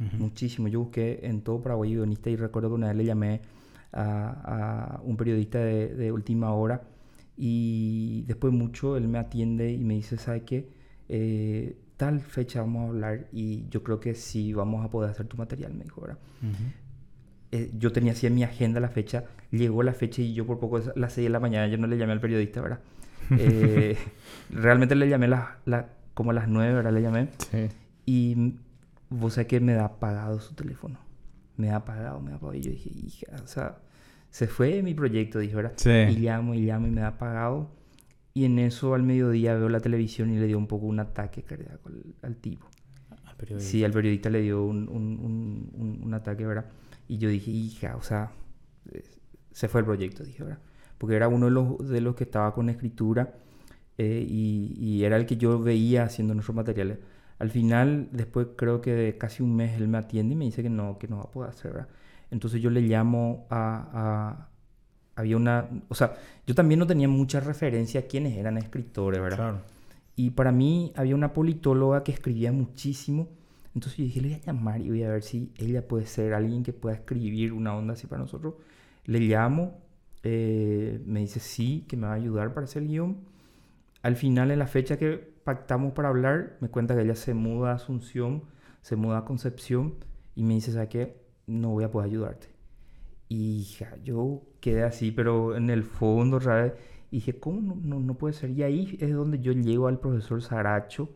Ujú. 0.00 0.16
muchísimo. 0.18 0.68
Yo 0.68 0.80
busqué 0.80 1.20
en 1.22 1.42
todo 1.42 1.62
Paraguay 1.62 1.92
guionista 1.94 2.30
y 2.30 2.36
recuerdo 2.36 2.70
que 2.70 2.74
una 2.76 2.88
vez 2.88 2.96
le 2.96 3.04
llamé 3.04 3.40
a, 3.92 4.96
a 4.98 5.00
un 5.02 5.16
periodista 5.16 5.58
de, 5.60 5.94
de 5.94 6.10
última 6.12 6.52
hora 6.52 6.82
y 7.36 8.22
después 8.26 8.52
mucho 8.52 8.96
él 8.96 9.08
me 9.08 9.18
atiende 9.18 9.72
y 9.72 9.78
me 9.84 9.94
dice, 9.94 10.16
¿sabe 10.16 10.42
qué? 10.42 10.68
Eh, 11.08 11.76
tal 11.96 12.20
fecha 12.20 12.60
vamos 12.60 12.86
a 12.86 12.88
hablar 12.88 13.26
y 13.32 13.68
yo 13.70 13.82
creo 13.82 14.00
que 14.00 14.14
sí 14.14 14.52
vamos 14.52 14.84
a 14.84 14.90
poder 14.90 15.10
hacer 15.10 15.26
tu 15.26 15.36
material, 15.36 15.74
me 15.74 15.84
dijo, 15.84 16.00
¿verdad? 16.00 16.18
Ujú. 16.42 16.64
eh, 17.52 17.70
yo 17.78 17.92
tenía 17.92 18.12
así 18.12 18.26
en 18.26 18.34
mi 18.34 18.42
agenda 18.42 18.80
la 18.80 18.88
fecha, 18.88 19.24
llegó 19.52 19.82
la 19.84 19.92
fecha 19.94 20.22
y 20.22 20.34
yo 20.34 20.44
por 20.46 20.58
poco 20.58 20.78
a 20.78 20.82
las 20.96 21.12
6 21.12 21.26
de 21.26 21.30
la 21.30 21.40
mañana, 21.40 21.68
yo 21.68 21.78
no 21.78 21.86
le 21.86 21.96
llamé 21.96 22.12
al 22.12 22.20
periodista, 22.20 22.60
¿verdad? 22.60 22.80
Eh, 23.38 23.96
realmente 24.50 24.94
le 24.94 25.08
llamé 25.08 25.28
la, 25.28 25.58
la- 25.64 25.88
como 26.14 26.30
a 26.30 26.34
las 26.34 26.48
9, 26.48 26.74
¿verdad? 26.74 26.92
Le 26.92 27.00
llamé 27.02 27.28
Sí. 27.50 27.68
y 28.06 28.54
vos 29.18 29.34
sabés 29.34 29.48
que 29.48 29.60
me 29.60 29.74
da 29.74 29.86
apagado 29.86 30.40
su 30.40 30.54
teléfono, 30.54 30.98
me 31.56 31.68
da 31.68 31.76
apagado, 31.76 32.20
me 32.20 32.30
da 32.30 32.36
apagado 32.36 32.58
y 32.58 32.62
yo 32.62 32.70
dije, 32.72 32.90
hija, 32.90 33.26
o 33.42 33.46
sea, 33.46 33.78
se 34.30 34.46
fue 34.48 34.82
mi 34.82 34.94
proyecto, 34.94 35.38
dije, 35.38 35.54
¿verdad? 35.54 35.72
Sí. 35.76 35.90
Y 35.90 36.16
llamo 36.18 36.54
y 36.54 36.62
llamo 36.66 36.86
y 36.86 36.90
me 36.90 37.00
da 37.02 37.08
apagado 37.08 37.70
y 38.32 38.44
en 38.44 38.58
eso 38.58 38.94
al 38.94 39.02
mediodía 39.04 39.54
veo 39.54 39.68
la 39.68 39.80
televisión 39.80 40.30
y 40.30 40.38
le 40.38 40.46
dio 40.46 40.58
un 40.58 40.66
poco 40.66 40.86
un 40.86 40.98
ataque 40.98 41.42
cardíaco 41.42 41.88
al, 41.88 42.02
al 42.22 42.36
tipo. 42.36 42.66
Al 43.24 43.36
periodista. 43.36 43.70
Sí, 43.70 43.84
al 43.84 43.92
periodista 43.92 44.30
le 44.30 44.40
dio 44.42 44.64
un, 44.64 44.88
un- 44.88 45.70
un- 45.78 46.00
un- 46.02 46.14
ataque, 46.14 46.44
¿verdad? 46.46 46.66
Y 47.08 47.18
yo 47.18 47.28
dije, 47.28 47.50
hija, 47.50 47.96
o 47.96 48.02
sea, 48.02 48.32
eh, 48.92 49.04
se 49.52 49.68
fue 49.68 49.80
el 49.80 49.84
proyecto, 49.86 50.24
dije, 50.24 50.42
¿verdad? 50.42 50.58
Porque 50.98 51.14
era 51.16 51.28
uno 51.28 51.46
de 51.46 51.52
los, 51.52 51.88
de 51.88 52.00
los 52.00 52.14
que 52.16 52.24
estaba 52.24 52.52
con 52.54 52.68
escritura 52.70 53.34
eh, 53.98 54.24
y, 54.28 54.74
y 54.78 55.04
era 55.04 55.16
el 55.16 55.26
que 55.26 55.36
yo 55.36 55.60
veía 55.60 56.04
haciendo 56.04 56.34
nuestros 56.34 56.56
materiales. 56.56 56.98
Al 57.44 57.50
final, 57.50 58.08
después 58.12 58.48
creo 58.56 58.80
que 58.80 58.92
de 58.94 59.18
casi 59.18 59.42
un 59.42 59.54
mes 59.56 59.76
él 59.80 59.88
me 59.88 59.98
atiende 59.98 60.34
y 60.34 60.36
me 60.36 60.46
dice 60.46 60.62
que 60.62 60.70
no, 60.70 60.98
que 60.98 61.08
no 61.08 61.18
va 61.18 61.24
a 61.24 61.30
poder 61.30 61.50
hacer, 61.50 61.72
¿verdad? 61.72 61.88
Entonces 62.30 62.62
yo 62.62 62.70
le 62.70 62.80
llamo 62.82 63.46
a, 63.50 63.88
a- 63.92 64.48
Había 65.16 65.36
una... 65.36 65.68
O 65.88 65.94
sea, 65.94 66.16
yo 66.46 66.54
también 66.54 66.80
no 66.80 66.86
tenía 66.86 67.08
mucha 67.08 67.40
referencia 67.40 68.00
a 68.00 68.04
quiénes 68.04 68.36
eran 68.36 68.58
escritores, 68.58 69.20
¿verdad? 69.20 69.36
Claro. 69.36 69.60
Y 70.16 70.30
para 70.30 70.52
mí 70.52 70.92
había 70.96 71.14
una 71.14 71.32
politóloga 71.32 72.04
que 72.04 72.12
escribía 72.12 72.52
muchísimo. 72.52 73.28
Entonces 73.74 73.98
yo 73.98 74.04
dije, 74.04 74.20
le 74.22 74.28
voy 74.30 74.38
a 74.38 74.42
llamar 74.46 74.80
y 74.80 74.88
voy 74.90 75.02
a 75.04 75.10
ver 75.10 75.22
si 75.22 75.52
ella 75.58 75.86
puede 75.88 76.06
ser 76.06 76.34
alguien 76.34 76.62
que 76.64 76.72
pueda 76.72 76.96
escribir 76.96 77.52
una 77.52 77.74
onda 77.76 77.94
así 77.94 78.06
para 78.06 78.22
nosotros. 78.22 78.54
Le 79.06 79.20
llamo, 79.20 79.80
eh, 80.22 81.00
me 81.06 81.20
dice 81.20 81.40
sí, 81.40 81.84
que 81.88 81.96
me 81.96 82.06
va 82.06 82.14
a 82.14 82.16
ayudar 82.16 82.54
para 82.54 82.64
hacer 82.66 82.82
el 82.82 82.88
guion. 82.88 83.18
Al 84.02 84.16
final, 84.16 84.50
en 84.50 84.58
la 84.60 84.66
fecha 84.66 84.98
que 84.98 85.33
pactamos 85.44 85.92
para 85.92 86.08
hablar, 86.08 86.56
me 86.60 86.68
cuenta 86.68 86.94
que 86.96 87.02
ella 87.02 87.14
se 87.14 87.34
muda 87.34 87.72
a 87.72 87.74
Asunción, 87.74 88.44
se 88.80 88.96
muda 88.96 89.18
a 89.18 89.24
Concepción 89.24 89.94
y 90.34 90.42
me 90.42 90.54
dice, 90.54 90.72
¿sabes 90.72 90.88
qué? 90.88 91.16
No 91.46 91.70
voy 91.70 91.84
a 91.84 91.90
poder 91.90 92.10
ayudarte. 92.10 92.48
Y 93.28 93.58
hija, 93.58 93.96
yo 94.02 94.42
quedé 94.60 94.82
así, 94.82 95.10
pero 95.10 95.56
en 95.56 95.70
el 95.70 95.84
fondo, 95.84 96.40
¿sabes? 96.40 96.72
Y 97.10 97.16
dije, 97.16 97.38
¿cómo 97.38 97.60
no, 97.60 98.00
no, 98.00 98.14
puede 98.14 98.34
ser? 98.34 98.50
Y 98.50 98.62
ahí 98.62 98.96
es 99.00 99.12
donde 99.12 99.38
yo 99.40 99.52
llego 99.52 99.88
al 99.88 100.00
profesor 100.00 100.42
Saracho. 100.42 101.10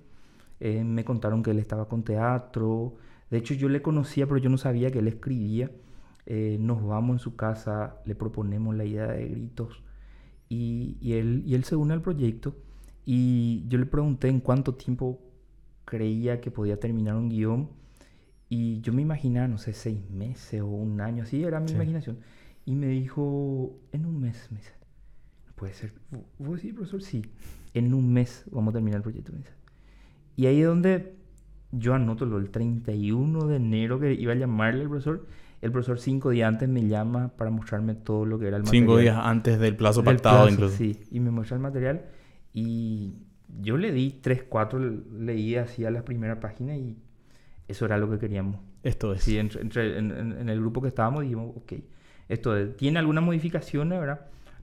Eh, 0.61 0.85
me 0.85 1.05
contaron 1.05 1.43
que 1.43 1.51
él 1.51 1.59
estaba 1.59 1.89
con 1.89 2.05
teatro. 2.05 2.97
De 3.31 3.39
hecho, 3.39 3.55
yo 3.55 3.69
le 3.69 3.83
conocía, 3.83 4.27
pero 4.27 4.39
yo 4.39 4.51
no 4.51 4.59
sabía 4.59 4.91
que 4.91 5.01
él 5.01 5.09
escribía. 5.09 5.71
Eh, 6.27 6.59
nos 6.61 6.87
vamos 6.87 7.15
en 7.17 7.19
su 7.21 7.37
casa, 7.37 7.97
le 8.05 8.15
proponemos 8.15 8.77
la 8.77 8.85
idea 8.85 9.09
de 9.09 9.29
gritos. 9.29 9.83
Y 10.49 11.13
él, 11.13 11.43
y 11.47 11.55
él 11.55 11.65
se 11.65 11.77
une 11.77 11.95
al 11.95 12.03
proyecto. 12.03 12.55
Y 13.11 13.65
yo 13.69 13.79
le 13.79 13.87
pregunté 13.87 14.29
en 14.29 14.39
cuánto 14.39 14.75
tiempo 14.75 15.19
creía 15.87 16.43
que 16.43 16.51
podía 16.51 16.79
terminar 16.79 17.17
un 17.17 17.31
guion. 17.31 17.71
Y 18.51 18.83
yo 18.83 18.93
me 18.93 19.01
imaginaba, 19.01 19.49
no 19.49 19.57
sé, 19.57 19.73
seis 19.73 20.11
meses 20.11 20.61
o 20.61 20.67
un 20.67 21.01
año, 21.01 21.23
así 21.23 21.43
era 21.43 21.59
mi 21.59 21.69
Sí. 21.69 21.75
imaginación. 21.77 22.19
Y 22.67 22.75
me 22.75 22.89
dijo, 22.89 23.79
en 23.93 24.05
un 24.05 24.21
mes, 24.21 24.49
me 24.51 24.59
dice, 24.59 24.73
no 25.47 25.55
puede 25.55 25.73
ser. 25.73 25.95
¿Vo- 26.13 26.25
¿Vos 26.39 26.57
decís, 26.57 26.75
profesor? 26.75 27.01
Sí, 27.03 27.23
en 27.73 27.95
un 27.95 28.13
mes 28.13 28.45
vamos 28.51 28.73
a 28.73 28.75
terminar 28.75 28.99
el 28.99 29.03
proyecto, 29.05 29.33
me 29.33 29.39
dice. 29.39 29.53
Y 30.37 30.45
ahí 30.45 30.61
es 30.61 30.67
donde 30.67 31.15
yo 31.73 31.95
anoto 31.95 32.27
lo 32.27 32.37
el 32.37 32.51
31 32.51 33.47
de 33.47 33.57
enero 33.57 33.99
que 33.99 34.13
iba 34.13 34.33
a 34.33 34.37
llamarle 34.37 34.83
al 34.83 34.89
profesor. 34.91 35.27
El 35.63 35.73
profesor 35.73 35.99
cinco 35.99 36.29
días 36.29 36.47
antes 36.47 36.69
me 36.69 36.87
llama 36.87 37.29
para 37.39 37.51
mostrarme 37.51 37.95
todo 37.95 38.27
lo 38.27 38.39
que 38.39 38.49
era 38.49 38.59
el 38.59 38.65
material. 38.65 38.83
Cinco 38.83 38.99
días 38.99 39.17
antes 39.19 39.59
del 39.59 39.77
plazo 39.77 40.03
Del 40.03 40.15
pactado 40.17 40.43
plazo, 40.45 40.53
incluso. 40.53 40.77
Sí, 40.77 41.01
y 41.11 41.21
me 41.21 41.31
muestra 41.31 41.57
el 41.57 41.63
material 41.63 42.03
y 42.67 43.15
yo 43.63 43.77
le 43.77 43.93
di 43.93 44.19
tres, 44.21 44.43
cuatro, 44.49 44.79
leí 44.79 45.57
así 45.57 45.85
a 45.85 45.91
la 45.91 46.05
primera 46.05 46.41
página 46.41 46.77
y 46.77 46.97
eso 47.69 47.85
era 47.87 47.99
lo 47.99 48.11
que 48.11 48.19
queríamos. 48.19 48.61
Esto 48.83 49.13
es. 49.13 49.23
Sí, 49.23 49.39
entre, 49.39 49.63
entre- 49.63 49.99
en, 49.99 50.49
el 50.49 50.61
grupo 50.61 50.81
que 50.81 50.89
estábamos 50.89 51.23
dijimos, 51.23 51.53
ok, 51.57 51.73
esto 52.29 52.57
es- 52.57 52.77
tiene 52.77 52.99
algunas 52.99 53.25
modificaciones, 53.25 53.99
¿verdad? 54.01 54.21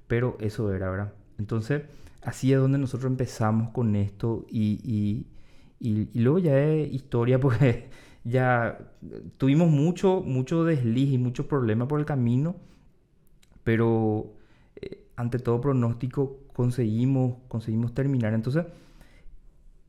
Pero 0.08 0.38
eso 0.40 0.74
era, 0.74 0.90
¿verdad? 0.90 1.14
Entonces, 1.38 1.84
así 2.22 2.54
es 2.54 2.60
donde 2.60 2.78
nosotros 2.78 3.12
empezamos 3.12 3.70
con 3.72 3.96
esto 3.96 4.46
y, 4.50 4.80
y, 4.84 5.28
y- 5.80 6.10
y 6.14 6.20
luego 6.22 6.40
ya 6.40 6.58
es 6.60 6.92
historia 6.94 7.40
porque 7.40 7.90
ya 8.24 8.80
tuvimos 9.38 9.70
mucho, 9.70 10.22
mucho 10.22 10.64
desliz 10.64 11.12
y 11.14 11.18
muchos 11.18 11.46
problemas 11.46 11.88
por 11.88 12.00
el 12.00 12.06
camino, 12.06 12.56
pero 13.64 14.34
ante 15.16 15.40
todo 15.40 15.62
pronóstico 15.62 16.40
conseguimos, 16.54 17.38
conseguimos 17.48 17.94
terminar. 17.94 18.34
Entonces, 18.34 18.66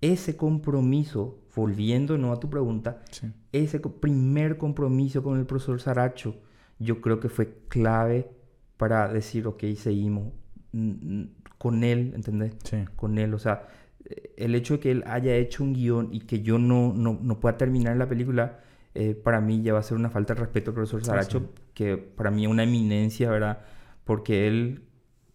ese 0.01 0.37
compromiso, 0.37 1.39
volviéndonos 1.55 2.37
a 2.37 2.41
tu 2.41 2.51
pregunta, 2.51 3.03
Sí. 3.11 3.33
ese 3.53 3.81
primer 3.81 4.59
compromiso 4.59 5.22
con 5.22 5.39
el 5.39 5.47
profesor 5.47 5.81
Saracho, 5.81 6.37
yo 6.79 7.01
creo 7.01 7.20
que 7.20 7.29
fue 7.29 7.55
clave 7.68 8.31
para 8.77 9.09
decir, 9.09 9.47
ok, 9.47 9.64
seguimos 9.77 10.33
mm, 10.72 11.20
mm, 11.20 11.29
con 11.59 11.83
él, 11.85 12.12
¿entendés? 12.14 12.55
Sí. 12.64 12.79
Con 12.97 13.16
él, 13.18 13.33
o 13.33 13.39
sea, 13.39 13.66
eh, 14.05 14.35
el 14.37 14.55
hecho 14.55 14.74
de 14.74 14.81
que 14.81 14.91
él 14.91 15.03
haya 15.07 15.35
hecho 15.37 15.64
un 15.64 15.72
guion 15.72 16.09
y 16.12 16.20
que 16.20 16.43
yo 16.43 16.59
no, 16.59 16.93
no, 16.93 17.18
no 17.22 17.41
pueda 17.41 17.57
terminar 17.57 17.97
la 17.97 18.09
película, 18.09 18.61
eh, 18.95 19.14
para 19.14 19.41
mí 19.41 19.62
ya 19.62 19.72
va 19.72 19.79
a 19.81 19.83
ser 19.83 19.97
una 19.97 20.11
falta 20.11 20.35
de 20.35 20.41
respeto 20.41 20.70
al 20.70 20.74
profesor 20.74 21.03
Saracho, 21.05 21.39
sí. 21.41 21.47
que 21.74 21.97
para 21.97 22.31
mí 22.31 22.45
es 22.45 22.51
una 22.51 22.64
eminencia, 22.64 23.31
¿verdad? 23.31 23.61
Porque 24.05 24.47
él, 24.47 24.83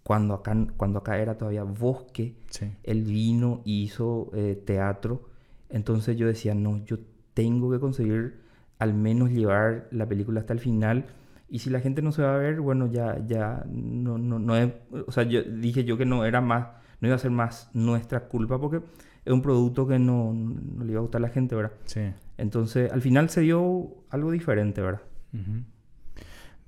cuando 0.03 0.33
acá, 0.33 0.55
cuando 0.77 0.99
acá 0.99 1.17
era 1.19 1.37
todavía 1.37 1.63
bosque, 1.63 2.35
Sí. 2.49 2.71
él 2.83 3.03
vino 3.03 3.61
y 3.65 3.83
hizo 3.83 4.31
eh, 4.33 4.61
teatro. 4.65 5.29
Entonces 5.69 6.17
yo 6.17 6.27
decía, 6.27 6.53
no, 6.55 6.83
yo 6.85 6.97
tengo 7.33 7.71
que 7.71 7.79
conseguir 7.79 8.41
al 8.79 8.93
menos 8.93 9.29
llevar 9.29 9.87
la 9.91 10.07
película 10.07 10.39
hasta 10.41 10.53
el 10.53 10.59
final. 10.59 11.05
Y 11.47 11.59
si 11.59 11.69
la 11.69 11.79
gente 11.81 12.01
no 12.01 12.11
se 12.11 12.23
va 12.23 12.33
a 12.35 12.37
ver, 12.37 12.59
bueno, 12.61 12.87
ya, 12.87 13.23
ya, 13.27 13.63
no, 13.69 14.17
no, 14.17 14.39
no 14.39 14.55
es, 14.55 14.71
o 15.05 15.11
sea, 15.11 15.23
yo 15.23 15.43
dije 15.43 15.83
yo 15.83 15.97
que 15.97 16.05
no 16.05 16.25
era 16.25 16.41
más, 16.41 16.67
no 16.99 17.07
iba 17.07 17.15
a 17.15 17.19
ser 17.19 17.31
más 17.31 17.69
nuestra 17.73 18.21
culpa 18.27 18.59
porque 18.59 18.81
es 19.23 19.31
un 19.33 19.41
producto 19.41 19.85
que 19.87 19.99
no, 19.99 20.33
no 20.33 20.83
le 20.83 20.91
iba 20.93 20.99
a 20.99 21.01
gustar 21.03 21.19
a 21.19 21.27
la 21.27 21.29
gente, 21.29 21.53
¿verdad? 21.55 21.73
Sí. 21.85 22.01
Entonces, 22.37 22.91
al 22.91 23.01
final 23.01 23.29
se 23.29 23.41
dio 23.41 23.87
algo 24.09 24.31
diferente, 24.31 24.81
¿verdad? 24.81 25.01
Ujú. 25.33 25.63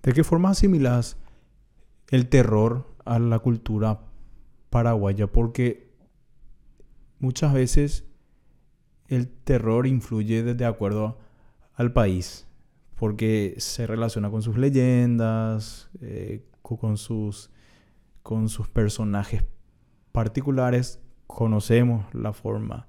¿De 0.03 0.13
qué 0.13 0.23
forma 0.23 0.49
asimilas 0.49 1.17
el 2.11 2.27
terror 2.27 2.85
a 3.05 3.19
la 3.19 3.39
cultura 3.39 4.01
paraguaya? 4.69 5.27
Porque 5.27 5.91
muchas 7.19 7.53
veces 7.53 8.05
el 9.07 9.27
terror 9.29 9.85
influye 9.87 10.43
de, 10.43 10.65
acuerdo 10.65 11.19
al 11.75 11.91
país, 11.93 12.47
porque 12.95 13.55
se 13.57 13.85
relaciona 13.87 14.29
con 14.29 14.41
sus 14.41 14.57
leyendas, 14.57 15.89
eh, 16.01 16.45
co- 16.61 16.77
con, 16.77 16.97
sus, 16.97 17.49
con 18.21 18.49
sus 18.49 18.67
personajes 18.67 19.43
particulares. 20.11 20.99
Conocemos 21.27 22.05
la 22.13 22.33
forma 22.33 22.87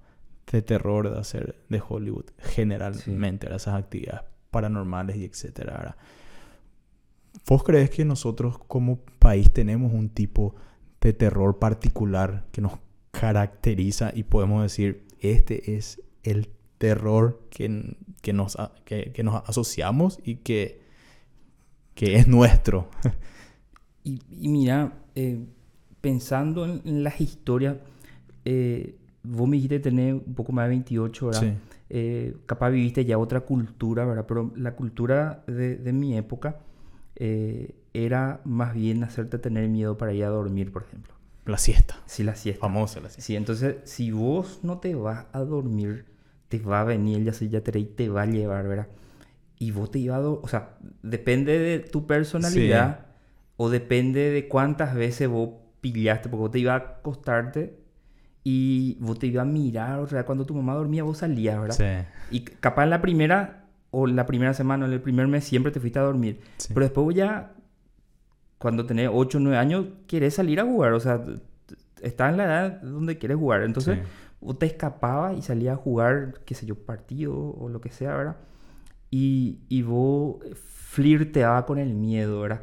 de 0.51 0.63
terror 0.63 1.11
de 1.11 1.19
hacer 1.19 1.65
de 1.69 1.83
Hollywood 1.87 2.27
generalmente, 2.39 3.47
¿verdad? 3.47 3.57
esas 3.57 3.75
actividades 3.75 4.23
paranormales 4.51 5.17
y 5.17 5.25
etcétera. 5.25 5.97
¿Vos 7.47 7.63
crees 7.63 7.91
que 7.91 8.05
nosotros 8.05 8.59
como 8.59 8.99
país 9.19 9.53
tenemos 9.53 9.93
un 9.93 10.09
tipo 10.09 10.55
de 11.01 11.13
terror 11.13 11.59
particular 11.59 12.47
que 12.53 12.61
nos 12.61 12.73
caracteriza 13.11 14.13
y 14.15 14.25
podemos 14.25 14.63
decir, 14.63 15.05
este 15.21 15.77
es 15.77 16.03
el 16.23 16.49
terror 16.79 17.41
que, 17.51 17.97
que, 18.23 18.33
nos, 18.33 18.57
que, 18.85 19.13
que 19.13 19.23
nos 19.23 19.49
asociamos 19.49 20.19
y 20.25 20.37
que, 20.37 20.81
que 21.95 22.17
es 22.17 22.27
nuestro? 22.27 22.89
Y, 24.07 24.21
y 24.29 24.49
mira, 24.49 24.93
eh, 25.15 25.43
pensando 26.03 26.67
en, 26.67 26.83
en 26.85 27.03
las 27.03 27.23
historias, 27.23 27.79
eh, 28.45 28.97
vos 29.23 29.49
me 29.49 29.57
dijiste 29.57 29.81
tener 29.81 30.13
un 30.13 30.35
poco 30.35 30.53
más 30.53 30.67
de 30.67 30.69
28, 30.69 31.27
¿verdad? 31.27 31.41
Sí. 31.41 31.53
Eh, 31.89 32.37
capaz 32.45 32.69
viviste 32.69 33.07
ya 33.07 33.17
otra 33.17 33.41
cultura, 33.41 34.05
¿verdad? 34.05 34.27
Pero 34.29 34.53
la 34.57 34.77
cultura 34.77 35.43
de, 35.47 35.77
de 35.77 35.93
mi 35.95 36.19
época 36.19 36.59
eh, 37.17 37.75
era 37.93 38.41
más 38.45 38.75
bien 38.75 39.05
hacerte 39.05 39.39
tener 39.39 39.69
miedo 39.69 39.97
para 39.97 40.13
ir 40.13 40.25
a 40.25 40.29
dormir, 40.29 40.73
por 40.73 40.83
ejemplo. 40.83 41.15
La 41.47 41.59
siesta. 41.59 41.97
Si 42.07 42.23
la 42.25 42.35
siesta. 42.35 42.61
Famosa 42.61 43.01
la 43.01 43.09
siesta. 43.09 43.23
Sí, 43.23 43.37
entonces, 43.37 43.77
si 43.85 44.11
vos 44.11 44.61
no 44.63 44.79
te 44.79 44.95
vas 44.95 45.27
a 45.33 45.41
dormir, 45.41 46.07
te 46.49 46.59
va 46.59 46.81
a 46.81 46.85
venir 46.85 47.19
el 47.19 47.25
yaceyatere 47.25 47.81
y 47.81 47.85
te 47.85 48.09
va 48.09 48.23
a 48.23 48.27
llevar, 48.27 48.67
¿verdad? 48.67 48.89
Y 49.59 49.71
vos 49.71 49.91
te 49.91 49.99
ibas 49.99 50.19
a 50.19 50.21
do- 50.23 50.41
O 50.43 50.49
sea, 50.49 50.77
depende 51.03 51.59
de 51.59 51.79
tu 51.81 52.07
personalidad 52.07 53.07
o 53.57 53.69
depende 53.71 54.31
de 54.31 54.49
cuántas 54.49 54.95
veces 54.95 55.29
vos 55.29 55.51
pillaste, 55.81 56.29
porque 56.29 56.41
vos 56.41 56.51
te 56.51 56.59
ibas 56.59 56.81
a 56.81 56.85
acostarte 56.85 57.79
y 58.43 58.97
vos 59.01 59.19
te 59.19 59.27
ibas 59.29 59.43
a 59.43 59.49
mirar, 59.49 60.01
o 60.01 60.07
sea, 60.07 60.25
cuando 60.27 60.45
tu 60.45 60.55
mamá 60.55 60.75
dormía 60.75 61.03
vos 61.05 61.19
salías, 61.19 61.61
¿verdad? 61.61 61.77
Sí. 62.31 62.37
Y 62.37 62.41
capaz 62.41 62.85
en 62.85 62.91
la 62.91 63.01
primera 63.01 63.64
o 63.95 64.07
la 64.07 64.27
primera 64.27 64.55
semana 64.55 64.87
o 64.87 64.89
el 64.89 65.01
primer 65.01 65.27
mes 65.29 65.45
siempre 65.45 65.73
te 65.73 65.81
fuiste 65.81 65.99
a 65.99 66.03
dormir. 66.03 66.41
sí. 66.59 66.69
Pero 66.75 66.85
después 66.87 67.17
ya, 67.17 67.53
cuando 68.59 68.87
tenés 68.87 69.11
8 69.13 69.39
o 69.39 69.41
9 69.41 69.57
años, 69.59 69.87
querés 70.07 70.35
salir 70.35 70.61
a 70.61 70.65
jugar. 70.65 70.93
O 70.95 71.01
sea, 71.01 71.25
estás 72.03 72.31
en 72.31 72.37
la 72.39 72.45
edad 72.45 72.83
donde 72.83 73.19
quieres 73.19 73.37
jugar. 73.39 73.63
Entonces, 73.63 73.99
Sí. 73.99 74.05
vos 74.41 74.59
te 74.59 74.67
escapabas 74.67 75.37
y 75.39 75.43
salías 75.43 75.75
a 75.75 75.77
jugar, 75.77 76.41
qué 76.45 76.55
sé 76.55 76.67
yo, 76.67 76.75
partido 76.75 77.35
o 77.37 77.69
lo 77.69 77.81
que 77.81 77.91
sea, 77.91 78.15
¿verdad? 78.17 78.37
Y, 79.11 79.61
y 79.69 79.83
vos 79.83 80.37
flirteabas 80.55 81.65
con 81.65 81.79
el 81.79 81.95
miedo, 81.95 82.41
¿verdad? 82.41 82.63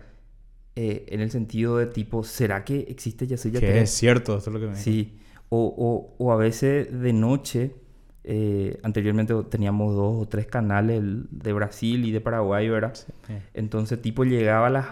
Eh, 0.76 1.06
en 1.10 1.22
el 1.22 1.30
sentido 1.32 1.78
de 1.78 1.86
tipo, 1.86 2.24
¿será 2.24 2.64
que 2.64 2.80
existe 2.90 3.28
ya 3.28 3.38
sé 3.38 3.52
ya 3.52 3.60
Que 3.60 3.82
es 3.82 3.90
cierto, 3.92 4.38
esto 4.38 4.50
es 4.50 4.54
lo 4.54 4.60
que 4.60 4.68
me 4.68 4.76
Sí, 4.76 5.20
o, 5.50 5.66
o, 5.78 6.16
o 6.24 6.32
a 6.32 6.38
veces 6.38 6.98
de 7.02 7.12
noche, 7.14 7.76
eh, 8.24 8.80
anteriormente 8.84 9.34
teníamos 9.50 9.96
dos 9.96 10.22
o 10.24 10.28
tres 10.28 10.46
canales 10.48 11.00
el 11.00 11.26
de 11.32 11.54
Brasil 11.54 12.06
y 12.06 12.12
de 12.12 12.22
Paraguay, 12.22 12.70
¿verdad? 12.70 12.94
Sí. 12.94 13.34
Entonces, 13.54 14.02
tipo, 14.02 14.24
llegaba 14.24 14.68
a 14.68 14.70
las 14.70 14.86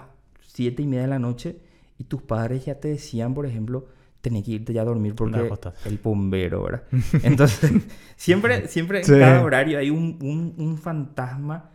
siete 0.47 0.81
y 0.81 0.87
media 0.87 1.03
de 1.03 1.07
la 1.09 1.19
noche 1.19 1.57
y 1.97 2.05
tus 2.05 2.21
padres 2.21 2.65
ya 2.65 2.75
te 2.75 2.87
decían, 2.87 3.33
por 3.33 3.45
ejemplo, 3.45 3.85
tenés 4.21 4.43
que 4.45 4.51
irte 4.51 4.73
ya 4.73 4.81
a 4.81 4.85
dormir 4.85 5.15
porque 5.15 5.39
el 5.85 5.97
bombero, 6.03 6.63
¿verdad? 6.63 6.83
Entonces, 7.23 7.71
siempre, 8.15 8.67
siempre 8.67 9.03
Sí. 9.03 9.13
en 9.13 9.19
cada 9.19 9.41
horario 9.43 9.77
hay 9.79 9.89
un, 9.89 10.17
un, 10.21 10.53
un 10.57 10.77
fantasma 10.77 11.69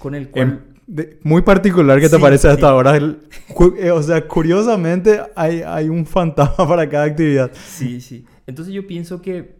con 0.00 0.14
el 0.14 0.30
cual... 0.30 0.48
Em, 0.48 0.78
de- 0.86 1.18
muy 1.22 1.42
particular 1.42 2.00
que 2.00 2.08
te 2.08 2.16
Sí, 2.16 2.22
parece 2.22 2.48
hasta 2.48 2.60
sí. 2.66 2.66
ahora. 2.66 2.96
el- 2.96 3.18
cu- 3.52 3.74
eh, 3.78 3.90
o 3.90 4.02
sea, 4.02 4.26
curiosamente 4.26 5.20
hay, 5.36 5.60
hay 5.60 5.88
un 5.90 6.06
fantasma 6.06 6.66
para 6.66 6.88
cada 6.88 7.04
actividad. 7.04 7.50
Sí, 7.52 8.00
sí. 8.00 8.24
Entonces 8.46 8.72
yo 8.72 8.86
pienso 8.86 9.20
que 9.20 9.57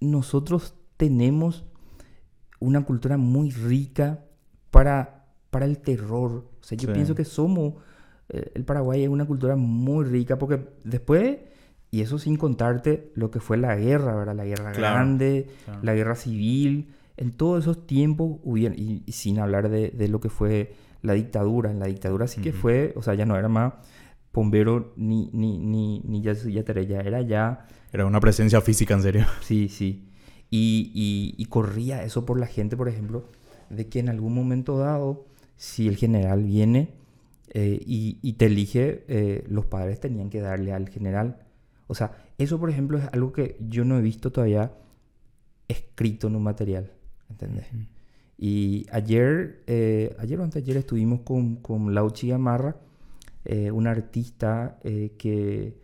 nosotros 0.00 0.74
tenemos 0.96 1.64
una 2.60 2.84
cultura 2.84 3.16
muy 3.16 3.50
rica 3.50 4.24
para, 4.70 5.26
para 5.50 5.66
el 5.66 5.78
terror. 5.78 6.48
O 6.60 6.64
sea, 6.64 6.76
yo 6.78 6.88
Sí. 6.88 6.94
pienso 6.94 7.14
que 7.14 7.24
somos, 7.24 7.74
eh, 8.28 8.50
el 8.54 8.64
Paraguay 8.64 9.02
es 9.02 9.08
una 9.08 9.26
cultura 9.26 9.56
muy 9.56 10.04
rica 10.04 10.38
porque 10.38 10.66
después, 10.84 11.38
y 11.90 12.00
eso 12.00 12.18
sin 12.18 12.36
contarte 12.36 13.12
lo 13.14 13.30
que 13.30 13.40
fue 13.40 13.56
la 13.56 13.76
guerra, 13.76 14.14
¿verdad? 14.16 14.34
La 14.36 14.44
guerra 14.44 14.72
Claro, 14.72 14.94
grande, 14.96 15.46
claro. 15.64 15.80
la 15.82 15.94
guerra 15.94 16.14
civil, 16.16 16.92
en 17.16 17.32
todos 17.32 17.64
esos 17.64 17.86
tiempos 17.86 18.38
hubieron, 18.42 18.78
y, 18.78 19.02
y 19.06 19.12
sin 19.12 19.38
hablar 19.38 19.68
de, 19.70 19.90
de 19.90 20.08
lo 20.08 20.20
que 20.20 20.28
fue 20.28 20.74
la 21.02 21.12
dictadura. 21.14 21.70
En 21.70 21.78
la 21.78 21.86
dictadura 21.86 22.26
sí 22.26 22.40
que 22.40 22.52
fue, 22.52 22.92
o 22.96 23.02
sea, 23.02 23.14
ya 23.14 23.24
no 23.24 23.36
era 23.36 23.48
más 23.48 23.74
bombero 24.32 24.92
ni, 24.96 25.30
ni, 25.32 25.56
ni, 25.58 26.00
ni 26.04 26.20
ya, 26.20 26.32
ya, 26.34 26.62
ya 26.62 27.00
era 27.00 27.22
ya 27.22 27.66
Era 27.92 28.06
una 28.06 28.20
presencia 28.20 28.60
física, 28.60 28.94
en 28.94 29.02
serio. 29.02 29.26
Sí, 29.40 29.68
sí. 29.68 30.08
Y, 30.50 30.92
y- 30.94 31.34
y 31.42 31.46
corría 31.46 32.02
eso 32.04 32.24
por 32.24 32.38
la 32.38 32.46
gente, 32.46 32.76
por 32.76 32.88
ejemplo, 32.88 33.24
de 33.70 33.88
que 33.88 33.98
en 34.00 34.08
algún 34.08 34.34
momento 34.34 34.78
dado, 34.78 35.26
si 35.56 35.88
el 35.88 35.96
general 35.96 36.42
viene 36.44 36.90
eh, 37.50 37.80
y, 37.84 38.18
y 38.22 38.34
te 38.34 38.46
elige, 38.46 39.04
eh, 39.08 39.44
los 39.48 39.66
padres 39.66 40.00
tenían 40.00 40.30
que 40.30 40.40
darle 40.40 40.72
al 40.72 40.88
general. 40.88 41.38
O 41.88 41.94
sea, 41.94 42.12
eso, 42.38 42.58
por 42.60 42.70
ejemplo, 42.70 42.98
es 42.98 43.04
algo 43.12 43.32
que 43.32 43.56
yo 43.68 43.84
no 43.84 43.98
he 43.98 44.02
visto 44.02 44.30
todavía 44.30 44.72
escrito 45.68 46.28
en 46.28 46.36
un 46.36 46.42
material. 46.42 46.92
¿Entendés? 47.30 47.66
Y 48.38 48.86
ayer, 48.92 49.62
eh, 49.66 50.14
ayer 50.18 50.38
o 50.40 50.44
anteayer 50.44 50.76
estuvimos 50.76 51.20
con, 51.22 51.56
con 51.56 51.94
Lauchi 51.94 52.28
Gamarra, 52.28 52.76
eh, 53.44 53.70
una 53.70 53.90
artista 53.90 54.78
eh, 54.84 55.14
que 55.18 55.78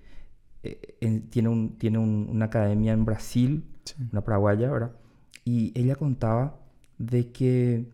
eh, 0.63 0.97
en- 1.01 1.29
tiene, 1.31 1.49
un, 1.49 1.79
tiene 1.79 1.99
un- 1.99 2.29
una 2.31 2.47
academia 2.47 2.93
en 2.93 3.05
Brasil, 3.05 3.65
Sí. 3.85 3.95
una 4.13 4.23
paraguaya, 4.23 4.71
¿verdad? 4.71 4.93
y 5.45 5.73
ella 5.75 5.97
contaba 5.97 6.61
de 6.99 7.33
que 7.33 7.91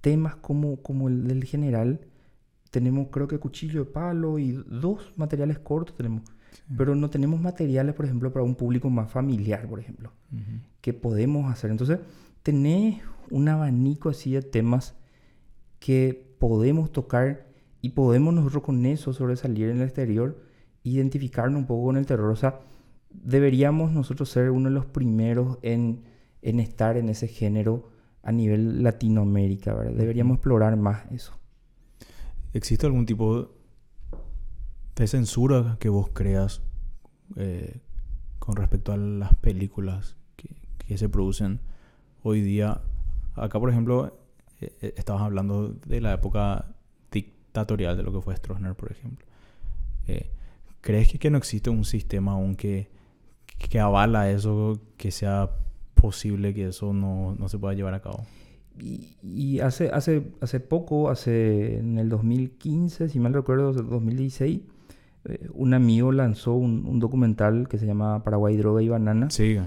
temas 0.00 0.36
como, 0.36 0.82
como 0.82 1.08
el 1.08 1.26
del 1.26 1.44
general, 1.44 2.00
tenemos 2.70 3.08
creo 3.10 3.26
que 3.28 3.38
cuchillo 3.38 3.84
de 3.84 3.90
palo 3.90 4.38
y 4.38 4.52
dos 4.52 5.12
materiales 5.16 5.58
cortos 5.58 5.96
tenemos. 5.96 6.22
Pero 6.76 6.94
no 6.94 7.10
tenemos 7.10 7.40
materiales, 7.40 7.94
por 7.94 8.04
ejemplo, 8.04 8.32
para 8.32 8.44
un 8.44 8.54
público 8.54 8.90
más 8.90 9.10
familiar, 9.10 9.66
por 9.68 9.80
ejemplo, 9.80 10.12
que 10.80 10.92
podemos 10.92 11.50
hacer. 11.50 11.70
Entonces, 11.70 11.98
tenés 12.42 13.00
un 13.30 13.48
abanico 13.48 14.08
así 14.08 14.32
de 14.32 14.42
temas 14.42 14.94
que 15.78 16.34
podemos 16.38 16.92
tocar 16.92 17.46
y 17.80 17.90
podemos 17.90 18.34
nosotros 18.34 18.62
con 18.62 18.84
eso 18.86 19.12
sobresalir 19.12 19.68
en 19.70 19.78
el 19.78 19.82
exterior, 19.84 20.38
identificarnos 20.82 21.60
un 21.60 21.66
poco 21.66 21.86
con 21.86 21.96
el 21.96 22.06
terror. 22.06 22.30
O 22.30 22.36
sea, 22.36 22.60
deberíamos 23.10 23.92
nosotros 23.92 24.28
ser 24.30 24.50
uno 24.50 24.68
de 24.68 24.74
los 24.74 24.86
primeros 24.86 25.58
en, 25.62 26.04
en 26.42 26.60
estar 26.60 26.96
en 26.96 27.08
ese 27.08 27.28
género 27.28 27.90
a 28.22 28.32
nivel 28.32 28.82
Latinoamérica, 28.82 29.74
¿verdad? 29.74 29.92
Deberíamos 29.92 30.36
explorar 30.36 30.76
más 30.76 31.10
eso. 31.12 31.38
¿Existe 32.52 32.86
algún 32.86 33.06
tipo 33.06 33.50
de 34.96 35.06
censura 35.06 35.76
que 35.80 35.88
vos 35.88 36.10
creas 36.12 36.62
eh, 37.36 37.80
con 38.38 38.56
respecto 38.56 38.92
a 38.92 38.96
las 38.96 39.34
películas 39.36 40.16
que, 40.36 40.48
que, 40.78 40.98
se 40.98 41.08
producen 41.08 41.60
hoy 42.22 42.40
día? 42.40 42.82
Acá, 43.34 43.58
por 43.58 43.70
ejemplo, 43.70 44.18
eh, 44.60 44.76
eh, 44.82 44.94
estabas 44.96 45.22
hablando 45.22 45.68
de 45.68 46.00
la 46.00 46.12
época 46.12 46.74
dictatorial 47.10 47.96
de 47.96 48.02
lo 48.02 48.12
que 48.12 48.20
fue 48.20 48.36
Stroessner, 48.36 48.74
por 48.74 48.90
ejemplo. 48.92 49.26
¿Crees 50.80 51.08
que, 51.08 51.18
que, 51.18 51.30
no 51.30 51.38
existe 51.38 51.70
un 51.70 51.84
sistema 51.84 52.32
aún 52.32 52.56
que, 52.56 52.88
que 53.58 53.80
avala 53.80 54.30
eso, 54.30 54.80
que 54.96 55.10
sea 55.10 55.50
posible 55.94 56.54
que 56.54 56.68
eso 56.68 56.92
no, 56.92 57.34
no 57.38 57.48
se 57.48 57.58
pueda 57.58 57.74
llevar 57.74 57.94
a 57.94 58.00
cabo? 58.00 58.24
Y, 58.78 59.16
y, 59.22 59.60
hace, 59.60 59.90
hace, 59.90 60.22
hace 60.40 60.60
poco, 60.60 61.10
hace 61.10 61.78
en 61.78 61.98
el 61.98 62.08
2015, 62.08 63.08
si 63.08 63.20
mal 63.20 63.34
recuerdo, 63.34 63.72
2016, 63.72 64.60
eh, 65.26 65.48
un 65.52 65.74
amigo 65.74 66.12
lanzó 66.12 66.54
un, 66.54 66.86
un, 66.86 66.98
documental 66.98 67.68
que 67.68 67.78
se 67.78 67.84
llama 67.84 68.24
Paraguay, 68.24 68.56
Droga 68.56 68.80
y 68.80 68.88
Banana. 68.88 69.28
Sí, 69.28 69.58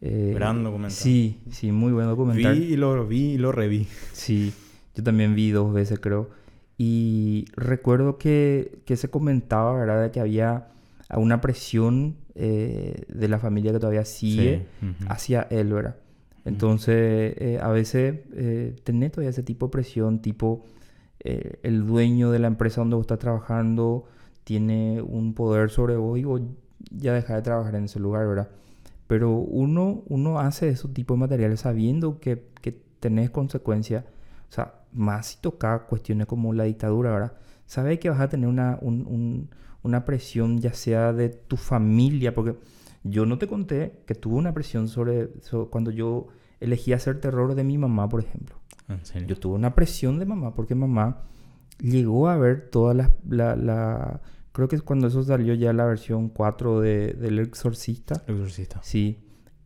eh, 0.00 0.32
gran 0.34 0.62
documental. 0.62 0.92
Sí, 0.92 1.40
sí, 1.50 1.72
muy 1.72 1.92
buen 1.92 2.06
documental. 2.06 2.58
Vi 2.58 2.64
y 2.74 2.76
lo 2.76 3.06
vi 3.06 3.32
y 3.32 3.38
lo 3.38 3.52
reví. 3.52 3.86
Sí, 4.12 4.52
yo 4.94 5.02
también 5.02 5.34
vi 5.34 5.50
dos 5.50 5.72
veces, 5.72 5.98
creo. 5.98 6.30
Y 6.78 7.46
recuerdo 7.56 8.18
que, 8.18 8.80
que 8.86 8.96
se 8.96 9.10
comentaba, 9.10 9.74
¿verdad?, 9.74 10.04
de 10.04 10.10
que 10.12 10.20
había 10.20 10.68
una 11.16 11.40
presión 11.40 12.16
eh, 12.34 13.04
de 13.08 13.28
la 13.28 13.38
familia 13.38 13.72
que 13.72 13.80
todavía 13.80 14.04
sigue 14.04 14.66
hacia 15.08 15.42
él, 15.50 15.72
¿verdad? 15.72 15.96
Entonces, 16.44 17.34
eh, 17.38 17.58
a 17.60 17.68
veces 17.68 18.20
eh, 18.32 18.76
tener 18.84 19.10
todavía 19.10 19.30
ese 19.30 19.42
tipo 19.42 19.66
de 19.66 19.72
presión, 19.72 20.20
tipo 20.20 20.64
eh, 21.20 21.58
el 21.62 21.86
dueño 21.86 22.30
de 22.30 22.38
la 22.38 22.46
empresa 22.46 22.80
donde 22.80 22.96
vos 22.96 23.02
estás 23.02 23.18
trabajando 23.18 24.04
tiene 24.44 25.02
un 25.02 25.34
poder 25.34 25.68
sobre 25.70 25.96
vos 25.96 26.18
y 26.18 26.24
vos 26.24 26.40
ya 26.90 27.12
dejas 27.12 27.36
de 27.36 27.42
trabajar 27.42 27.74
en 27.74 27.84
ese 27.84 28.00
lugar, 28.00 28.26
¿verdad? 28.26 28.48
Pero 29.06 29.32
uno, 29.32 30.04
uno 30.06 30.38
hace 30.38 30.68
esos 30.68 30.94
tipos 30.94 31.16
de 31.16 31.20
materiales 31.20 31.60
sabiendo 31.60 32.20
que, 32.20 32.44
que 32.62 32.80
tenés 33.00 33.30
consecuencias, 33.30 34.04
o 34.48 34.52
sea, 34.52 34.74
más 34.92 35.26
si 35.26 35.40
toca 35.40 35.86
cuestiones 35.86 36.26
como 36.26 36.52
la 36.52 36.64
dictadura, 36.64 37.10
¿verdad? 37.10 37.32
Sabes 37.66 37.98
que 37.98 38.10
vas 38.10 38.20
a 38.20 38.28
tener 38.28 38.48
una, 38.48 38.78
un, 38.80 39.06
un, 39.06 39.50
una 39.82 40.04
presión 40.04 40.60
ya 40.60 40.72
sea 40.72 41.12
de 41.12 41.28
tu 41.28 41.56
familia, 41.56 42.34
porque 42.34 42.56
yo 43.04 43.26
no 43.26 43.38
te 43.38 43.46
conté 43.46 44.02
que 44.06 44.14
tuve 44.14 44.36
una 44.36 44.52
presión 44.54 44.88
sobre, 44.88 45.28
cuando 45.70 45.90
yo 45.90 46.28
elegí 46.60 46.92
hacer 46.92 47.20
terror 47.20 47.54
de 47.54 47.64
mi 47.64 47.78
mamá, 47.78 48.08
por 48.08 48.20
ejemplo. 48.20 48.56
¿En 48.88 49.04
serio? 49.04 49.28
Yo 49.28 49.36
tuve 49.38 49.54
una 49.54 49.74
presión 49.74 50.18
de 50.18 50.26
mamá 50.26 50.54
porque 50.54 50.74
mamá 50.74 51.22
llegó 51.80 52.28
a 52.28 52.36
ver 52.36 52.70
todas 52.70 52.96
las... 52.96 53.10
La, 53.28 53.56
la, 53.56 54.20
creo 54.52 54.68
que 54.68 54.76
es 54.76 54.82
cuando 54.82 55.06
eso 55.06 55.22
salió 55.22 55.54
ya 55.54 55.72
la 55.72 55.84
versión 55.84 56.28
4 56.28 56.80
de, 56.80 57.12
del 57.14 57.38
Exorcista. 57.38 58.22
El 58.26 58.36
exorcista. 58.36 58.80
Sí. 58.82 59.18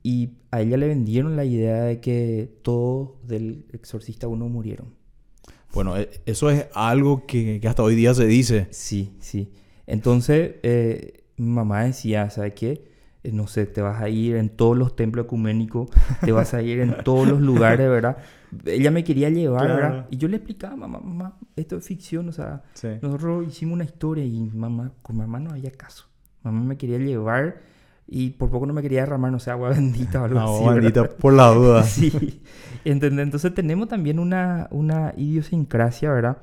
Y 0.03 0.39
a 0.51 0.61
ella 0.61 0.77
le 0.77 0.89
vendieron 0.89 1.37
la 1.37 1.45
idea 1.45 1.83
de 1.85 2.01
que 2.01 2.59
todos 2.63 3.27
del 3.27 3.67
Exorcista 3.73 4.29
1 4.29 4.49
murieron. 4.49 4.95
Bueno, 5.73 5.97
e- 5.97 6.11
eso 6.27 6.51
es 6.51 6.67
algo 6.75 7.27
que, 7.27 7.61
que 7.61 7.69
hasta 7.69 7.83
hoy 7.83 7.95
día 7.95 8.15
se 8.15 8.27
dice. 8.27 8.69
Sí, 8.71 9.17
sí. 9.21 9.53
Entonces, 9.87 10.57
eh, 10.63 11.25
mi 11.37 11.49
mamá 11.51 11.85
decía, 11.85 12.31
¿sabes 12.31 12.53
qué? 12.55 12.91
Eh, 13.25 13.31
no 13.33 13.47
sé, 13.47 13.67
te 13.67 13.81
vas 13.83 14.01
a 14.03 14.09
ir 14.09 14.37
en 14.37 14.49
todos 14.49 14.77
los 14.77 14.97
templos 14.97 15.27
ecuménicos, 15.27 15.89
te 16.25 16.33
vas 16.33 16.55
a 16.55 16.63
ir 16.63 16.81
en 16.81 16.97
todos 17.05 17.27
los 17.29 17.41
lugares, 17.41 17.89
¿verdad? 17.89 18.17
Ella 18.67 18.91
me 18.91 19.05
quería 19.05 19.31
llevar, 19.31 19.67
Claro. 19.67 19.75
¿verdad? 19.83 20.07
Y 20.11 20.17
yo 20.19 20.29
le 20.29 20.37
explicaba, 20.37 20.77
mamá, 20.77 20.99
mamá, 21.01 21.39
esto 21.57 21.77
es 21.77 21.85
ficción, 21.87 22.29
o 22.29 22.33
sea, 22.33 22.63
Sí. 22.75 22.89
nosotros 23.01 23.47
hicimos 23.47 23.75
una 23.75 23.85
historia 23.85 24.25
y 24.25 24.41
mamá, 24.53 24.93
con 25.03 25.17
mamá 25.17 25.41
no 25.41 25.51
había 25.51 25.71
caso. 25.71 26.07
Mamá 26.43 26.63
me 26.65 26.77
quería 26.77 26.99
llevar 26.99 27.61
y 28.07 28.31
por 28.31 28.51
poco 28.51 28.67
no 28.67 28.73
me 28.73 28.83
quería 28.83 29.01
derramar, 29.01 29.31
no 29.33 29.39
sé, 29.39 29.51
agua 29.51 29.71
bendita 29.75 30.21
o 30.23 30.25
algo 30.25 30.39
No, 30.41 30.55
así. 30.57 30.65
bandita, 30.65 31.03
¿verdad? 31.03 31.17
por 31.17 31.33
la 31.33 31.49
duda. 31.49 31.83
Sí, 31.85 32.43
¿entendés? 32.85 33.25
Entonces 33.25 33.55
tenemos 33.55 33.89
también 33.89 34.19
una, 34.19 34.69
una 34.71 35.15
idiosincrasia, 35.17 36.11
¿verdad? 36.13 36.39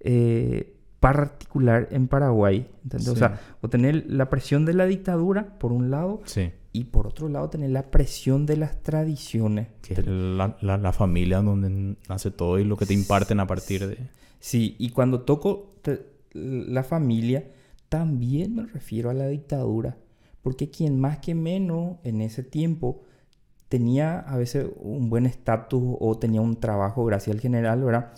Eh, 0.00 0.76
particular 1.00 1.88
en 1.90 2.06
Paraguay, 2.08 2.68
¿entendés? 2.84 3.08
O 3.08 3.12
Sí. 3.14 3.18
sea, 3.18 3.40
o 3.60 3.68
tener 3.68 4.04
la 4.08 4.30
presión 4.30 4.64
de 4.64 4.72
la 4.74 4.86
dictadura, 4.86 5.58
por 5.58 5.72
un 5.72 5.90
lado, 5.90 6.20
Sí. 6.24 6.52
y 6.72 6.84
por 6.84 7.06
otro 7.08 7.28
lado 7.28 7.50
tener 7.50 7.70
la 7.70 7.90
presión 7.90 8.46
de 8.46 8.56
las 8.56 8.82
tradiciones. 8.82 9.66
Que 9.82 9.94
es 9.94 10.06
la, 10.06 10.56
la, 10.60 10.76
la 10.78 10.92
familia 10.92 11.40
donde 11.42 11.96
nace 12.08 12.30
todo 12.30 12.58
y 12.60 12.64
lo 12.64 12.76
que 12.76 12.86
te 12.86 12.94
imparten 12.94 13.40
a 13.40 13.46
partir 13.46 13.86
de... 13.86 13.98
Sí, 14.38 14.76
y 14.78 14.90
cuando 14.90 15.22
toco 15.22 15.74
te- 15.82 16.06
la 16.34 16.82
familia, 16.84 17.48
también 17.88 18.54
me 18.54 18.66
refiero 18.66 19.10
a 19.10 19.14
la 19.14 19.26
dictadura, 19.26 19.96
porque 20.42 20.70
quien 20.70 20.98
más 21.00 21.18
que 21.18 21.34
menos 21.34 21.96
en 22.04 22.20
ese 22.20 22.42
tiempo 22.42 23.02
tenía 23.68 24.18
a 24.20 24.36
veces 24.36 24.66
un 24.76 25.08
buen 25.08 25.24
estatus 25.26 25.96
o 26.00 26.18
tenía 26.18 26.40
un 26.40 26.56
trabajo 26.60 27.04
gracias 27.04 27.34
al 27.36 27.40
general, 27.40 27.82
¿verdad? 27.84 28.12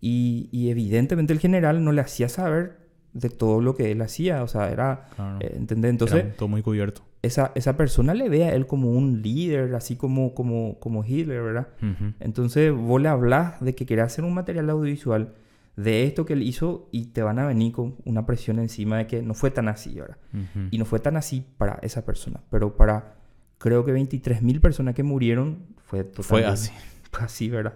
Y, 0.00 0.48
y 0.52 0.70
evidentemente 0.70 1.32
el 1.32 1.38
general 1.38 1.84
no 1.84 1.92
le 1.92 2.00
hacía 2.00 2.28
saber 2.28 2.78
de 3.12 3.30
todo 3.30 3.60
lo 3.60 3.74
que 3.74 3.90
él 3.92 4.02
hacía, 4.02 4.42
o 4.42 4.48
sea, 4.48 4.70
era, 4.70 5.06
Claro. 5.16 5.38
eh, 5.40 5.52
¿entendés? 5.56 5.90
Entonces, 5.90 6.24
Era 6.24 6.34
todo 6.36 6.48
muy 6.48 6.62
cubierto. 6.62 7.02
esa, 7.22 7.52
esa 7.54 7.76
persona 7.76 8.14
le 8.14 8.28
ve 8.28 8.44
a 8.44 8.54
él 8.54 8.66
como 8.66 8.90
un 8.90 9.22
líder, 9.22 9.74
así 9.74 9.96
como, 9.96 10.34
como, 10.34 10.78
como 10.78 11.04
Hitler, 11.04 11.42
¿verdad? 11.42 11.68
Ujú. 11.82 12.12
Entonces 12.20 12.72
vos 12.72 13.00
le 13.00 13.08
hablas 13.08 13.60
de 13.60 13.74
que 13.74 13.86
querés 13.86 14.06
hacer 14.06 14.24
un 14.24 14.34
material 14.34 14.68
audiovisual 14.70 15.34
de 15.78 16.02
esto 16.02 16.26
que 16.26 16.32
él 16.32 16.42
hizo 16.42 16.88
y 16.90 17.06
te 17.06 17.22
van 17.22 17.38
a 17.38 17.46
venir 17.46 17.70
con 17.72 17.94
una 18.04 18.26
presión 18.26 18.58
encima 18.58 18.98
de 18.98 19.06
que 19.06 19.22
no 19.22 19.32
fue 19.32 19.52
tan 19.52 19.68
así, 19.68 19.94
¿verdad? 19.94 20.16
Ujú. 20.34 20.66
Y 20.72 20.78
no 20.78 20.84
fue 20.84 20.98
tan 20.98 21.16
así 21.16 21.46
para 21.56 21.78
esa 21.82 22.04
persona, 22.04 22.40
pero 22.50 22.76
para 22.76 23.14
creo 23.58 23.84
que 23.84 23.94
23.000 23.94 24.60
personas 24.60 24.96
que 24.96 25.04
murieron 25.04 25.66
fue 25.84 26.02
Fue 26.02 26.42
totalmente 26.42 26.48
así. 26.48 26.72
así, 27.20 27.48
¿verdad? 27.48 27.74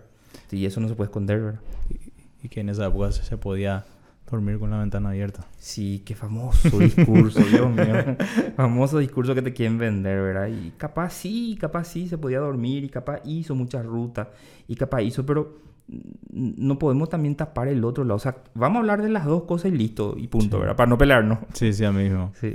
Y 0.50 0.66
eso 0.66 0.80
no 0.80 0.88
se 0.88 0.96
puede 0.96 1.10
esconder, 1.10 1.40
¿verdad? 1.40 1.60
Y 2.42 2.48
que 2.48 2.60
en 2.60 2.70
esa 2.70 2.86
época 2.86 3.12
se 3.12 3.36
podía 3.36 3.84
dormir 4.28 4.58
con 4.58 4.70
la 4.70 4.80
ventana 4.80 5.10
abierta. 5.10 5.46
Sí, 5.56 6.02
qué 6.04 6.16
famoso 6.16 6.76
discurso, 6.80 7.38
Dios 7.50 7.70
mío. 7.70 8.16
Famoso 8.56 8.98
discurso 8.98 9.32
que 9.32 9.42
te 9.42 9.52
quieren 9.52 9.78
vender, 9.78 10.20
¿verdad? 10.20 10.48
Y 10.48 10.72
capaz 10.72 11.10
sí, 11.10 11.56
capaz 11.60 11.84
sí 11.84 12.08
se 12.08 12.18
podía 12.18 12.40
dormir 12.40 12.82
y 12.82 12.88
capaz 12.88 13.20
hizo 13.24 13.54
muchas 13.54 13.86
rutas 13.86 14.26
y 14.66 14.74
capaz 14.74 15.02
hizo, 15.02 15.24
pero 15.24 15.71
no 16.32 16.78
podemos 16.78 17.08
también 17.08 17.34
tapar 17.36 17.68
el 17.68 17.84
otro 17.84 18.04
lado. 18.04 18.16
O 18.16 18.20
sea, 18.20 18.36
vamos 18.54 18.76
a 18.76 18.80
hablar 18.80 19.02
de 19.02 19.08
las 19.10 19.24
dos 19.26 19.44
cosas 19.44 19.72
y 19.72 19.76
listo, 19.76 20.14
y 20.16 20.28
punto, 20.28 20.56
Sí. 20.56 20.60
¿verdad? 20.60 20.76
Para 20.76 20.88
no 20.88 20.96
pelearnos. 20.98 21.38
Sí, 21.52 21.72
sí, 21.72 21.84
a 21.84 21.92
mí 21.92 22.04
mismo. 22.04 22.32
Sí. 22.40 22.54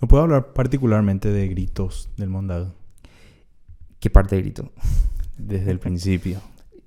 No 0.00 0.08
puedo 0.08 0.22
hablar 0.22 0.52
particularmente 0.52 1.30
de 1.30 1.48
gritos 1.48 2.08
del 2.16 2.28
Mondad 2.28 2.68
¿Qué 4.00 4.10
parte 4.10 4.36
de 4.36 4.42
grito? 4.42 4.70
desde 5.36 5.70
el 5.70 5.80
principio. 5.80 6.38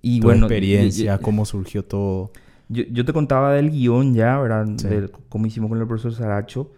Y 0.02 0.20
tu 0.22 0.28
bueno, 0.28 0.46
experiencia, 0.46 1.16
yo- 1.18 1.22
cómo 1.22 1.46
surgió 1.46 1.84
todo. 1.86 2.32
Yo, 2.70 2.84
yo 2.90 3.04
te 3.06 3.12
contaba 3.14 3.54
del 3.54 3.70
guion 3.70 4.14
ya, 4.14 4.40
¿verdad? 4.40 4.66
Sí. 4.78 4.88
Cómo 5.30 5.46
hicimos 5.46 5.70
con 5.70 5.80
el 5.80 5.88
profesor 5.88 6.14
Saracho. 6.14 6.72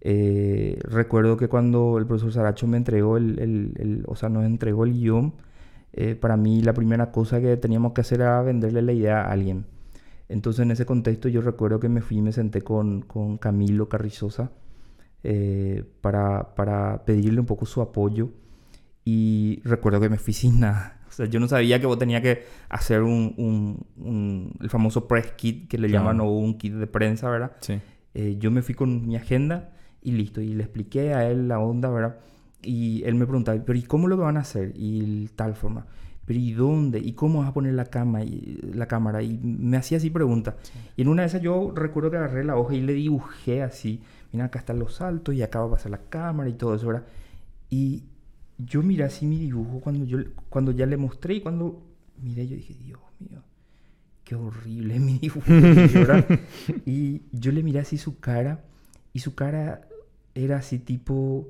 Eh, 0.00 0.78
recuerdo 0.84 1.36
que 1.36 1.48
cuando 1.48 1.98
el 1.98 2.06
profesor 2.06 2.32
Saracho 2.32 2.66
me 2.68 2.76
entregó 2.76 3.16
el, 3.16 3.38
el- 3.40 3.72
el- 3.78 4.04
o 4.06 4.14
sea, 4.16 4.28
nos 4.28 4.44
entregó 4.44 4.84
el 4.84 4.92
guion, 4.92 5.34
eh, 5.92 6.14
para 6.14 6.36
mí 6.36 6.62
la 6.62 6.72
primera 6.72 7.10
cosa 7.12 7.40
que 7.40 7.56
teníamos 7.56 7.92
que 7.92 8.00
hacer 8.02 8.20
era 8.20 8.40
venderle 8.42 8.82
la 8.82 8.92
idea 8.92 9.22
a 9.22 9.32
alguien. 9.32 9.66
Entonces 10.28 10.62
en 10.62 10.70
ese 10.70 10.86
contexto 10.86 11.28
yo 11.28 11.40
recuerdo 11.42 11.80
que 11.80 11.88
me 11.88 12.00
fui 12.02 12.18
y 12.18 12.22
me 12.22 12.32
senté 12.32 12.62
con, 12.62 13.02
con 13.02 13.36
Camilo 13.38 13.88
Carrizosa 13.88 14.52
eh, 15.24 15.84
para, 16.00 16.54
para 16.54 17.04
pedirle 17.04 17.40
un 17.40 17.46
poco 17.46 17.66
su 17.66 17.80
apoyo 17.82 18.30
y 19.04 19.60
recuerdo 19.64 20.00
que 20.00 20.08
me 20.08 20.18
fui 20.18 20.32
sin 20.34 20.60
nada. 20.60 20.98
O 21.08 21.12
sea, 21.12 21.26
yo 21.26 21.40
no 21.40 21.48
sabía 21.48 21.80
que 21.80 21.86
vos 21.86 21.98
tenías 21.98 22.22
que 22.22 22.44
hacer 22.68 23.02
un, 23.02 23.34
un- 23.36 23.84
un- 23.98 24.52
el 24.60 24.70
famoso 24.70 25.08
press 25.08 25.32
kit 25.32 25.68
que 25.68 25.76
le 25.78 25.88
Claro. 25.88 26.04
llaman 26.04 26.20
o 26.20 26.30
un 26.30 26.56
kit 26.56 26.74
de 26.74 26.86
prensa, 26.86 27.28
¿verdad? 27.28 27.52
Sí. 27.60 27.80
Eh, 28.14 28.36
yo 28.38 28.50
me 28.52 28.62
fui 28.62 28.74
con 28.76 29.06
mi 29.06 29.16
agenda 29.16 29.72
y 30.02 30.12
listo. 30.12 30.40
Y 30.40 30.54
le 30.54 30.62
expliqué 30.62 31.12
a 31.14 31.28
él 31.28 31.48
la 31.48 31.58
onda, 31.58 31.90
¿verdad? 31.90 32.18
Y 32.62 33.02
él 33.04 33.14
me 33.14 33.26
preguntaba, 33.26 33.60
pero 33.64 33.78
¿y 33.78 33.82
cómo 33.82 34.08
lo 34.08 34.16
van 34.16 34.36
a 34.36 34.40
hacer? 34.40 34.72
Y 34.76 35.28
tal 35.36 35.54
forma. 35.54 35.86
¿Pero 36.26 36.38
y 36.38 36.52
dónde? 36.52 36.98
¿Y 36.98 37.14
cómo 37.14 37.40
vas 37.40 37.48
a 37.48 37.54
poner 37.54 37.74
la, 37.74 37.86
cama 37.86 38.22
y, 38.22 38.60
la 38.74 38.86
cámara? 38.86 39.22
Y 39.22 39.38
me 39.42 39.76
hacía 39.76 39.98
así 39.98 40.10
preguntas. 40.10 40.54
Y 40.96 41.02
en 41.02 41.08
una 41.08 41.22
de 41.22 41.28
esas 41.28 41.42
yo 41.42 41.72
recuerdo 41.74 42.10
que 42.10 42.18
agarré 42.18 42.44
la 42.44 42.56
hoja 42.56 42.74
y 42.74 42.82
le 42.82 42.92
dibujé 42.92 43.62
así. 43.62 44.00
Mira, 44.32 44.44
acá 44.44 44.60
están 44.60 44.78
los 44.78 44.94
saltos 44.94 45.34
y 45.34 45.42
acá 45.42 45.60
va 45.60 45.66
a 45.66 45.70
pasar 45.70 45.90
la 45.90 46.02
cámara 46.08 46.48
y 46.48 46.52
todo 46.52 46.74
eso, 46.74 46.86
¿verdad? 46.86 47.04
Y 47.68 48.04
yo 48.58 48.82
miré 48.82 49.04
así 49.04 49.26
mi 49.26 49.38
dibujo 49.38 49.80
cuando, 49.80 50.04
yo, 50.04 50.18
cuando 50.48 50.72
ya 50.72 50.86
le 50.86 50.96
mostré 50.96 51.34
y 51.34 51.40
cuando 51.40 51.82
miré 52.22 52.46
yo 52.46 52.56
dije, 52.56 52.74
Dios 52.74 53.00
mío, 53.18 53.42
qué 54.24 54.34
horrible 54.34 55.00
mi 55.00 55.18
dibujo, 55.18 55.46
¿verdad? 55.48 56.26
y 56.86 57.22
yo 57.32 57.52
le 57.52 57.62
miré 57.62 57.80
así 57.80 57.98
su 57.98 58.20
cara 58.20 58.64
y 59.12 59.20
su 59.20 59.34
cara 59.34 59.88
era 60.34 60.58
así 60.58 60.78
tipo, 60.78 61.48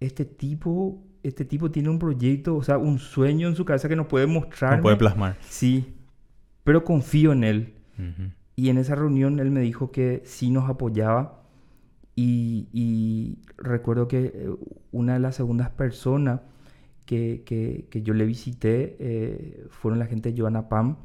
este 0.00 0.24
tipo, 0.24 1.02
este 1.22 1.44
tipo 1.44 1.70
tiene 1.70 1.88
un 1.88 1.98
proyecto, 1.98 2.56
o 2.56 2.62
sea, 2.62 2.78
un 2.78 2.98
sueño 2.98 3.48
en 3.48 3.56
su 3.56 3.64
cabeza 3.64 3.88
que 3.88 3.96
no 3.96 4.08
puede 4.08 4.26
mostrar. 4.26 4.76
No 4.76 4.82
puede 4.82 4.96
plasmar. 4.96 5.36
Sí, 5.40 5.94
pero 6.64 6.84
confío 6.84 7.32
en 7.32 7.44
él. 7.44 7.74
Y 8.54 8.68
en 8.68 8.78
esa 8.78 8.94
reunión 8.94 9.40
él 9.40 9.50
me 9.50 9.60
dijo 9.60 9.90
que 9.90 10.22
sí 10.24 10.50
nos 10.50 10.68
apoyaba. 10.68 11.42
Y, 12.14 13.38
recuerdo 13.56 14.08
que 14.08 14.32
eh, 14.34 14.50
una 14.90 15.14
de 15.14 15.20
las 15.20 15.36
segundas 15.36 15.70
personas 15.70 16.40
que, 17.06 17.42
que, 17.46 18.02
yo 18.02 18.12
le 18.12 18.24
visité 18.26 18.96
eh, 18.98 19.66
fueron 19.70 19.98
la 19.98 20.06
gente 20.06 20.32
de 20.32 20.40
Joana 20.40 20.68
Pam, 20.68 20.96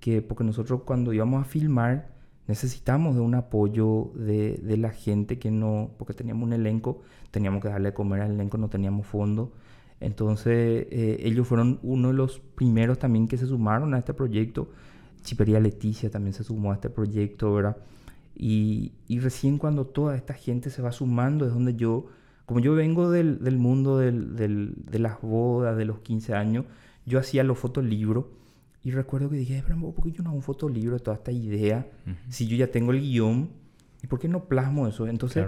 que 0.00 0.20
porque 0.20 0.44
nosotros 0.44 0.82
cuando 0.84 1.12
íbamos 1.12 1.40
a 1.40 1.44
filmar 1.44 2.11
necesitamos 2.52 3.14
de 3.14 3.22
un 3.22 3.34
apoyo 3.34 4.12
de, 4.14 4.60
de, 4.62 4.76
la 4.76 4.90
gente 4.90 5.38
que 5.38 5.50
no, 5.50 5.92
porque 5.96 6.12
teníamos 6.12 6.44
un 6.44 6.52
elenco, 6.52 7.00
teníamos 7.30 7.62
que 7.62 7.68
darle 7.68 7.88
de 7.88 7.94
comer 7.94 8.20
al 8.20 8.32
elenco, 8.32 8.58
no 8.58 8.68
teníamos 8.68 9.06
fondo. 9.06 9.52
Entonces 10.00 10.86
eh, 10.90 11.16
ellos 11.22 11.48
fueron 11.48 11.80
uno 11.82 12.08
de 12.08 12.14
los 12.14 12.40
primeros 12.40 12.98
también 12.98 13.26
que 13.26 13.38
se 13.38 13.46
sumaron 13.46 13.94
a 13.94 13.98
este 13.98 14.12
proyecto. 14.12 14.68
Chipería 15.22 15.60
Leticia 15.60 16.10
también 16.10 16.34
se 16.34 16.44
sumó 16.44 16.72
a 16.72 16.74
este 16.74 16.90
proyecto, 16.90 17.54
¿verdad? 17.54 17.78
Y, 18.36 18.92
y 19.08 19.20
recién 19.20 19.56
cuando 19.56 19.86
toda 19.86 20.14
esta 20.14 20.34
gente 20.34 20.68
se 20.68 20.82
va 20.82 20.92
sumando 20.92 21.46
es 21.46 21.54
donde 21.54 21.74
yo, 21.74 22.04
como 22.44 22.60
yo 22.60 22.74
vengo 22.74 23.10
del, 23.10 23.42
del 23.42 23.56
mundo 23.56 23.96
del, 23.96 24.36
del, 24.36 24.74
de 24.90 24.98
las 24.98 25.22
bodas, 25.22 25.74
de 25.78 25.86
los 25.86 26.00
15 26.00 26.34
años, 26.34 26.66
yo 27.06 27.18
hacía 27.18 27.44
los 27.44 27.58
fotolibros 27.58 28.26
y 28.84 28.90
recuerdo 28.90 29.30
que 29.30 29.36
dije, 29.36 29.62
pero 29.66 29.78
¿por 29.92 30.04
qué 30.04 30.12
yo 30.12 30.22
no 30.22 30.30
hago 30.30 30.36
un 30.36 30.42
fotolibro 30.42 30.94
de 30.94 31.00
toda 31.00 31.16
esta 31.16 31.30
idea? 31.30 31.86
Si 32.28 32.48
yo 32.48 32.56
ya 32.56 32.70
tengo 32.70 32.92
el 32.92 33.00
guion, 33.00 33.50
¿y 34.02 34.06
por 34.08 34.18
qué 34.18 34.28
no 34.28 34.44
plasmo 34.44 34.88
eso? 34.88 35.06
Entonces, 35.06 35.46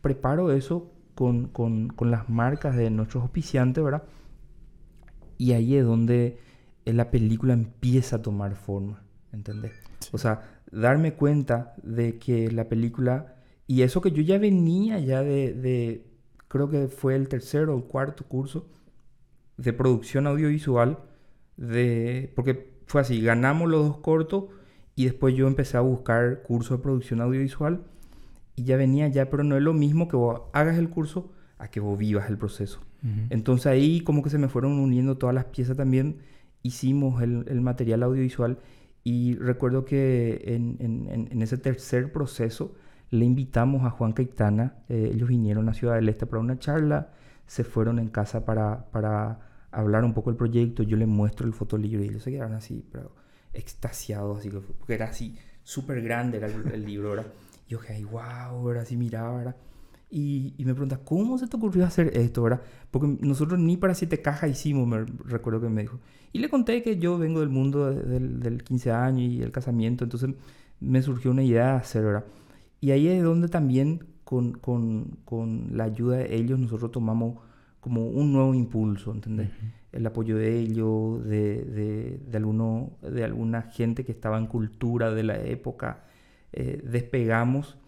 preparo 0.00 0.50
eso 0.50 0.90
con, 1.14 1.48
con, 1.48 1.88
con, 1.88 2.10
las 2.10 2.30
marcas 2.30 2.76
de 2.76 2.88
nuestros 2.88 3.22
auspiciantes, 3.22 3.84
¿verdad? 3.84 4.04
Y 5.36 5.52
ahí 5.52 5.76
es 5.76 5.84
donde 5.84 6.38
eh, 6.86 6.92
la 6.94 7.10
película 7.10 7.52
empieza 7.52 8.16
a 8.16 8.22
tomar 8.22 8.54
forma, 8.54 9.02
¿entendés? 9.32 9.72
O 10.12 10.18
sea, 10.18 10.62
darme 10.72 11.12
cuenta 11.12 11.74
de 11.82 12.18
que 12.18 12.50
la 12.50 12.68
película, 12.70 13.34
y 13.66 13.82
eso 13.82 14.00
que 14.00 14.12
yo 14.12 14.22
ya 14.22 14.38
venía 14.38 14.98
ya 15.00 15.22
de, 15.22 15.52
de 15.52 16.06
creo 16.48 16.70
que 16.70 16.88
fue 16.88 17.14
el 17.14 17.28
tercero 17.28 17.76
o 17.76 17.84
cuarto 17.86 18.24
curso 18.24 18.66
de 19.58 19.74
producción 19.74 20.26
audiovisual, 20.26 20.98
de, 21.58 22.32
porque 22.34 22.69
fue 22.90 23.02
así, 23.02 23.20
ganamos 23.20 23.70
los 23.70 23.86
dos 23.86 23.98
cortos 23.98 24.46
y 24.96 25.04
después 25.04 25.36
yo 25.36 25.46
empecé 25.46 25.76
a 25.76 25.80
buscar 25.80 26.42
cursos 26.42 26.78
de 26.78 26.82
producción 26.82 27.20
audiovisual 27.20 27.84
y 28.56 28.64
ya 28.64 28.76
venía 28.76 29.06
ya, 29.06 29.30
pero 29.30 29.44
no 29.44 29.56
es 29.56 29.62
lo 29.62 29.72
mismo 29.72 30.08
que 30.08 30.16
vos 30.16 30.40
hagas 30.52 30.76
el 30.76 30.90
curso 30.90 31.30
a 31.58 31.68
que 31.68 31.78
vos 31.78 31.96
vivas 31.96 32.28
el 32.28 32.36
proceso. 32.36 32.80
Entonces 33.30 33.66
ahí 33.66 34.00
como 34.00 34.24
que 34.24 34.28
se 34.28 34.38
me 34.38 34.48
fueron 34.48 34.72
uniendo 34.72 35.18
todas 35.18 35.32
las 35.36 35.44
piezas 35.44 35.76
también, 35.76 36.18
hicimos 36.64 37.22
el, 37.22 37.44
el 37.46 37.60
material 37.60 38.02
audiovisual 38.02 38.58
y 39.04 39.36
recuerdo 39.36 39.84
que 39.84 40.42
en, 40.46 40.76
en, 40.80 41.28
en, 41.30 41.42
ese 41.42 41.58
tercer 41.58 42.12
proceso 42.12 42.74
le 43.10 43.24
invitamos 43.24 43.84
a 43.84 43.90
Juan 43.90 44.12
Caitana, 44.14 44.74
eh, 44.88 45.12
ellos 45.14 45.28
vinieron 45.28 45.68
a 45.68 45.74
Ciudad 45.74 45.94
del 45.94 46.08
Este 46.08 46.26
para 46.26 46.40
una 46.40 46.58
charla, 46.58 47.12
se 47.46 47.62
fueron 47.62 48.00
en 48.00 48.08
casa 48.08 48.44
para, 48.44 48.90
para 48.90 49.49
hablar 49.72 50.04
un 50.04 50.14
poco 50.14 50.30
del 50.30 50.36
proyecto, 50.36 50.82
yo 50.82 50.96
le 50.96 51.06
muestro 51.06 51.46
el 51.46 51.52
fotolibro 51.52 52.04
y 52.04 52.08
ellos 52.08 52.22
se 52.22 52.30
quedaron 52.30 52.54
así, 52.54 52.84
pero 52.90 53.12
extasiados, 53.52 54.38
así, 54.38 54.50
porque 54.50 54.94
era 54.94 55.06
así, 55.06 55.36
súper 55.62 56.02
grande 56.02 56.38
era 56.38 56.46
el, 56.46 56.84
libro, 56.84 57.10
¿verdad? 57.10 57.26
Y 57.66 57.72
yo 57.72 57.80
dije, 57.80 57.94
ay, 57.94 58.04
wow, 58.04 58.64
¿verdad? 58.64 58.82
Así 58.82 58.96
miraba, 58.96 59.36
¿verdad? 59.36 59.56
Y, 60.10 60.54
y, 60.58 60.64
me 60.64 60.72
pregunta, 60.72 60.98
¿cómo 61.04 61.38
se 61.38 61.46
te 61.46 61.56
ocurrió 61.56 61.86
hacer 61.86 62.16
esto, 62.16 62.42
verdad? 62.42 62.62
Porque 62.90 63.16
nosotros 63.20 63.60
ni 63.60 63.76
para 63.76 63.94
siete 63.94 64.20
cajas 64.20 64.50
hicimos, 64.50 64.88
me 64.88 65.04
recuerdo 65.24 65.60
que 65.60 65.68
me 65.68 65.82
dijo. 65.82 66.00
Y 66.32 66.40
le 66.40 66.48
conté 66.48 66.82
que 66.82 66.98
yo 66.98 67.16
vengo 67.16 67.38
del 67.40 67.48
mundo 67.48 67.92
del, 67.92 68.40
del 68.40 68.64
15 68.64 68.90
años 68.90 69.20
y 69.20 69.42
el 69.42 69.52
casamiento, 69.52 70.02
entonces 70.02 70.30
me 70.80 71.02
surgió 71.02 71.30
una 71.30 71.44
idea 71.44 71.72
de 71.72 71.78
hacer, 71.78 72.04
¿verdad? 72.04 72.24
Y 72.80 72.90
ahí 72.90 73.06
es 73.08 73.22
donde 73.22 73.48
también 73.48 74.04
con, 74.24 74.52
con, 74.52 75.18
con 75.24 75.76
la 75.76 75.84
ayuda 75.84 76.18
de 76.18 76.36
ellos 76.36 76.58
nosotros 76.58 76.90
tomamos 76.90 77.38
como 77.80 78.06
un 78.06 78.32
nuevo 78.32 78.54
impulso, 78.54 79.12
¿entendés? 79.12 79.48
El 79.92 80.06
apoyo 80.06 80.36
de 80.36 80.58
ellos, 80.58 81.24
de, 81.24 81.64
de, 81.64 82.20
de, 82.26 82.36
alguno, 82.36 82.92
de 83.02 83.24
alguna 83.24 83.62
gente 83.62 84.04
que 84.04 84.12
estaba 84.12 84.38
en 84.38 84.46
cultura 84.46 85.12
de 85.12 85.22
la 85.22 85.40
época, 85.40 86.04
eh, 86.52 86.80
despegamos 86.84 87.78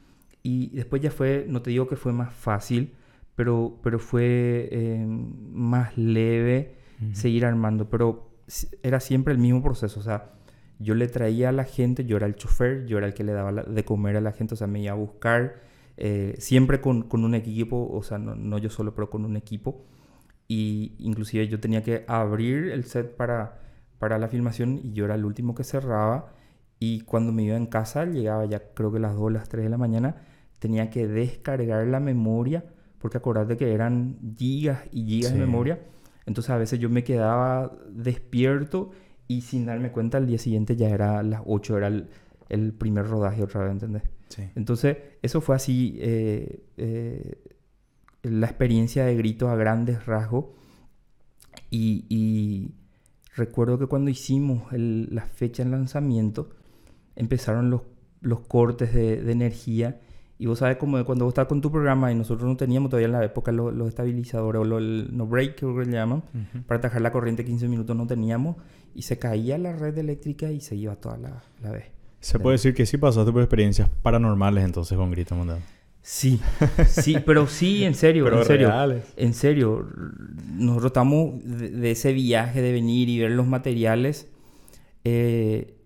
y 0.43 0.71
después 0.71 1.03
ya 1.03 1.11
fue, 1.11 1.47
no 1.49 1.63
te 1.63 1.71
digo 1.71 1.89
que 1.89 1.97
fue 1.97 2.13
más 2.13 2.33
fácil, 2.33 2.95
pero, 3.37 3.79
pero 3.83 3.99
fue 3.99 4.69
eh, 4.73 5.07
más 5.07 5.97
leve 5.97 6.75
seguir 7.13 7.45
armando, 7.45 7.91
pero 7.91 8.31
era 8.83 9.01
siempre 9.01 9.33
el 9.33 9.41
mismo 9.41 9.61
proceso, 9.61 9.99
o 9.99 10.03
sea, 10.05 10.35
yo 10.79 10.95
le 10.95 11.09
traía 11.09 11.49
a 11.49 11.53
la 11.53 11.65
gente, 11.65 12.05
yo 12.05 12.17
era 12.17 12.27
el 12.27 12.37
chofer, 12.37 12.87
yo 12.87 12.99
era 12.99 13.09
el 13.09 13.15
que 13.15 13.25
le 13.25 13.33
daba 13.33 13.53
de 13.53 13.85
comer 13.85 14.17
a 14.17 14.21
la 14.21 14.33
gente, 14.33 14.55
o 14.55 14.57
sea, 14.57 14.69
me 14.69 14.81
iba 14.81 14.93
a 14.93 14.97
buscar, 14.97 15.61
eh, 15.97 16.35
siempre 16.39 16.81
con, 16.81 17.03
con, 17.03 17.25
un 17.25 17.35
equipo, 17.35 17.89
o 17.93 18.03
sea, 18.03 18.19
no, 18.19 18.35
no, 18.35 18.59
yo 18.59 18.71
solo, 18.71 18.95
pero 18.95 19.11
con 19.11 19.25
un 19.25 19.37
equipo. 19.37 19.85
Y 20.49 20.95
inclusive 20.99 21.49
yo 21.49 21.61
tenía 21.61 21.83
que 21.83 22.05
abrir 22.09 22.69
el 22.71 22.85
set 22.85 23.17
para, 23.17 23.61
para 23.99 24.19
la 24.19 24.29
filmación 24.29 24.81
y 24.83 24.93
yo 24.93 25.05
era 25.05 25.15
el 25.15 25.25
último 25.25 25.55
que 25.55 25.65
cerraba. 25.65 26.33
Y 26.79 27.03
cuando 27.03 27.33
me 27.33 27.45
iba 27.45 27.57
en 27.57 27.67
casa, 27.67 28.05
llegaba 28.05 28.45
ya 28.47 28.73
creo 28.75 28.93
que 28.93 28.99
las 28.99 29.15
2, 29.15 29.33
las 29.33 29.49
3 29.49 29.65
de 29.65 29.71
la 29.71 29.79
mañana, 29.79 30.17
tenía 30.59 30.91
que 30.91 31.07
descargar 31.07 31.87
la 31.87 32.01
memoria, 32.01 32.65
porque 32.99 33.19
acordate 33.19 33.57
que 33.57 33.73
eran 33.73 34.19
gigas 34.37 34.81
y 34.93 35.05
gigas 35.07 35.33
de 35.33 35.41
memoria. 35.41 35.81
Entonces 36.27 36.51
a 36.51 36.57
veces 36.57 36.79
yo 36.79 36.89
me 36.89 37.05
quedaba 37.05 37.73
despierto 37.91 38.91
y 39.29 39.43
sin 39.43 39.67
darme 39.67 39.93
cuenta 39.93 40.19
al 40.19 40.27
día 40.27 40.39
siguiente 40.39 40.77
ya 40.77 40.89
era 40.89 41.23
las 41.23 41.43
8, 41.47 41.79
era 41.79 41.87
el, 41.89 42.09
el 42.53 42.73
primer 42.73 43.09
rodaje 43.09 43.43
otra 43.43 43.63
vez, 43.63 43.73
¿entendés? 43.73 44.03
Entonces, 44.55 44.99
eso 45.23 45.41
fue 45.41 45.57
así 45.57 45.97
eh, 46.01 46.65
eh, 46.77 47.39
la 48.23 48.47
experiencia 48.47 49.05
de 49.05 49.17
gritos 49.17 49.49
a 49.49 49.57
grandes 49.57 50.07
rasgos. 50.07 50.47
Y, 51.71 52.73
recuerdo 53.35 53.79
que 53.79 53.87
cuando 53.87 54.11
hicimos 54.11 54.71
la 54.73 55.25
fecha 55.25 55.65
de 55.65 55.71
lanzamiento, 55.71 56.51
empezaron 57.17 57.71
los, 57.71 57.83
los 58.21 58.41
cortes 58.41 58.93
de, 58.93 59.31
energía. 59.33 60.01
Y 60.39 60.47
vos 60.47 60.59
sabes 60.59 60.77
como 60.77 61.03
cuando 61.07 61.25
vos 61.25 61.33
estás 61.33 61.47
con 61.47 61.63
tu 61.63 61.71
programa 61.71 62.13
y 62.13 62.15
nosotros 62.15 62.47
no 62.47 62.57
teníamos 62.57 62.91
todavía 62.91 63.07
en 63.07 63.13
la 63.13 63.25
época 63.25 63.53
los, 63.53 63.89
estabilizadores 63.89 64.61
o 64.61 64.65
los 64.65 65.11
no 65.11 65.27
break 65.27 65.55
que 65.55 65.67
le 65.67 65.93
llaman, 65.93 66.23
para 66.67 66.79
atajar 66.79 67.01
la 67.01 67.13
corriente 67.13 67.45
15 67.45 67.69
minutos 67.69 67.97
no 67.97 68.07
teníamos 68.07 68.57
y 68.95 69.03
se 69.03 69.19
caía 69.19 69.57
la 69.57 69.73
red 69.73 69.97
eléctrica 69.97 70.51
y 70.51 70.61
se 70.61 70.77
iba 70.77 70.97
toda 70.97 71.17
la, 71.17 71.43
la 71.63 71.71
vez. 71.71 72.02
Se 72.23 72.39
puede 72.39 72.55
decir 72.55 72.73
que 72.73 72.87
sí 72.87 72.99
pasaste 72.99 73.33
por 73.33 73.43
experiencias 73.43 73.89
paranormales 74.01 74.65
entonces 74.65 74.97
con 74.97 75.11
Grito 75.11 75.35
Mundial. 75.35 75.59
Sí, 76.03 76.41
sí, 76.87 77.17
pero 77.27 77.49
sí, 77.49 77.85
en 77.85 77.95
serio, 77.97 78.33
en 78.33 78.45
serio. 78.45 78.73
En 79.17 79.35
serio, 79.35 79.89
nosotros 80.53 80.91
estamos 80.91 81.35
de, 81.45 81.91
ese 81.91 82.13
viaje 82.13 82.63
de 82.63 82.73
venir 82.73 83.09
y 83.09 83.19
ver 83.19 83.33
los 83.33 83.47
materiales. 83.49 84.31
Eh, 85.03 85.81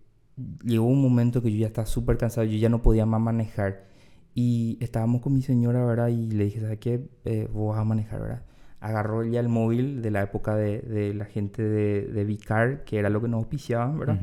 llegó 0.62 0.84
un 0.84 1.00
momento 1.00 1.42
que 1.42 1.50
yo 1.50 1.58
ya 1.58 1.68
estaba 1.68 1.86
súper 1.86 2.18
cansado, 2.18 2.46
yo 2.46 2.58
ya 2.58 2.68
no 2.68 2.82
podía 2.82 3.06
más 3.06 3.20
manejar. 3.20 3.86
Y 4.34 4.76
estábamos 4.82 5.22
con 5.22 5.32
mi 5.32 5.40
señora, 5.40 5.86
¿verdad? 5.86 6.08
Y 6.08 6.30
le 6.30 6.44
dije, 6.44 6.60
¿sabes 6.60 6.78
qué? 6.78 7.08
Eh, 7.24 7.48
vos 7.50 7.74
vas 7.74 7.80
a 7.80 7.84
manejar, 7.84 8.20
¿verdad? 8.20 8.42
Agarró 8.80 9.24
ya 9.24 9.40
el 9.40 9.48
móvil 9.48 10.02
de 10.02 10.10
la 10.10 10.22
época 10.22 10.54
de, 10.54 10.80
de 10.80 11.14
la 11.14 11.24
gente 11.24 11.62
de, 11.62 12.02
de 12.02 12.24
Vicar, 12.24 12.84
que 12.84 12.98
era 12.98 13.08
lo 13.08 13.22
que 13.22 13.28
nos 13.28 13.38
auspiciaban, 13.38 13.98
¿verdad? 13.98 14.18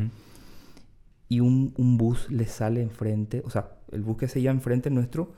Y 1.30 1.40
un, 1.40 1.74
un, 1.78 1.98
bus 1.98 2.30
le 2.30 2.46
sale 2.46 2.82
enfrente, 2.82 3.42
o 3.46 3.50
sea, 3.50 3.72
el 3.92 4.02
bus 4.02 4.18
que 4.18 4.28
se 4.28 4.40
iba 4.40 4.52
enfrente 4.52 4.90
nuestro, 4.90 5.34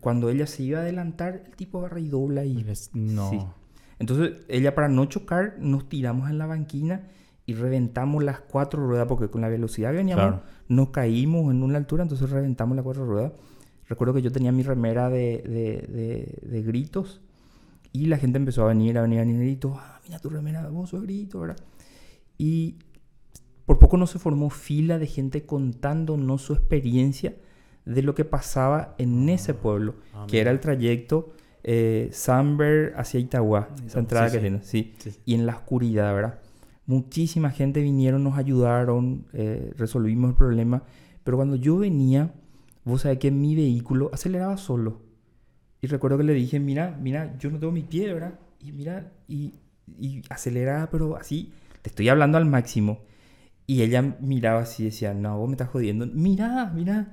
cuando 0.00 0.28
ella 0.30 0.46
se 0.46 0.62
iba 0.62 0.78
a 0.78 0.82
adelantar, 0.82 1.44
el 1.46 1.56
tipo 1.56 1.78
agarra 1.78 2.00
y 2.00 2.08
dobla 2.08 2.44
y... 2.44 2.64
No. 2.92 3.54
Entonces, 3.98 4.38
ella 4.48 4.74
para 4.74 4.88
no 4.88 5.04
chocar, 5.06 5.56
nos 5.58 5.88
tiramos 5.88 6.28
en 6.30 6.38
la 6.38 6.46
banquina 6.46 7.08
y 7.46 7.54
reventamos 7.54 8.24
las 8.24 8.40
cuatro 8.40 8.86
ruedas, 8.86 9.06
porque 9.06 9.28
con 9.28 9.42
la 9.42 9.48
velocidad 9.48 9.90
que 9.90 9.98
veníamos, 9.98 10.40
no 10.68 10.92
caímos 10.92 11.50
en 11.50 11.62
una 11.62 11.78
altura, 11.78 12.02
entonces 12.02 12.30
reventamos 12.30 12.74
las 12.76 12.84
cuatro 12.84 13.04
ruedas. 13.04 13.32
Recuerdo 13.86 14.14
que 14.14 14.22
yo 14.22 14.32
tenía 14.32 14.50
mi 14.50 14.62
remera 14.62 15.10
de, 15.10 15.42
de, 15.46 15.86
de, 15.92 16.48
de 16.48 16.62
gritos 16.62 17.20
Y 17.92 18.06
la 18.06 18.16
gente 18.16 18.38
empezó 18.38 18.64
a 18.64 18.68
venir, 18.68 18.96
a 18.96 19.02
venir, 19.02 19.18
a 19.20 19.24
venir, 19.24 19.46
y 19.46 19.56
todo, 19.56 19.76
ah, 19.76 20.00
mira 20.04 20.18
tu 20.18 20.30
remera, 20.30 20.66
vos 20.70 20.90
sos 20.90 21.02
grito, 21.02 21.40
¿verdad? 21.40 21.58
Y 22.38 22.76
por 23.66 23.78
poco 23.78 23.96
no 23.96 24.06
se 24.06 24.18
formó 24.18 24.50
fila 24.50 24.98
de 24.98 25.06
gente 25.06 25.44
contándonos 25.46 26.42
su 26.42 26.52
experiencia 26.52 27.34
de 27.84 28.02
lo 28.02 28.14
que 28.14 28.24
pasaba 28.24 28.94
en 28.98 29.28
ese 29.28 29.54
pueblo, 29.54 29.94
Ah, 30.14 30.26
que 30.28 30.40
era 30.40 30.50
el 30.50 30.60
trayecto 30.60 31.32
eh, 31.62 32.08
Samber 32.12 32.92
hacia 32.96 33.20
Itagua, 33.20 33.68
esa 33.86 33.98
entrada 34.00 34.28
sí, 34.28 34.32
que 34.32 34.38
sí. 34.38 34.42
tiene, 34.42 34.62
sí. 34.62 34.94
Sí, 34.98 35.10
sí. 35.12 35.20
Y 35.24 35.34
en 35.34 35.46
la 35.46 35.56
oscuridad, 35.56 36.14
¿verdad? 36.14 36.38
Muchísima 36.86 37.50
gente 37.50 37.80
vinieron, 37.80 38.22
nos 38.22 38.36
ayudaron, 38.36 39.26
eh, 39.32 39.72
resolvimos 39.76 40.30
el 40.30 40.36
problema. 40.36 40.82
Pero 41.24 41.38
cuando 41.38 41.56
yo 41.56 41.78
venía, 41.78 42.34
vos 42.84 43.02
sabés 43.02 43.18
que 43.18 43.30
mi 43.30 43.54
vehículo 43.54 44.10
aceleraba 44.12 44.58
solo. 44.58 45.00
Y 45.80 45.86
recuerdo 45.86 46.18
que 46.18 46.24
le 46.24 46.34
dije, 46.34 46.60
mira, 46.60 46.98
mira, 47.00 47.34
yo 47.38 47.50
no 47.50 47.58
tengo 47.58 47.72
mi 47.72 47.82
pie, 47.82 48.12
¿verdad? 48.12 48.38
Y 48.60 48.72
mira, 48.72 49.12
y, 49.26 49.54
y 49.98 50.22
aceleraba, 50.28 50.90
pero 50.90 51.16
así, 51.16 51.52
te 51.80 51.88
estoy 51.88 52.10
hablando 52.10 52.36
al 52.36 52.44
máximo. 52.44 53.00
Y 53.66 53.82
ella 53.82 54.02
miraba 54.20 54.60
así 54.60 54.82
y 54.82 54.86
decía, 54.86 55.14
no, 55.14 55.38
vos 55.38 55.48
me 55.48 55.54
estás 55.54 55.68
jodiendo. 55.70 56.06
Mira, 56.12 56.70
mira. 56.74 57.12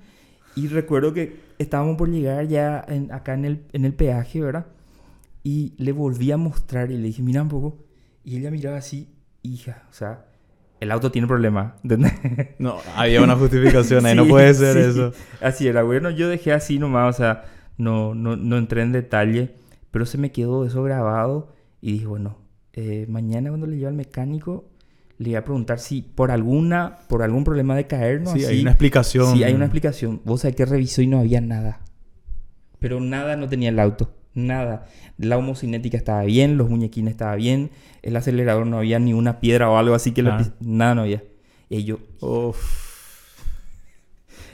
Y 0.56 0.68
recuerdo 0.68 1.14
que 1.14 1.40
estábamos 1.60 1.96
por 1.98 2.10
llegar 2.10 2.48
ya 2.48 2.84
en- 2.88 3.12
acá 3.12 3.34
en 3.36 3.46
el, 3.46 3.64
en 3.72 3.86
el 3.86 3.94
peaje, 3.94 4.42
¿verdad? 4.42 4.66
Y 5.44 5.74
le 5.78 5.92
volví 5.92 6.32
a 6.32 6.38
mostrar 6.38 6.92
y 6.92 6.98
le 6.98 7.04
dije, 7.08 7.22
mira 7.24 7.42
un 7.42 7.50
poco. 7.50 7.78
Y 8.24 8.38
ella 8.38 8.52
miraba 8.52 8.78
así, 8.78 9.10
hija, 9.44 9.84
o 9.90 9.94
sea, 9.94 10.26
el 10.80 10.92
auto 10.92 11.12
tiene 11.12 11.28
problema, 11.28 11.76
¿entendés? 11.84 12.14
No, 12.60 12.78
había 12.96 13.22
una 13.22 13.36
justificación 13.36 14.06
ahí, 14.06 14.16
no 14.16 14.28
puede 14.28 14.54
ser 14.54 14.84
sí. 14.84 14.90
eso. 14.90 15.14
Así 15.42 15.68
era, 15.68 15.84
bueno, 15.84 16.10
yo 16.10 16.28
dejé 16.28 16.52
así 16.54 16.80
nomás, 16.80 17.16
o 17.16 17.18
sea, 17.18 17.46
no, 17.78 18.14
no, 18.14 18.36
no 18.36 18.58
entré 18.58 18.82
en 18.82 18.92
detalle, 18.92 19.56
pero 19.92 20.06
se 20.06 20.18
me 20.18 20.32
quedó 20.32 20.66
eso 20.66 20.84
grabado 20.84 21.54
y 21.82 21.94
dije, 21.94 22.06
bueno, 22.08 22.38
eh, 22.74 23.06
mañana 23.10 23.50
cuando 23.50 23.68
le 23.68 23.76
lleve 23.78 23.88
al 23.90 23.94
mecánico, 23.96 24.66
le 25.22 25.30
voy 25.30 25.36
a 25.36 25.44
preguntar 25.44 25.80
si 25.80 26.02
por 26.02 26.32
alguna, 26.32 26.98
por 27.08 27.22
algún 27.22 27.44
problema 27.44 27.76
de 27.76 27.86
caer, 27.86 28.22
¿no? 28.22 28.32
Sí, 28.34 28.40
Así, 28.44 28.54
hay 28.54 28.62
una 28.62 28.72
explicación. 28.72 29.34
Sí, 29.36 29.44
hay 29.44 29.54
una 29.54 29.66
explicación. 29.66 30.22
Vos 30.26 30.42
sabés 30.42 30.56
que 30.56 30.66
revisó 30.66 31.02
y 31.04 31.08
no 31.08 31.20
había 31.20 31.40
nada. 31.42 31.82
Pero 32.80 33.00
nada 33.00 33.36
no 33.36 33.48
tenía 33.48 33.70
el 33.70 33.80
auto. 33.80 34.16
Nada. 34.34 34.88
La 35.18 35.38
homocinética 35.38 35.98
estaba 35.98 36.24
bien, 36.24 36.58
los 36.58 36.70
muñequines 36.70 37.12
estaban 37.12 37.38
bien, 37.38 37.70
el 38.02 38.16
acelerador 38.16 38.66
no 38.66 38.78
había 38.80 38.98
ni 38.98 39.14
una 39.14 39.40
piedra 39.40 39.70
o 39.70 39.78
algo 39.78 39.94
así 39.94 40.12
que 40.12 40.24
lo 40.24 40.36
pis- 40.38 40.52
nada 40.60 40.96
no 40.96 41.02
había. 41.02 41.24
Y 41.70 41.84
yo, 41.84 42.00
Uf. 42.22 42.58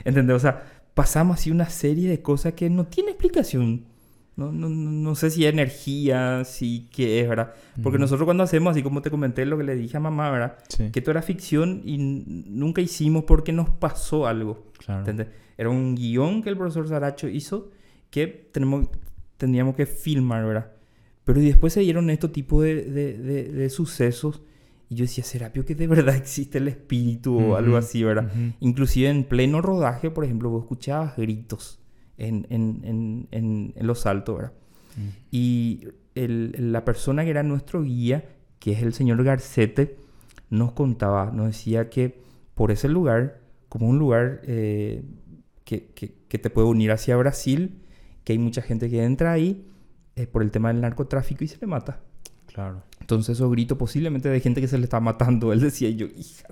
¿entendés? 0.04 0.36
O 0.36 0.40
sea, 0.40 0.62
pasamos 0.94 1.38
así 1.38 1.50
una 1.50 1.70
serie 1.70 2.08
de 2.10 2.20
cosas 2.20 2.52
que 2.54 2.68
no 2.70 2.86
tiene 2.86 3.10
explicación. 3.12 3.86
No, 4.38 4.52
no, 4.52 4.68
no, 4.68 5.14
sé 5.16 5.30
si 5.30 5.44
energía, 5.46 6.44
si 6.44 6.88
qué 6.92 7.20
es, 7.20 7.28
¿verdad? 7.28 7.54
Porque 7.82 7.96
Ujú. 7.96 8.02
nosotros 8.02 8.24
cuando 8.24 8.44
hacemos, 8.44 8.70
así 8.70 8.82
como 8.84 9.02
te 9.02 9.10
comenté 9.10 9.44
lo 9.44 9.58
que 9.58 9.64
le 9.64 9.74
dije 9.74 9.96
a 9.96 10.00
mamá, 10.00 10.30
¿verdad? 10.30 10.58
Sí, 10.68 10.90
Que 10.92 11.00
esto 11.00 11.10
era 11.10 11.22
ficción 11.22 11.82
y 11.84 11.98
nunca 11.98 12.80
hicimos 12.80 13.24
porque 13.24 13.52
nos 13.52 13.68
pasó 13.68 14.26
algo. 14.26 14.66
claro. 14.78 15.00
¿Entendés? 15.00 15.26
Era 15.56 15.70
un 15.70 15.96
guion 15.96 16.42
que 16.42 16.50
el 16.50 16.56
profesor 16.56 16.86
Saracho 16.88 17.28
hizo 17.28 17.70
que 18.10 18.26
tenemos, 18.28 18.86
tendríamos 19.36 19.74
que 19.74 19.86
filmar, 19.86 20.46
¿verdad? 20.46 20.70
Pero 21.24 21.40
después 21.40 21.72
se 21.72 21.80
dieron 21.80 22.08
estos 22.08 22.32
tipos 22.32 22.62
de, 22.62 22.84
de- 22.84 23.18
de- 23.18 23.44
de 23.52 23.70
sucesos 23.70 24.40
y 24.88 24.94
yo 24.94 25.02
decía, 25.04 25.24
¿será 25.24 25.52
que 25.52 25.62
de 25.74 25.86
verdad 25.86 26.14
existe 26.14 26.58
el 26.58 26.68
espíritu 26.68 27.36
o 27.36 27.56
algo 27.56 27.70
Ujú, 27.72 27.78
así, 27.78 28.02
verdad? 28.04 28.30
ujú. 28.32 28.52
Inclusive 28.60 29.10
en 29.10 29.24
pleno 29.24 29.60
rodaje, 29.60 30.10
por 30.10 30.24
ejemplo, 30.24 30.48
vos 30.48 30.62
escuchabas 30.62 31.16
gritos 31.16 31.77
en, 32.18 32.46
en- 32.50 32.80
en- 33.30 33.72
en- 33.76 33.86
los 33.86 34.00
saltos, 34.00 34.36
¿verdad? 34.36 34.52
Mm. 34.96 35.08
Y 35.30 35.88
el- 36.14 36.72
la 36.72 36.84
persona 36.84 37.24
que 37.24 37.30
era 37.30 37.42
nuestro 37.42 37.82
guía, 37.82 38.24
que 38.58 38.72
es 38.72 38.82
el 38.82 38.92
señor 38.92 39.22
Garcete, 39.24 39.96
nos 40.50 40.72
contaba, 40.72 41.30
nos 41.30 41.46
decía 41.46 41.88
que 41.90 42.20
por 42.54 42.70
ese 42.70 42.88
lugar, 42.88 43.40
como 43.68 43.88
un 43.88 43.98
lugar 43.98 44.40
eh, 44.44 45.02
que, 45.64 45.86
que- 45.94 46.14
que 46.28 46.38
te 46.38 46.50
puede 46.50 46.66
unir 46.68 46.90
hacia 46.92 47.16
Brasil, 47.16 47.78
que 48.24 48.32
hay 48.32 48.38
mucha 48.38 48.62
gente 48.62 48.90
que 48.90 49.02
entra 49.04 49.32
ahí 49.32 49.64
eh, 50.16 50.26
por 50.26 50.42
el 50.42 50.50
tema 50.50 50.72
del 50.72 50.80
narcotráfico 50.80 51.44
y 51.44 51.48
se 51.48 51.58
le 51.60 51.66
mata. 51.66 52.00
Claro. 52.58 52.82
Entonces 53.00 53.36
esos 53.36 53.48
gritos 53.52 53.78
posiblemente 53.78 54.28
de 54.28 54.40
gente 54.40 54.60
que 54.60 54.66
se 54.66 54.78
le 54.78 54.84
está 54.84 54.98
matando. 54.98 55.52
Él 55.52 55.60
decía 55.60 55.90
yo, 55.90 56.06
hija. 56.06 56.48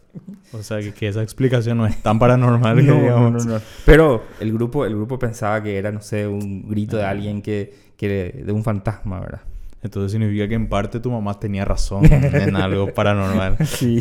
O 0.52 0.62
sea, 0.62 0.78
que, 0.78 0.94
que 0.94 1.08
esa 1.08 1.20
explicación 1.20 1.78
no 1.78 1.86
es 1.86 2.00
tan 2.00 2.20
paranormal 2.20 2.76
No, 2.76 2.82
no, 2.94 3.00
digamos. 3.00 3.44
no, 3.44 3.54
no. 3.54 3.60
Pero 3.84 4.22
el 4.38 4.52
grupo, 4.52 4.86
el 4.86 4.94
grupo 4.94 5.18
pensaba 5.18 5.60
que 5.64 5.76
era, 5.76 5.90
no 5.90 6.00
sé, 6.00 6.28
un 6.28 6.68
grito 6.68 6.96
de 6.96 7.04
alguien 7.04 7.42
que, 7.42 7.74
que 7.96 8.44
de 8.46 8.52
un 8.52 8.62
fantasma, 8.62 9.18
¿verdad? 9.18 9.40
Entonces 9.82 10.12
significa 10.12 10.46
que 10.46 10.54
en 10.54 10.68
parte 10.68 11.00
tu 11.00 11.10
mamá 11.10 11.40
tenía 11.40 11.64
razón 11.64 12.04
en 12.12 12.54
algo 12.54 12.94
paranormal. 12.94 13.58
Sí. 13.66 14.00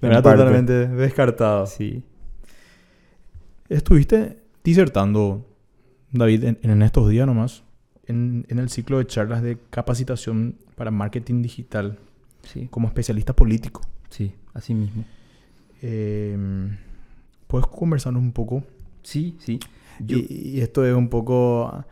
Era 0.00 0.22
totalmente 0.22 0.88
descartado. 0.88 1.66
Sí. 1.66 2.02
Estuviste 3.68 4.38
disertando, 4.62 5.46
David, 6.10 6.44
en, 6.44 6.58
en 6.62 6.80
estos 6.80 7.10
días 7.10 7.26
nomás, 7.26 7.63
en, 8.06 8.44
en 8.48 8.58
el 8.58 8.68
ciclo 8.68 8.98
de 8.98 9.06
charlas 9.06 9.42
de 9.42 9.58
capacitación 9.70 10.56
para 10.76 10.90
marketing 10.90 11.42
digital 11.42 11.98
Sí. 12.42 12.68
como 12.70 12.88
especialista 12.88 13.32
político. 13.34 13.80
Sí, 14.10 14.32
así 14.52 14.74
mismo. 14.74 15.04
Eh, 15.82 16.36
¿Puedes 17.46 17.66
conversarnos 17.66 18.22
un 18.22 18.32
poco? 18.32 18.64
Sí, 19.02 19.36
sí. 19.38 19.60
Yo, 20.00 20.18
Y, 20.18 20.50
y 20.56 20.60
esto 20.60 20.84
es 20.84 20.94
un 20.94 21.08
poco, 21.08 21.84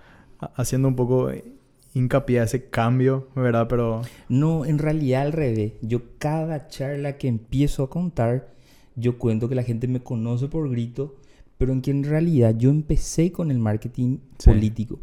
haciendo 0.57 0.89
un 0.89 0.97
poco 0.97 1.31
hincapié 1.95 2.41
a 2.41 2.45
ese 2.45 2.67
cambio, 2.69 3.29
¿verdad? 3.37 3.67
Pero 3.69 4.03
no, 4.29 4.65
en 4.65 4.79
realidad 4.79 5.23
al 5.23 5.33
revés. 5.33 5.73
Yo 5.83 6.01
cada 6.19 6.69
charla 6.69 7.17
que 7.19 7.29
empiezo 7.29 7.83
a 7.85 7.91
contar, 7.91 8.53
yo 8.97 9.19
cuento 9.19 9.49
que 9.49 9.55
la 9.55 9.63
gente 9.63 9.89
me 9.89 10.01
conoce 10.01 10.49
por 10.49 10.69
grito, 10.71 11.17
pero 11.59 11.73
en 11.73 11.81
que 11.83 11.91
en 11.93 12.05
realidad 12.05 12.57
yo 12.59 12.71
empecé 12.71 13.31
con 13.31 13.51
el 13.51 13.59
marketing 13.59 14.19
Sí. 14.39 14.51
político. 14.51 14.99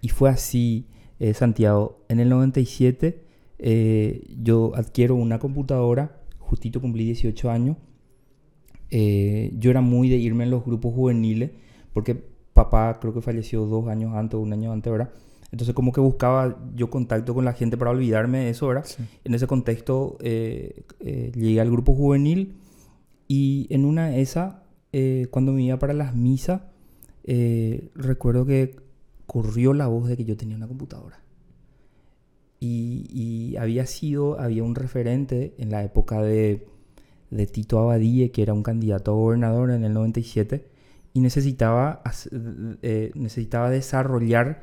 Y 0.00 0.08
fue 0.08 0.30
así, 0.30 0.86
eh, 1.18 1.34
Santiago. 1.34 2.04
En 2.08 2.20
el 2.20 2.28
97 2.28 3.24
eh, 3.58 4.24
yo 4.40 4.72
adquiero 4.74 5.14
una 5.16 5.38
computadora, 5.38 6.20
justito 6.38 6.80
cumplí 6.80 7.04
18 7.04 7.50
años. 7.50 7.76
Eh, 8.90 9.52
yo 9.58 9.70
era 9.70 9.80
muy 9.80 10.08
de 10.08 10.16
irme 10.16 10.44
en 10.44 10.50
los 10.50 10.64
grupos 10.64 10.94
juveniles, 10.94 11.50
porque 11.92 12.14
papá 12.54 12.98
creo 13.00 13.12
que 13.14 13.20
falleció 13.20 13.66
dos 13.66 13.88
años 13.88 14.14
antes 14.14 14.38
un 14.38 14.52
año 14.52 14.72
antes, 14.72 14.90
¿verdad? 14.90 15.10
Entonces 15.50 15.74
como 15.74 15.92
que 15.92 16.00
buscaba 16.00 16.58
yo 16.74 16.90
contacto 16.90 17.34
con 17.34 17.44
la 17.44 17.54
gente 17.54 17.76
para 17.76 17.90
olvidarme 17.90 18.38
de 18.38 18.50
eso, 18.50 18.68
¿verdad? 18.68 18.84
En 19.24 19.34
ese 19.34 19.46
contexto 19.46 20.18
eh, 20.20 20.82
eh, 21.00 21.32
llegué 21.34 21.60
al 21.60 21.70
grupo 21.70 21.94
juvenil 21.94 22.56
y 23.28 23.66
en 23.70 23.84
una 23.84 24.08
de 24.08 24.20
esas, 24.20 24.56
eh, 24.92 25.26
cuando 25.30 25.52
me 25.52 25.62
iba 25.62 25.78
para 25.78 25.94
las 25.94 26.14
misas, 26.14 26.62
recuerdo 27.94 28.46
que 28.46 28.76
corrió 29.28 29.74
la 29.74 29.86
voz 29.86 30.08
de 30.08 30.16
que 30.16 30.24
yo 30.24 30.38
tenía 30.38 30.56
una 30.56 30.66
computadora. 30.66 31.20
Y, 32.60 33.06
y 33.10 33.56
había 33.58 33.84
sido, 33.84 34.40
había 34.40 34.64
un 34.64 34.74
referente 34.74 35.54
en 35.58 35.70
la 35.70 35.84
época 35.84 36.22
de, 36.22 36.66
de 37.30 37.46
Tito 37.46 37.78
Abadie, 37.78 38.30
que 38.30 38.42
era 38.42 38.54
un 38.54 38.62
candidato 38.62 39.12
a 39.12 39.14
gobernador 39.14 39.70
en 39.70 39.84
el 39.84 39.92
97, 39.92 40.66
y 41.12 41.20
necesitaba, 41.20 42.02
eh, 42.80 43.12
necesitaba 43.14 43.68
desarrollar 43.68 44.62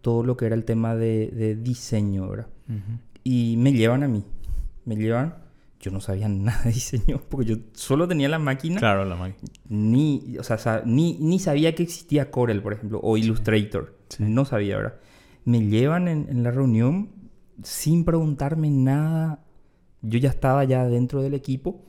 todo 0.00 0.22
lo 0.22 0.36
que 0.36 0.46
era 0.46 0.54
el 0.54 0.64
tema 0.64 0.94
de, 0.94 1.32
de 1.34 1.56
diseño, 1.56 2.28
¿verdad? 2.28 2.46
Y 3.24 3.56
me 3.58 3.72
llevan 3.72 4.04
a 4.04 4.08
mí. 4.08 4.22
Me 4.84 4.94
llevan. 4.94 5.34
Yo 5.84 5.90
no 5.90 6.00
sabía 6.00 6.28
nada 6.30 6.62
de 6.64 6.72
diseño 6.72 7.20
porque 7.28 7.46
yo 7.46 7.56
solo 7.74 8.08
tenía 8.08 8.28
la 8.30 8.38
máquina. 8.38 8.80
claro, 8.80 9.04
la 9.04 9.16
máquina. 9.16 9.52
Ni, 9.68 10.36
o 10.38 10.42
sea, 10.42 10.82
ni, 10.86 11.18
ni 11.20 11.38
sabía 11.38 11.74
que 11.74 11.82
existía 11.82 12.30
Corel, 12.30 12.62
por 12.62 12.72
ejemplo, 12.72 13.00
o 13.02 13.18
Illustrator. 13.18 13.94
Sí. 14.08 14.22
No 14.26 14.46
sabía, 14.46 14.78
¿verdad? 14.78 14.94
Me 15.44 15.60
llevan 15.66 16.08
en, 16.08 16.26
en 16.30 16.42
la 16.42 16.50
reunión 16.52 17.10
sin 17.62 18.04
preguntarme 18.06 18.70
nada. 18.70 19.44
Yo 20.00 20.18
ya 20.18 20.30
estaba 20.30 20.64
ya 20.64 20.86
dentro 20.86 21.20
del 21.20 21.34
equipo 21.34 21.84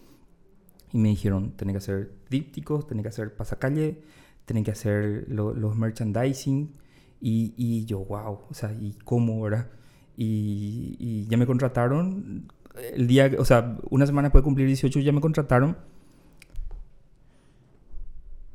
y 0.92 0.98
me 0.98 1.10
dijeron, 1.10 1.52
tenés 1.56 1.74
que 1.74 1.78
hacer 1.78 2.12
dípticos, 2.30 2.88
tenés 2.88 3.04
que 3.04 3.10
hacer 3.10 3.34
pasacalle, 3.34 4.02
tenés 4.46 4.66
que 4.66 4.72
hacer 4.72 5.26
lo- 5.30 5.54
los 5.54 5.76
merchandising. 5.78 6.74
Y, 7.22 7.54
y 7.56 7.86
yo, 7.86 8.00
wow, 8.00 8.40
o 8.50 8.54
sea, 8.54 8.74
¿y 8.74 8.94
cómo, 9.06 9.42
verdad? 9.42 9.70
Y, 10.18 10.96
y 11.00 11.28
ya 11.28 11.38
me 11.38 11.46
contrataron. 11.46 12.52
El 12.94 13.08
día, 13.08 13.32
o 13.38 13.46
sea, 13.46 13.78
una 13.90 14.06
semana 14.06 14.28
después 14.28 14.42
de 14.42 14.46
cumplir 14.46 14.68
18 14.68 15.00
ya 15.00 15.12
me 15.12 15.22
contrataron. 15.22 15.78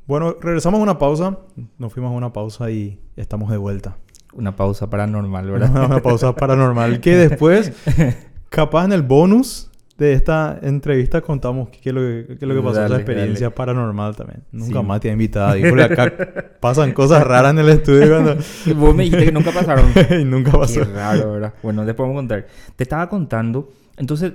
Bueno, 0.07 0.35
regresamos 0.41 0.79
a 0.79 0.83
una 0.83 0.97
pausa. 0.97 1.37
Nos 1.77 1.93
fuimos 1.93 2.11
a 2.11 2.15
una 2.15 2.33
pausa 2.33 2.69
y 2.71 2.99
estamos 3.15 3.49
de 3.51 3.57
vuelta. 3.57 3.97
Una 4.33 4.55
pausa 4.55 4.89
paranormal, 4.89 5.49
¿verdad? 5.51 5.71
Una, 5.71 5.85
una 5.85 6.01
pausa 6.01 6.35
paranormal 6.35 6.99
que 7.01 7.15
después, 7.15 7.71
capaz 8.49 8.85
en 8.85 8.93
el 8.93 9.01
bonus, 9.01 9.67
de 9.97 10.13
esta 10.13 10.57
entrevista 10.63 11.21
contamos 11.21 11.69
qué 11.69 11.89
es 11.89 11.93
lo 11.93 12.01
que, 12.01 12.25
qué 12.29 12.33
es 12.33 12.41
lo 12.41 12.55
que 12.55 12.61
pasó, 12.61 12.73
Dale, 12.81 12.87
esa 12.87 12.95
experiencia 12.95 13.45
dale. 13.47 13.55
paranormal 13.55 14.15
también. 14.15 14.43
Nunca 14.51 14.79
Sí. 14.79 14.85
más 14.85 14.99
te 14.99 15.09
he 15.09 15.11
invitado. 15.11 15.55
Y 15.57 15.69
porque 15.69 15.83
acá 15.83 16.11
pasan 16.59 16.91
cosas 16.93 17.23
raras 17.23 17.51
en 17.51 17.59
el 17.59 17.69
estudio 17.69 18.09
cuando... 18.09 18.35
Y 18.65 18.73
vos 18.73 18.95
me 18.95 19.03
dijiste 19.03 19.25
que 19.25 19.31
nunca 19.31 19.51
pasaron. 19.51 19.85
y 20.19 20.23
nunca 20.23 20.53
pasó. 20.53 20.79
Qué 20.79 20.85
raro, 20.85 21.33
¿verdad? 21.33 21.53
Bueno, 21.61 21.85
después 21.85 22.05
vamos 22.07 22.15
a 22.15 22.21
contar. 22.21 22.47
Te 22.75 22.83
estaba 22.83 23.07
contando, 23.09 23.69
entonces 24.01 24.33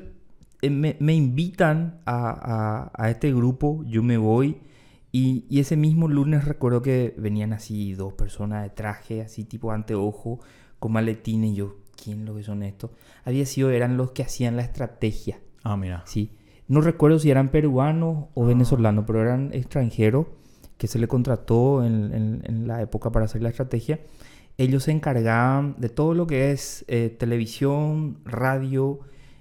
eh, 0.62 0.70
me, 0.70 0.96
me 1.00 1.14
invitan 1.14 2.00
a, 2.06 2.30
a- 2.30 2.90
a 2.94 3.10
este 3.10 3.32
grupo, 3.34 3.82
yo 3.84 4.02
me 4.02 4.16
voy 4.16 4.56
y, 5.12 5.44
y 5.50 5.60
ese 5.60 5.76
mismo 5.76 6.08
lunes 6.08 6.44
recuerdo 6.44 6.80
que 6.82 7.14
venían 7.18 7.52
así 7.52 7.92
dos 7.94 8.14
personas 8.14 8.62
de 8.62 8.70
traje, 8.70 9.20
así 9.22 9.44
tipo 9.44 9.72
anteojo, 9.72 10.40
con 10.78 10.92
maletines 10.92 11.50
y 11.50 11.54
yo, 11.56 11.76
¿quién 12.02 12.24
lo 12.24 12.34
que 12.36 12.42
son 12.42 12.62
estos? 12.62 12.90
Había 13.24 13.44
sido, 13.46 13.70
eran 13.70 13.96
los 13.96 14.12
que 14.12 14.22
hacían 14.22 14.56
la 14.56 14.62
estrategia, 14.62 15.40
Ah, 15.62 15.76
mira. 15.76 16.02
¿sí? 16.06 16.30
No 16.68 16.80
recuerdo 16.80 17.18
si 17.18 17.30
eran 17.30 17.48
peruanos 17.50 18.26
o 18.34 18.44
venezolanos, 18.46 19.04
pero 19.06 19.20
eran 19.22 19.50
extranjeros 19.52 20.26
que 20.78 20.86
se 20.88 20.98
le 20.98 21.08
contrató 21.08 21.84
en, 21.84 22.12
en- 22.14 22.42
en 22.44 22.68
la 22.68 22.82
época 22.82 23.10
para 23.10 23.24
hacer 23.24 23.42
la 23.42 23.48
estrategia. 23.48 24.00
Ellos 24.58 24.84
se 24.84 24.92
encargaban 24.92 25.74
de 25.78 25.88
todo 25.88 26.14
lo 26.14 26.26
que 26.26 26.50
es 26.52 26.84
eh, 26.88 27.08
televisión, 27.18 28.18
radio 28.24 29.00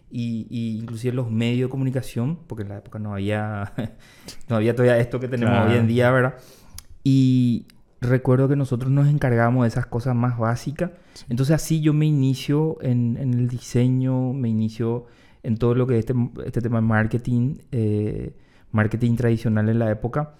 y, 0.09 0.47
y 0.49 0.77
inclusive 0.79 1.13
los 1.13 1.29
medios 1.31 1.67
de 1.67 1.71
comunicación, 1.71 2.39
porque 2.47 2.63
en 2.63 2.69
la 2.69 2.77
época 2.77 2.99
no 2.99 3.13
había, 3.13 3.73
no 4.49 4.55
había 4.55 4.75
todavía 4.75 4.97
esto 4.99 5.19
que 5.19 5.27
tenemos 5.27 5.55
Claro. 5.55 5.71
hoy 5.71 5.77
en 5.77 5.87
día, 5.87 6.11
¿verdad? 6.11 6.35
Y 7.03 7.65
recuerdo 8.01 8.47
que 8.47 8.55
nosotros 8.55 8.91
nos 8.91 9.07
encargábamos 9.07 9.63
de 9.63 9.69
esas 9.69 9.85
cosas 9.87 10.15
más 10.15 10.37
básicas. 10.37 10.91
Entonces 11.29 11.55
así 11.55 11.81
yo 11.81 11.93
me 11.93 12.05
inicio 12.05 12.77
en, 12.81 13.17
en 13.19 13.33
el 13.33 13.47
diseño, 13.47 14.33
me 14.33 14.49
inicio 14.49 15.05
en 15.43 15.57
todo 15.57 15.75
lo 15.75 15.85
que 15.87 15.95
es 15.95 15.99
este, 15.99 16.13
este 16.45 16.61
tema 16.61 16.77
de 16.77 16.87
marketing, 16.87 17.57
eh, 17.71 18.35
marketing 18.71 19.15
tradicional 19.15 19.69
en 19.69 19.79
la 19.79 19.91
época. 19.91 20.35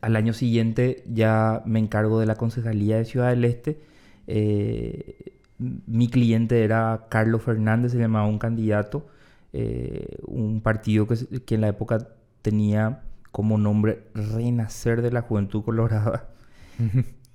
Al 0.00 0.16
año 0.16 0.32
siguiente 0.32 1.04
ya 1.08 1.62
me 1.64 1.78
encargo 1.78 2.18
de 2.18 2.26
la 2.26 2.34
concejalía 2.34 2.96
de 2.96 3.04
Ciudad 3.04 3.30
del 3.30 3.44
Este. 3.44 3.80
Eh, 4.26 5.37
mi 5.58 6.08
cliente 6.08 6.64
era 6.64 7.06
Carlos 7.08 7.42
Fernández, 7.42 7.92
se 7.92 7.98
llamaba 7.98 8.26
un 8.26 8.38
candidato, 8.38 9.06
eh, 9.52 10.18
un 10.26 10.60
partido 10.60 11.06
que, 11.06 11.54
en 11.54 11.60
la 11.60 11.68
época 11.68 12.08
tenía 12.42 13.02
como 13.32 13.58
nombre 13.58 14.04
Renacer 14.14 15.02
de 15.02 15.10
la 15.10 15.22
Juventud 15.22 15.62
Colorada. 15.64 16.28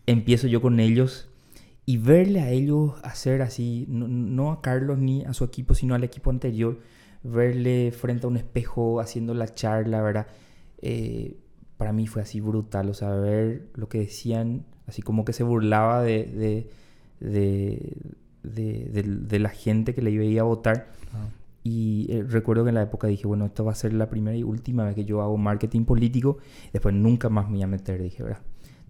Empiezo 0.05 0.47
yo 0.47 0.61
con 0.61 0.80
ellos 0.80 1.30
y 1.86 1.97
verle 1.97 2.41
a 2.41 2.49
ellos 2.49 2.93
hacer 3.03 3.41
así, 3.41 3.86
no, 3.89 4.07
no 4.07 4.51
a 4.51 4.61
Carlos 4.61 4.99
ni 4.99 5.24
a 5.26 5.34
su 5.34 5.43
equipo, 5.43 5.76
sino 5.76 5.95
al 5.95 6.03
equipo 6.03 6.30
anterior, 6.30 6.80
verle 7.24 7.91
frente 7.91 8.26
a 8.26 8.30
un 8.30 8.38
espejo 8.38 8.99
haciendo 8.99 9.34
la 9.34 9.53
charla, 9.53 10.01
¿verdad? 10.01 10.28
Eh, 10.82 11.38
para 11.78 11.91
mí 11.91 12.07
fue 12.07 12.21
así 12.21 12.39
brutal, 12.39 12.89
o 12.89 12.93
sea, 12.93 13.09
ver 13.15 13.67
lo 13.76 13.89
que 13.89 13.99
decían, 13.99 14.65
así 14.88 15.01
como 15.01 15.26
que 15.26 15.34
se 15.34 15.43
burlaba 15.43 16.01
de, 16.01 16.26
de, 16.26 16.69
de, 17.24 17.97
de- 18.43 18.89
de- 18.91 19.03
de 19.03 19.39
la 19.39 19.49
gente 19.49 19.93
que 19.95 20.01
le 20.01 20.11
iba 20.11 20.24
a 20.24 20.28
ir 20.28 20.39
a 20.39 20.43
votar. 20.43 20.91
Ah. 21.13 21.30
Y 21.63 22.07
eh, 22.09 22.24
recuerdo 22.24 22.63
que 22.63 22.69
en 22.69 22.76
la 22.76 22.82
época 22.84 23.07
dije, 23.07 23.26
bueno, 23.26 23.45
esto 23.45 23.63
va 23.63 23.71
a 23.71 23.76
ser 23.76 23.93
la 23.93 24.09
primera 24.09 24.36
y 24.36 24.43
última 24.43 24.84
vez 24.86 24.95
que 24.95 25.05
yo 25.05 25.21
hago 25.21 25.38
marketing 25.38 25.86
político. 25.86 26.38
Después 26.74 26.93
nunca 26.93 27.30
más 27.30 27.45
me 27.47 27.53
voy 27.55 27.63
a 27.63 27.67
meter, 27.67 28.01
dije, 28.01 28.21
¿verdad? 28.24 28.41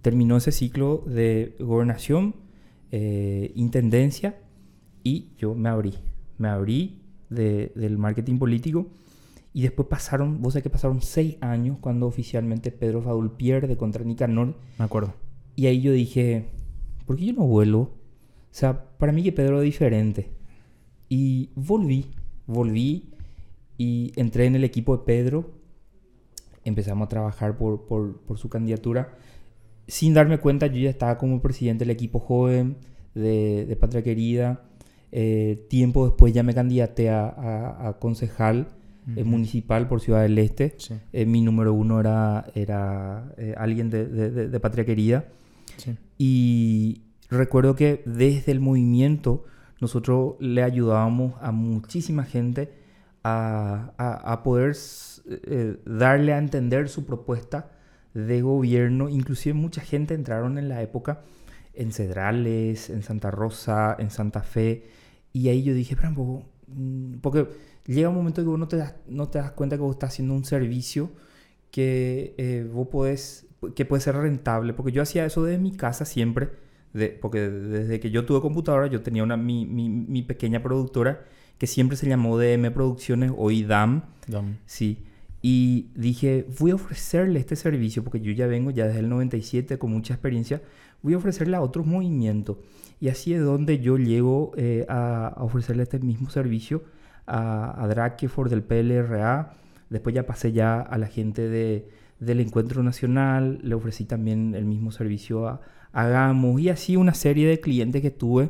Terminó 0.01 0.37
ese 0.37 0.51
ciclo 0.51 1.03
de 1.07 1.55
gobernación, 1.59 2.35
eh, 2.91 3.51
intendencia 3.55 4.35
y 5.03 5.29
yo 5.37 5.53
me 5.55 5.69
abrí. 5.69 5.93
Me 6.39 6.47
abrí 6.49 7.01
de- 7.29 7.71
del 7.75 7.97
marketing 7.97 8.37
político. 8.39 8.87
Y 9.53 9.61
después 9.61 9.87
pasaron, 9.87 10.41
vos 10.41 10.53
sabés 10.53 10.63
que 10.63 10.69
pasaron 10.71 11.01
seis 11.03 11.37
años 11.41 11.77
cuando 11.79 12.07
oficialmente 12.07 12.71
Pedro 12.71 13.03
Faúl 13.03 13.31
pierde 13.33 13.77
contra 13.77 14.03
Nicanor. 14.03 14.55
Me 14.79 14.85
acuerdo. 14.85 15.13
Y 15.55 15.67
ahí 15.67 15.79
yo 15.79 15.91
dije, 15.91 16.47
¿por 17.05 17.17
qué 17.17 17.25
yo 17.25 17.33
no 17.33 17.45
vuelvo? 17.45 17.91
O 18.53 18.55
sea, 18.55 18.83
para 18.99 19.11
mí 19.11 19.23
que 19.23 19.31
Pedro 19.31 19.59
es 19.61 19.65
diferente. 19.65 20.29
Y 21.09 21.49
volví, 21.55 22.05
volví 22.45 23.09
y 23.79 24.11
entré 24.15 24.45
en 24.45 24.55
el 24.55 24.63
equipo 24.63 24.95
de 24.95 25.03
Pedro. 25.05 25.49
Empezamos 26.63 27.07
a 27.07 27.09
trabajar 27.09 27.57
por, 27.57 27.85
por- 27.87 28.17
por 28.21 28.37
su 28.37 28.49
candidatura. 28.49 29.15
Sin 29.87 30.13
darme 30.13 30.37
cuenta, 30.39 30.67
yo 30.67 30.79
ya 30.79 30.89
estaba 30.91 31.17
como 31.17 31.41
presidente 31.41 31.83
del 31.83 31.89
equipo 31.91 32.19
joven 32.19 32.77
de, 33.15 33.65
de 33.65 33.75
Patria 33.75 34.03
Querida. 34.03 34.61
Eh, 35.11 35.65
tiempo 35.69 36.05
después 36.07 36.31
ya 36.33 36.43
me 36.43 36.53
candidaté 36.53 37.09
a, 37.09 37.27
a- 37.27 37.87
a 37.89 37.99
concejal 37.99 38.67
eh, 39.15 39.21
Ujú. 39.21 39.29
municipal 39.31 39.87
por 39.87 39.99
Ciudad 39.99 40.21
del 40.21 40.37
Este. 40.37 40.75
Sí, 40.77 40.93
Eh, 41.11 41.25
mi 41.25 41.41
número 41.41 41.73
uno 41.73 41.99
era, 41.99 42.45
era 42.55 43.33
eh, 43.37 43.55
alguien 43.57 43.89
de, 43.89 44.05
de- 44.05 44.29
de- 44.31 44.47
de 44.49 44.59
Patria 44.59 44.85
Querida. 44.85 45.25
sí. 45.77 45.95
Y 46.17 47.01
recuerdo 47.33 47.75
que 47.75 48.01
desde 48.05 48.51
el 48.51 48.59
movimiento 48.59 49.45
nosotros 49.81 50.35
le 50.39 50.63
ayudábamos 50.63 51.35
a 51.41 51.51
muchísima 51.51 52.23
gente 52.23 52.71
a, 53.23 53.93
a- 53.97 54.43
poder 54.43 54.75
eh, 55.27 55.77
darle 55.85 56.33
a 56.33 56.37
entender 56.37 56.89
su 56.89 57.05
propuesta 57.05 57.71
de 58.13 58.41
gobierno. 58.41 59.09
Inclusive 59.09 59.53
mucha 59.53 59.81
gente 59.81 60.13
entraron 60.13 60.57
en 60.57 60.69
la 60.69 60.81
época 60.81 61.21
en 61.73 61.91
Cedrales, 61.91 62.89
en 62.89 63.01
Santa 63.03 63.31
Rosa, 63.31 63.95
en 63.99 64.11
Santa 64.11 64.41
Fe. 64.43 64.85
Y 65.33 65.49
ahí 65.49 65.63
yo 65.63 65.73
dije, 65.73 65.95
"Pero, 65.95 66.09
un 66.09 66.15
poco", 66.15 66.43
mm, 66.67 67.13
porque 67.21 67.47
llega 67.87 68.09
un 68.09 68.15
momento 68.15 68.41
que 68.41 68.47
vos 68.47 68.59
no 68.59 68.67
te 68.67 68.77
das, 68.77 68.95
no 69.07 69.29
te 69.29 69.39
das 69.39 69.51
cuenta 69.51 69.75
que 69.77 69.81
vos 69.81 69.95
estás 69.95 70.11
haciendo 70.13 70.33
un 70.35 70.45
servicio 70.45 71.11
que 71.71 72.35
eh, 72.37 72.67
vos 72.71 72.87
podés, 72.89 73.47
que 73.75 73.85
puede 73.85 74.01
ser 74.01 74.15
rentable, 74.15 74.73
porque 74.73 74.91
yo 74.91 75.01
hacía 75.01 75.25
eso 75.25 75.43
desde 75.43 75.59
mi 75.61 75.71
casa 75.71 76.05
siempre, 76.05 76.49
de, 76.93 77.09
porque 77.09 77.49
desde 77.49 77.99
que 77.99 78.11
yo 78.11 78.25
tuve 78.25 78.41
computadora 78.41 78.87
yo 78.87 79.01
tenía 79.01 79.23
una, 79.23 79.37
mi, 79.37 79.65
mi, 79.65 79.89
mi 79.89 80.21
pequeña 80.21 80.61
productora 80.61 81.25
que 81.57 81.67
siempre 81.67 81.97
se 81.97 82.07
llamó 82.07 82.37
DM 82.37 82.71
Producciones, 82.71 83.31
hoy 83.35 83.63
DAM, 83.63 84.03
Dam. 84.27 84.57
sí, 84.65 85.05
y 85.41 85.91
dije, 85.95 86.47
voy 86.57 86.71
a 86.71 86.75
ofrecerle 86.75 87.39
este 87.39 87.57
servicio, 87.57 88.03
porque 88.03 88.21
yo 88.21 88.31
ya 88.31 88.47
vengo 88.47 88.71
ya 88.71 88.87
desde 88.87 88.99
el 88.99 89.09
97 89.09 89.77
con 89.77 89.91
mucha 89.91 90.13
experiencia, 90.13 90.61
voy 91.01 91.15
a 91.15 91.17
ofrecerle 91.17 91.57
a 91.57 91.61
otros 91.61 91.85
movimientos. 91.85 92.57
Y 93.01 93.09
así 93.09 93.33
es 93.33 93.41
donde 93.41 93.79
yo 93.79 93.97
llego 93.97 94.53
eh, 94.55 94.85
a, 94.87 95.27
a 95.27 95.43
ofrecerle 95.43 95.83
este 95.83 95.99
mismo 95.99 96.29
servicio 96.29 96.83
a, 97.27 97.83
a 97.83 97.87
Drakeford 97.89 98.49
del 98.49 98.63
PLRA. 98.63 99.57
Después 99.89 100.15
ya 100.15 100.25
pasé 100.25 100.53
ya 100.53 100.79
a 100.79 100.97
la 100.97 101.07
gente 101.07 101.49
de, 101.49 101.89
del 102.21 102.39
Encuentro 102.39 102.81
Nacional, 102.81 103.59
le 103.63 103.75
ofrecí 103.75 104.05
también 104.05 104.55
el 104.55 104.63
mismo 104.63 104.91
servicio 104.91 105.47
a, 105.49 105.59
a 105.93 106.07
Gamos 106.07 106.59
y 106.59 106.69
así 106.69 106.97
una 106.97 107.13
serie 107.13 107.47
de 107.47 107.59
clientes 107.59 108.01
que 108.01 108.11
tuve 108.11 108.49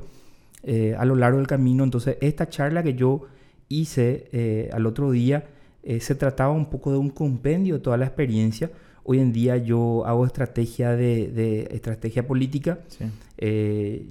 eh, 0.64 0.96
a 0.98 1.06
lo 1.06 1.16
largo 1.16 1.38
del 1.38 1.48
camino. 1.48 1.84
Entonces, 1.84 2.18
esta 2.22 2.50
charla 2.50 2.82
que 2.84 2.96
yo 2.96 3.22
hice 3.70 4.30
eh, 4.32 4.70
al 4.74 4.86
otro 4.86 5.12
día 5.12 5.46
eh, 5.84 6.00
se 6.00 6.16
trataba 6.16 6.52
un 6.54 6.68
poco 6.70 6.92
de 6.92 6.98
un 6.98 7.10
compendio 7.10 7.76
de 7.76 7.80
toda 7.82 7.98
la 7.98 8.06
experiencia. 8.06 8.72
Hoy 9.04 9.20
en 9.20 9.34
día 9.34 9.58
yo 9.58 10.06
hago 10.06 10.26
estrategia 10.26 10.96
de, 10.96 11.28
de 11.28 11.68
estrategia 11.72 12.26
política. 12.26 12.80
Sí. 12.88 13.06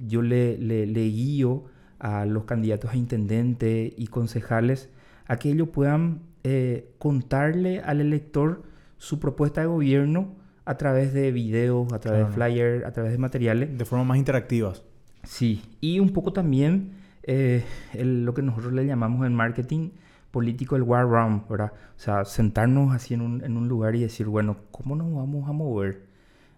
Yo 0.07 0.21
le, 0.21 0.57
le- 0.59 0.85
le 0.85 1.03
guío 1.09 1.63
a 1.97 2.25
los 2.25 2.43
candidatos 2.43 2.91
a 2.91 2.95
intendente 2.97 3.93
y 3.97 4.07
concejales 4.07 4.89
a 5.25 5.37
que 5.37 5.49
ellos 5.49 5.69
puedan 5.69 6.19
eh, 6.43 6.89
contarle 6.99 7.79
al 7.79 8.01
elector 8.01 8.61
su 8.97 9.19
propuesta 9.19 9.61
de 9.61 9.67
gobierno 9.67 10.35
a 10.65 10.77
través 10.77 11.13
de 11.13 11.31
videos, 11.31 11.91
a 11.93 11.99
través 11.99 12.27
de 12.27 12.33
flyers, 12.33 12.85
a 12.85 12.91
través 12.91 13.11
de 13.11 13.17
materiales. 13.17 13.77
De 13.77 13.85
forma 13.85 14.03
más 14.05 14.17
interactivas. 14.17 14.83
Sí, 15.23 15.61
y 15.81 15.99
un 15.99 16.09
poco 16.11 16.33
también 16.33 16.91
eh, 17.23 17.63
el- 17.93 18.25
lo 18.25 18.33
que 18.33 18.41
nosotros 18.41 18.73
le 18.73 18.85
llamamos 18.85 19.25
en 19.25 19.33
marketing 19.33 19.91
político 20.31 20.75
el 20.75 20.83
war 20.83 21.05
room, 21.07 21.43
¿verdad? 21.49 21.71
O 21.95 21.99
sea, 21.99 22.25
sentarnos 22.25 22.93
así 22.93 23.13
en 23.13 23.21
un, 23.21 23.43
en 23.45 23.55
un 23.55 23.67
lugar 23.69 23.95
y 23.95 24.01
decir, 24.01 24.25
bueno, 24.27 24.57
¿cómo 24.71 24.95
nos 24.95 25.13
vamos 25.13 25.47
a 25.47 25.53
mover? 25.53 26.01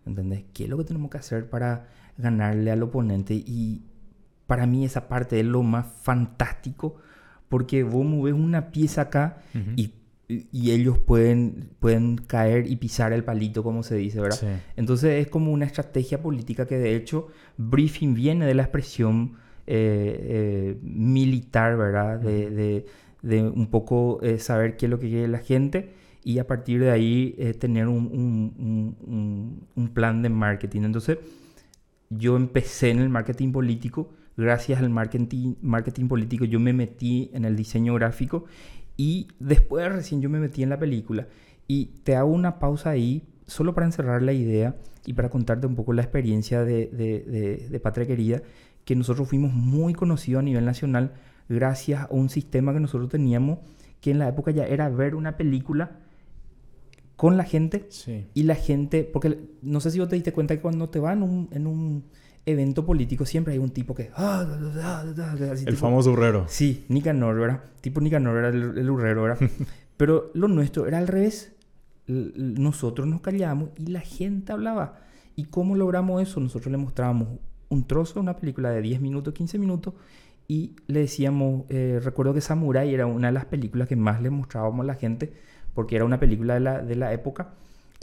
¿Entendés? 0.06 0.43
¿Qué 0.53 0.64
es 0.64 0.70
lo 0.70 0.78
que 0.78 0.86
tenemos 0.86 1.12
que 1.12 1.18
hacer 1.18 1.49
para 1.49 1.88
ganarle 2.18 2.72
al 2.72 2.82
oponente? 2.84 3.34
Y 3.36 3.82
para 4.47 4.66
mí 4.66 4.86
esa 4.86 5.08
parte 5.08 5.39
es 5.39 5.45
lo 5.45 5.62
más 5.62 5.86
fantástico, 6.01 6.95
porque 7.49 7.84
vos 7.84 8.06
moves 8.06 8.34
una 8.34 8.72
pieza 8.72 9.01
acá 9.01 9.38
y- 9.76 9.93
y 10.28 10.72
ellos 10.72 10.98
pueden, 10.98 11.70
pueden 11.80 12.18
caer 12.18 12.66
y 12.70 12.78
pisar 12.78 13.14
el 13.14 13.24
palito, 13.24 13.62
como 13.64 13.84
se 13.84 13.96
dice, 13.96 14.20
¿verdad? 14.20 14.38
Sí. 14.40 14.48
Entonces 14.76 15.22
es 15.24 15.28
como 15.30 15.52
una 15.52 15.66
estrategia 15.66 16.22
política 16.22 16.66
que 16.66 16.78
de 16.78 16.96
hecho 16.96 17.28
briefing 17.58 18.14
viene 18.16 18.46
de 18.46 18.54
la 18.56 18.64
expresión 18.64 19.34
eh, 19.68 20.18
eh, 20.22 20.78
militar, 20.82 21.78
¿verdad? 21.78 22.20
De, 22.20 22.50
de- 22.50 22.86
de 23.22 23.42
un 23.42 23.68
poco 23.68 24.20
eh, 24.22 24.38
saber 24.38 24.78
qué 24.78 24.86
es 24.86 24.90
lo 24.92 25.00
que 25.00 25.10
quiere 25.10 25.28
la 25.28 25.40
gente 25.40 25.90
y 26.24 26.38
a 26.38 26.46
partir 26.46 26.80
de 26.80 26.92
ahí 26.92 27.34
eh, 27.40 27.54
tener 27.56 27.88
un, 27.88 28.06
un- 28.06 28.54
un- 28.60 28.98
un- 29.08 29.68
un 29.76 29.88
plan 29.90 30.22
de 30.22 30.30
marketing. 30.30 30.82
Entonces 30.84 31.18
yo 32.10 32.36
empecé 32.36 32.92
en 32.92 33.00
el 33.00 33.10
marketing 33.10 33.52
político, 33.52 34.12
gracias 34.38 34.80
al 34.80 34.90
marketing, 34.92 35.56
marketing 35.62 36.08
político 36.08 36.46
yo 36.46 36.60
me 36.60 36.72
metí 36.74 37.32
en 37.34 37.46
el 37.46 37.56
diseño 37.56 37.96
gráfico 37.96 38.46
Y 38.98 39.28
después 39.39 39.91
recién 39.91 40.22
yo 40.22 40.30
me 40.30 40.39
metí 40.39 40.64
en 40.64 40.70
la 40.70 40.80
película. 40.80 41.28
Y 41.68 41.88
te 42.04 42.16
hago 42.16 42.32
una 42.32 42.60
pausa 42.60 42.91
ahí, 42.91 43.24
solo 43.48 43.74
para 43.74 43.88
encerrar 43.88 44.22
la 44.22 44.34
idea 44.34 44.76
y 45.06 45.14
para 45.14 45.30
contarte 45.30 45.68
un 45.68 45.76
poco 45.76 45.93
la 45.93 46.02
experiencia 46.02 46.64
de, 46.64 46.88
de, 46.88 47.68
de, 47.70 47.80
Patria 47.80 48.08
Querida, 48.08 48.41
que 48.86 48.96
nosotros 48.96 49.28
fuimos 49.28 49.54
muy 49.54 49.93
conocidos 49.93 50.39
a 50.39 50.43
nivel 50.43 50.66
nacional 50.66 51.14
gracias 51.48 52.04
a 52.04 52.08
un 52.10 52.30
sistema 52.30 52.74
que 52.74 52.80
nosotros 52.80 53.10
teníamos, 53.10 53.60
que 54.02 54.12
en 54.12 54.20
la 54.20 54.28
época 54.28 54.52
ya 54.52 54.66
era 54.66 54.89
ver 54.89 55.16
una 55.16 55.38
película 55.38 56.00
con 57.16 57.38
la 57.38 57.43
gente 57.43 57.88
y 58.34 58.43
la 58.43 58.56
gente, 58.56 59.04
porque 59.04 59.39
no 59.62 59.80
sé 59.80 59.91
si 59.91 60.00
vos 60.00 60.10
te 60.10 60.16
diste 60.16 60.34
cuenta 60.34 60.56
que 60.56 60.62
cuando 60.62 60.89
te 60.89 61.00
van 61.00 61.24
un, 61.24 61.50
en 61.52 61.68
un 61.68 62.06
evento 62.46 62.86
político 62.86 63.26
siempre 63.26 63.54
hay 63.54 63.60
un 63.60 63.72
tipo 63.72 63.96
que... 63.96 64.12
Ah, 64.16 64.46
el 65.66 65.78
famoso 65.78 66.12
urrero. 66.12 66.46
Sí, 66.48 66.86
Nicanor, 66.89 67.39
¿verdad? 67.39 67.64
Tipo 67.82 68.02
Nicanor 68.02 68.38
era 68.38 68.50
el, 68.50 68.78
el 68.78 68.89
urrero, 68.89 69.24
¿verdad? 69.24 69.50
Pero 69.98 70.32
lo 70.34 70.48
nuestro 70.48 70.88
era 70.88 70.98
al 70.98 71.08
revés. 71.08 71.54
Nosotros 72.08 73.08
nos 73.08 73.22
callamos 73.22 73.70
y 73.78 73.88
la 73.88 74.02
gente 74.02 74.52
hablaba. 74.52 75.00
¿Y 75.36 75.46
cómo 75.46 75.76
logramos 75.76 76.22
eso? 76.22 76.39
Nosotros 76.39 76.72
le 76.72 76.78
mostrábamos 76.78 77.28
un 77.70 77.88
trozo 77.88 78.16
de 78.16 78.20
una 78.22 78.36
película 78.36 78.70
de 78.70 78.82
10 78.82 79.02
minutos, 79.02 79.34
15 79.34 79.58
minutos 79.58 79.93
y 80.48 80.76
le 80.88 81.02
decíamos, 81.02 81.64
eh, 81.70 82.00
recuerdo 82.04 82.34
que 82.34 82.41
Samurai 82.41 82.93
era 82.93 83.08
una 83.08 83.28
de 83.28 83.34
las 83.34 83.46
películas 83.46 83.88
que 83.88 83.96
más 83.96 84.22
le 84.22 84.30
mostrábamos 84.30 84.84
a 84.84 84.88
la 84.88 84.96
gente 84.96 85.34
porque 85.74 85.96
era 85.96 86.06
una 86.06 86.20
película 86.20 86.54
de 86.54 86.60
la, 86.60 86.82
de 86.82 86.96
la 86.96 87.14
época 87.14 87.54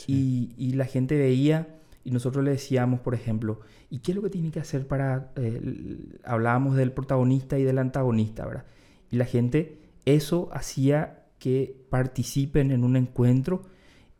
y, 0.07 0.53
y 0.57 0.73
la 0.73 0.85
gente 0.85 1.17
veía 1.17 1.79
y 2.03 2.11
nosotros 2.11 2.43
le 2.43 2.51
decíamos, 2.51 2.99
por 2.99 3.15
ejemplo, 3.15 3.61
¿y 3.89 3.99
qué 3.99 4.11
es 4.11 4.15
lo 4.15 4.21
que 4.21 4.29
tiene 4.29 4.51
que 4.51 4.59
hacer 4.59 4.87
para... 4.87 5.31
Eh, 5.35 6.19
hablábamos 6.23 6.75
del 6.75 6.91
protagonista 6.91 7.57
y 7.57 7.63
del 7.63 7.77
antagonista, 7.77 8.45
¿verdad? 8.45 8.65
Y 9.09 9.17
la 9.17 9.25
gente, 9.25 9.79
eso 10.05 10.49
hacía 10.51 11.25
que 11.39 11.85
participen 11.89 12.71
en 12.71 12.83
un 12.83 12.95
encuentro 12.95 13.63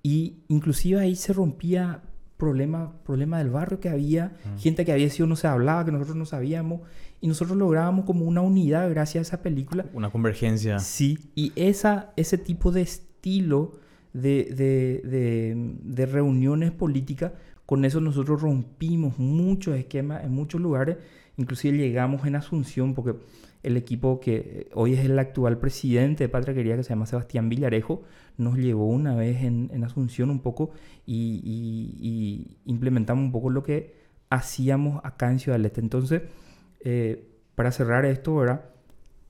y 0.02 0.44
inclusive 0.50 1.00
ahí 1.00 1.16
se 1.16 1.34
rompía 1.34 2.04
problema, 2.38 2.94
problema 3.04 3.38
del 3.38 3.50
barrio 3.50 3.80
que 3.80 3.90
había, 3.90 4.34
gente 4.58 4.84
que 4.84 4.92
había 4.92 5.10
sido 5.10 5.28
no 5.28 5.38
se 5.38 5.48
hablaba, 5.48 5.86
que 5.86 5.92
nosotros 5.92 6.18
no 6.18 6.26
sabíamos, 6.26 6.82
y 7.22 7.28
nosotros 7.28 7.58
lográbamos 7.58 8.04
como 8.06 8.26
una 8.26 8.42
unidad 8.42 8.90
gracias 8.90 9.20
a 9.20 9.36
esa 9.36 9.42
película. 9.42 9.86
Una 9.94 10.10
convergencia. 10.10 10.80
Sí, 10.80 11.32
y 11.36 11.54
esa, 11.56 12.12
ese 12.18 12.38
tipo 12.38 12.74
de 12.74 12.82
estilo 12.82 13.80
de, 14.12 14.50
de, 14.54 15.10
de, 15.10 15.76
de 15.82 16.06
reuniones 16.06 16.72
políticas 16.72 17.32
con 17.66 17.86
eso 17.86 18.02
nosotros 18.02 18.42
rompimos 18.42 19.20
muchos 19.20 19.78
esquemas 19.78 20.24
en 20.24 20.32
muchos 20.32 20.60
lugares, 20.60 20.98
inclusive 21.38 21.78
llegamos 21.78 22.26
en 22.26 22.36
Asunción, 22.36 22.94
porque 22.94 23.16
el 23.64 23.78
equipo 23.78 24.20
que 24.20 24.70
hoy 24.74 24.94
es 24.94 25.06
el 25.06 25.18
actual 25.18 25.58
presidente 25.58 26.26
de 26.26 26.30
Patria 26.30 26.54
Querida, 26.54 26.76
que 26.76 26.84
se 26.84 26.90
llama 26.90 27.06
Sebastián 27.06 27.48
Villarejo, 27.48 28.04
nos 28.38 28.58
llevó 28.58 28.88
una 28.88 29.16
vez 29.16 29.44
en, 29.44 29.84
Asunción 29.84 30.30
un 30.30 30.40
poco 30.42 30.72
y, 31.06 32.58
implementamos 32.66 33.24
un 33.24 33.32
poco 33.32 33.50
lo 33.50 33.64
que 33.64 33.96
hacíamos 34.30 35.00
acá 35.04 35.32
en 35.32 35.40
Ciudad 35.40 35.58
del 35.58 35.66
Este. 35.66 35.82
Entonces, 35.82 36.24
eh, 36.82 37.30
para 37.56 37.72
cerrar 37.72 38.06
esto, 38.06 38.36
¿verdad? 38.36 38.66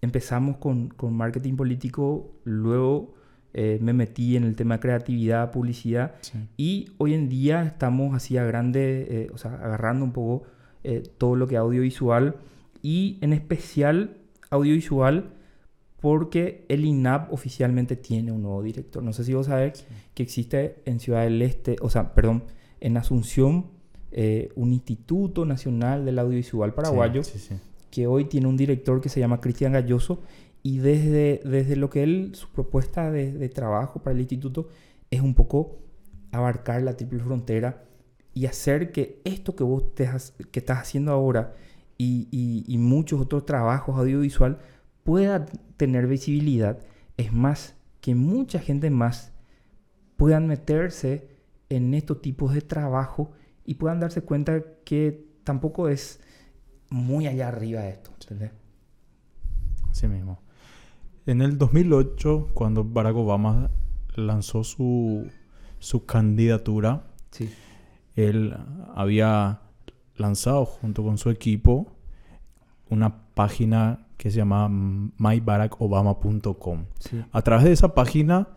empezamos 0.02 0.58
con 0.58 1.14
marketing 1.16 1.56
político, 1.56 2.34
luego 2.44 3.14
eh, 3.56 3.78
me 3.80 3.94
metí 3.94 4.36
en 4.36 4.46
el 4.46 4.56
tema 4.56 4.76
de 4.76 4.80
creatividad, 4.80 5.52
publicidad 5.52 6.16
y 6.58 6.88
hoy 6.98 7.14
en 7.14 7.30
día 7.30 7.62
estamos 7.62 8.16
así 8.16 8.36
a 8.36 8.44
grande, 8.46 9.06
eh, 9.10 9.32
o 9.32 9.38
sea, 9.38 9.54
agarrando 9.54 10.04
un 10.04 10.12
poco 10.12 10.44
eh, 10.84 11.04
todo 11.20 11.36
lo 11.36 11.48
que 11.48 11.54
es 11.54 11.60
audiovisual 11.60 12.36
y 12.82 13.20
en 13.22 13.32
especial 13.32 14.18
audiovisual 14.50 15.34
porque 16.02 16.66
el 16.68 16.84
INAP 16.84 17.32
oficialmente 17.32 17.96
tiene 17.96 18.32
un 18.32 18.42
nuevo 18.42 18.64
director. 18.64 19.04
No 19.04 19.14
sé 19.14 19.24
si 19.24 19.36
vos 19.36 19.46
sabés 19.46 19.86
que 20.16 20.24
existe 20.24 20.82
en 20.86 21.00
Ciudad 21.00 21.22
del 21.22 21.40
Este, 21.44 21.76
o 21.80 21.92
sea, 21.92 22.16
perdón, 22.16 22.46
en 22.82 22.98
Asunción, 22.98 23.68
un 24.56 24.74
Instituto 24.74 25.46
Nacional 25.46 26.06
del 26.06 26.20
Audiovisual 26.20 26.74
Paraguayo, 26.74 27.22
que 27.90 28.08
hoy 28.08 28.26
tiene 28.26 28.48
un 28.48 28.58
director 28.58 29.00
que 29.00 29.10
se 29.10 29.20
llama 29.20 29.40
Cristian 29.40 29.74
Galloso 29.74 30.24
y 30.64 30.78
desde, 30.78 31.42
desde 31.44 31.76
lo 31.76 31.90
que 31.90 32.04
él, 32.04 32.32
su 32.36 32.50
propuesta 32.50 33.12
de, 33.12 33.50
trabajo 33.50 34.02
para 34.02 34.14
el 34.14 34.22
instituto 34.22 34.70
es 35.12 35.22
un 35.22 35.36
poco 35.36 35.80
abarcar 36.32 36.82
la 36.82 36.96
triple 36.96 37.20
frontera 37.20 37.84
y 38.34 38.46
hacer 38.46 38.94
que 38.94 39.22
esto 39.26 39.56
que 39.56 39.66
vos 39.66 39.94
te 39.94 40.10
que 40.52 40.60
estás 40.60 40.80
haciendo 40.80 41.12
ahora 41.12 41.54
y, 41.98 42.64
y, 42.66 42.78
muchos 42.78 43.22
otros 43.22 43.46
trabajos 43.46 43.98
audiovisual 43.98 44.58
pueda 45.04 45.46
tener 45.78 46.08
visibilidad. 46.08 46.80
Es 47.18 47.32
más, 47.32 47.76
que 48.02 48.16
mucha 48.16 48.60
gente 48.60 48.90
más 48.90 49.32
puedan 50.16 50.48
meterse 50.48 51.28
en 51.70 51.94
estos 51.94 52.22
tipos 52.22 52.54
de 52.54 52.62
trabajo 52.62 53.32
y 53.66 53.76
puedan 53.76 54.00
darse 54.00 54.22
cuenta 54.22 54.64
que 54.84 55.26
tampoco 55.44 55.88
es 55.88 56.20
muy 56.90 57.28
allá 57.28 57.50
arriba 57.50 57.82
de 57.82 57.92
esto. 57.92 58.12
¿entendés? 58.20 58.52
Así 59.90 60.08
mismo. 60.08 60.43
En 61.26 61.42
el 61.42 61.58
2008, 61.58 62.50
cuando 62.54 62.84
Barack 62.84 63.16
Obama 63.16 63.72
lanzó 64.16 64.64
su, 64.64 65.28
su 65.80 66.06
candidatura, 66.06 67.04
él 68.16 68.56
había 68.96 69.62
lanzado 70.18 70.66
junto 70.66 71.04
con 71.04 71.18
su 71.18 71.30
equipo 71.30 71.88
una 72.90 73.24
página 73.34 74.06
que 74.18 74.32
se 74.32 74.38
llama 74.38 74.70
mybaracobama.com. 74.70 76.86
A 77.32 77.42
través 77.42 77.66
de 77.66 77.72
esa 77.72 77.94
página, 77.94 78.50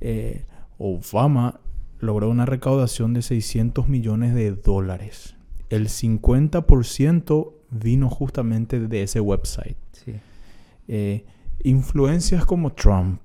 eh, 0.00 0.44
Obama 0.78 1.60
logró 2.00 2.30
una 2.30 2.46
recaudación 2.46 3.14
de 3.14 3.22
600 3.22 3.88
millones 3.88 4.34
de 4.34 4.52
dólares. 4.52 5.36
El 5.70 5.88
50% 5.88 7.52
vino 7.70 8.08
justamente 8.08 8.80
de 8.80 9.02
ese 9.02 9.20
website. 9.20 9.76
Sí. 9.92 10.14
Eh, 10.88 11.24
influencias 11.64 12.44
como 12.44 12.72
Trump, 12.72 13.20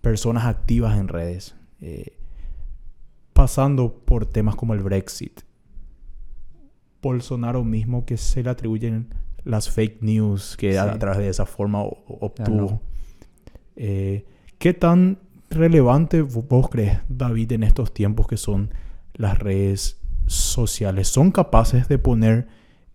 personas 0.00 0.44
activas 0.44 0.98
en 0.98 1.08
redes, 1.08 1.54
eh, 1.80 2.18
pasando 3.32 3.94
por 4.04 4.26
temas 4.26 4.56
como 4.56 4.74
el 4.74 4.82
Brexit, 4.82 5.40
Bolsonaro 7.02 7.64
mismo 7.64 8.06
que 8.06 8.16
se 8.16 8.42
le 8.42 8.50
atribuyen 8.50 9.08
las 9.44 9.68
fake 9.68 10.02
news 10.02 10.56
que 10.56 10.78
a, 10.78 10.98
través 10.98 11.18
de 11.18 11.28
esa 11.28 11.44
forma 11.44 11.82
obtuvo. 11.82 12.80
Eh, 13.76 14.24
¿Qué 14.58 14.72
tan 14.72 15.18
relevante 15.50 16.22
vos 16.22 16.70
crees, 16.70 17.00
David, 17.08 17.52
en 17.52 17.62
estos 17.64 17.92
tiempos 17.92 18.26
que 18.26 18.38
son 18.38 18.70
las 19.12 19.38
redes 19.38 20.00
sociales? 20.26 21.08
¿Son 21.08 21.30
capaces 21.30 21.88
de 21.88 21.98
poner 21.98 22.48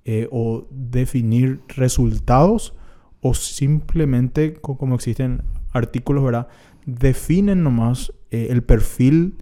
eh, 0.06 0.28
o 0.32 0.68
definir 0.72 1.62
resultados 1.68 2.74
o 3.22 3.34
simplemente, 3.34 4.54
como 4.54 4.96
existen 4.96 5.44
artículos, 5.72 6.24
¿verdad? 6.24 6.48
Definen 6.86 7.64
nomás 7.64 8.14
eh, 8.32 8.48
el 8.50 8.64
perfil 8.64 9.36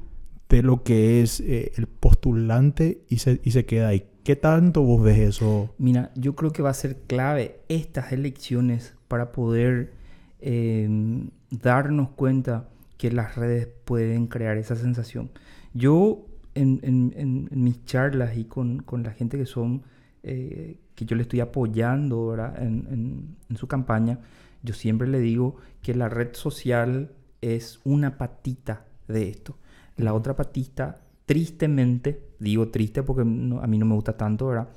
de 0.49 0.63
lo 0.63 0.83
que 0.83 1.21
es 1.21 1.39
eh, 1.41 1.71
el 1.75 1.87
postulante 1.87 3.01
y 3.09 3.19
se, 3.19 3.39
y 3.43 3.51
se 3.51 3.65
queda 3.65 3.89
ahí. 3.89 4.05
¿Qué 4.23 4.35
tanto 4.35 4.81
vos 4.81 5.01
ves 5.01 5.19
eso? 5.19 5.73
Mira, 5.77 6.11
yo 6.15 6.35
creo 6.35 6.51
que 6.51 6.61
va 6.61 6.69
a 6.69 6.73
ser 6.73 6.97
clave 7.07 7.61
estas 7.69 8.11
elecciones 8.11 8.93
para 9.07 9.31
poder 9.31 9.93
em, 10.41 11.29
darnos 11.49 12.09
cuenta 12.09 12.69
que 12.97 13.11
las 13.11 13.35
redes 13.35 13.69
pueden 13.85 14.27
crear 14.27 14.57
esa 14.57 14.75
sensación. 14.75 15.29
Yo 15.73 16.25
en, 16.55 16.79
en, 16.83 17.49
mis 17.51 17.85
charlas 17.85 18.37
y 18.37 18.45
con, 18.45 18.79
con, 18.79 19.03
la 19.03 19.11
gente 19.11 19.37
que 19.37 19.45
son 19.45 19.83
eh, 20.23 20.79
que 20.95 21.05
yo 21.05 21.15
le 21.15 21.21
estoy 21.21 21.39
apoyando 21.39 22.35
En, 22.57 23.37
su 23.55 23.67
campaña, 23.67 24.19
yo 24.63 24.73
siempre 24.73 25.07
le 25.07 25.19
digo 25.19 25.57
que 25.81 25.93
la 25.93 26.09
red 26.09 26.33
social 26.33 27.11
es 27.41 27.79
una 27.83 28.17
patita 28.17 28.85
de 29.07 29.29
esto. 29.29 29.57
La 29.95 30.13
otra 30.13 30.35
patita, 30.35 31.01
tristemente, 31.25 32.21
digo 32.39 32.69
triste 32.69 33.03
porque 33.03 33.21
a 33.21 33.25
mí 33.67 33.77
no 33.77 33.85
me 33.85 33.95
gusta 33.95 34.17
tanto, 34.17 34.47
¿verdad? 34.47 34.69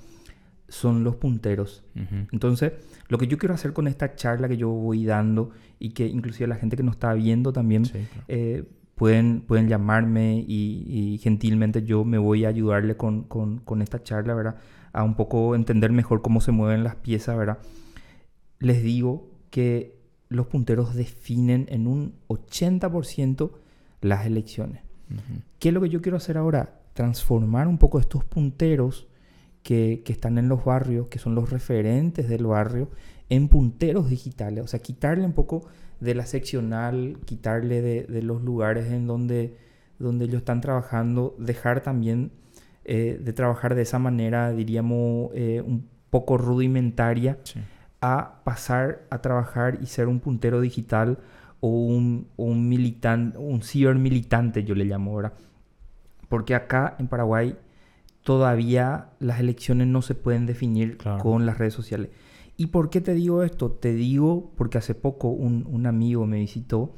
Son 0.68 1.02
los 1.02 1.16
punteros. 1.16 1.84
Entonces, 2.30 2.72
lo 3.08 3.18
que 3.18 3.26
yo 3.26 3.38
quiero 3.38 3.54
hacer 3.54 3.72
con 3.72 3.88
esta 3.88 4.14
charla 4.14 4.48
que 4.48 4.56
yo 4.56 4.68
voy 4.68 5.04
dando 5.04 5.50
y 5.78 5.90
que 5.90 6.06
inclusive 6.06 6.46
la 6.46 6.56
gente 6.56 6.76
que 6.76 6.82
nos 6.82 6.94
está 6.94 7.12
viendo 7.14 7.52
también 7.52 7.84
eh, 8.28 8.64
pueden, 8.94 9.40
pueden 9.40 9.66
llamarme 9.66 10.44
y, 10.46 11.18
gentilmente 11.22 11.82
yo 11.82 12.04
me 12.04 12.18
voy 12.18 12.44
a 12.44 12.48
ayudarle 12.48 12.96
con, 12.96 13.24
con, 13.24 13.58
con 13.58 13.82
esta 13.82 14.02
charla, 14.02 14.34
¿verdad? 14.34 14.56
A 14.92 15.04
un 15.04 15.14
poco 15.14 15.54
entender 15.54 15.92
mejor 15.92 16.22
cómo 16.22 16.40
se 16.40 16.52
mueven 16.52 16.84
las 16.84 16.96
piezas, 16.96 17.36
¿verdad? 17.36 17.58
Les 18.58 18.82
digo 18.82 19.30
que 19.50 19.98
los 20.28 20.46
punteros 20.46 20.94
definen 20.94 21.66
en 21.68 21.86
un 21.86 22.14
80% 22.28 23.50
las 24.00 24.26
elecciones. 24.26 24.82
¿Qué 25.58 25.68
es 25.68 25.74
lo 25.74 25.80
que 25.80 25.88
yo 25.88 26.00
quiero 26.00 26.16
hacer 26.16 26.36
ahora? 26.36 26.80
Transformar 26.94 27.66
un 27.66 27.78
poco 27.78 27.98
estos 27.98 28.24
punteros 28.24 29.08
que, 29.62 30.02
que, 30.04 30.12
están 30.12 30.38
en 30.38 30.48
los 30.48 30.64
barrios, 30.64 31.08
que 31.08 31.18
son 31.18 31.34
los 31.34 31.50
referentes 31.50 32.28
del 32.28 32.46
barrio, 32.46 32.90
en 33.28 33.48
punteros 33.48 34.08
digitales, 34.08 34.64
o 34.64 34.66
sea, 34.66 34.80
quitarle 34.80 35.24
un 35.24 35.32
poco 35.32 35.66
de 35.98 36.14
la 36.14 36.26
seccional, 36.26 37.18
quitarle 37.24 37.82
de, 37.82 38.04
de 38.04 38.22
los 38.22 38.42
lugares 38.42 38.86
en 38.90 39.06
donde, 39.06 39.56
donde 39.98 40.26
ellos 40.26 40.38
están 40.38 40.60
trabajando, 40.60 41.36
dejar 41.38 41.82
también 41.82 42.30
eh, 42.92 43.20
de 43.22 43.32
trabajar 43.32 43.76
de 43.76 43.82
esa 43.82 44.00
manera, 44.00 44.50
diríamos, 44.50 45.30
eh, 45.34 45.62
un 45.64 45.86
poco 46.10 46.36
rudimentaria, 46.38 47.38
Sí. 47.44 47.60
a 48.00 48.40
pasar 48.42 49.02
a 49.10 49.20
trabajar 49.22 49.78
y 49.80 49.86
ser 49.86 50.08
un 50.08 50.18
puntero 50.18 50.60
digital 50.60 51.18
o 51.60 51.68
un, 51.68 52.26
un 52.36 52.68
militante, 52.68 53.38
un 53.38 53.62
cibermilitante, 53.62 54.64
yo 54.64 54.74
le 54.74 54.86
llamo 54.86 55.12
ahora. 55.12 55.32
Porque 56.28 56.54
acá 56.56 56.96
en 56.98 57.06
Paraguay 57.06 57.54
todavía 58.22 59.10
las 59.20 59.38
elecciones 59.38 59.86
no 59.86 60.02
se 60.02 60.14
pueden 60.14 60.46
definir 60.46 60.96
Claro. 60.96 61.22
con 61.22 61.46
las 61.46 61.58
redes 61.58 61.74
sociales. 61.74 62.10
¿Y 62.56 62.66
por 62.66 62.90
qué 62.90 63.00
te 63.00 63.14
digo 63.14 63.42
esto? 63.44 63.70
Te 63.70 63.92
digo 63.94 64.50
porque 64.56 64.78
hace 64.78 64.94
poco 64.94 65.28
un, 65.28 65.66
un 65.70 65.86
amigo 65.86 66.26
me 66.26 66.38
visitó, 66.38 66.94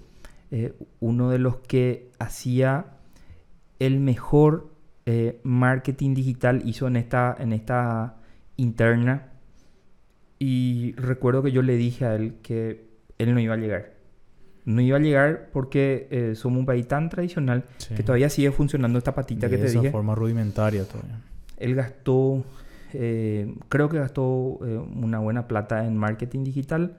eh, 0.51 0.73
uno 1.01 1.29
de 1.31 1.39
los 1.39 1.57
que 1.59 2.11
hacía 2.19 2.87
el 3.79 4.01
mejor 4.01 4.72
eh, 5.07 5.41
marketing 5.43 6.15
digital, 6.15 6.63
hizo 6.65 6.87
en 6.87 6.97
esta, 6.97 7.37
en 7.39 7.53
esta 7.53 8.17
interna. 8.57 9.29
Y 10.39 10.93
recuerdo 10.97 11.43
que 11.43 11.53
yo 11.53 11.63
le 11.63 11.77
dije 11.77 12.05
a 12.05 12.15
él 12.17 12.35
que 12.43 12.85
él 13.19 13.35
no 13.35 13.41
iba 13.41 13.55
a 13.55 13.57
llegar. 13.57 13.93
No 14.65 14.81
iba 14.81 14.97
a 14.97 15.01
llegar 15.01 15.51
porque 15.53 16.09
eh, 16.11 16.35
somos 16.35 16.61
un 16.61 16.67
país 16.67 16.87
tan 16.87 17.09
tradicional 17.09 17.65
Sí. 17.79 17.95
que 17.95 18.03
todavía 18.03 18.29
sigue 18.29 18.51
funcionando 18.53 18.99
esta 18.99 19.15
patita 19.15 19.49
que 19.49 19.57
de 19.57 19.63
te 19.63 19.69
esa 19.69 19.81
dije. 19.81 19.91
forma 19.93 20.15
rudimentaria 20.15 20.85
todavía. 20.85 21.21
Él 21.59 21.75
gastó, 21.75 22.45
eh, 22.93 23.55
creo 23.69 23.89
que 23.89 23.99
gastó 23.99 24.59
eh, 24.67 24.77
una 24.97 25.19
buena 25.21 25.47
plata 25.49 25.87
en 25.87 25.97
marketing 25.97 26.45
digital, 26.45 26.99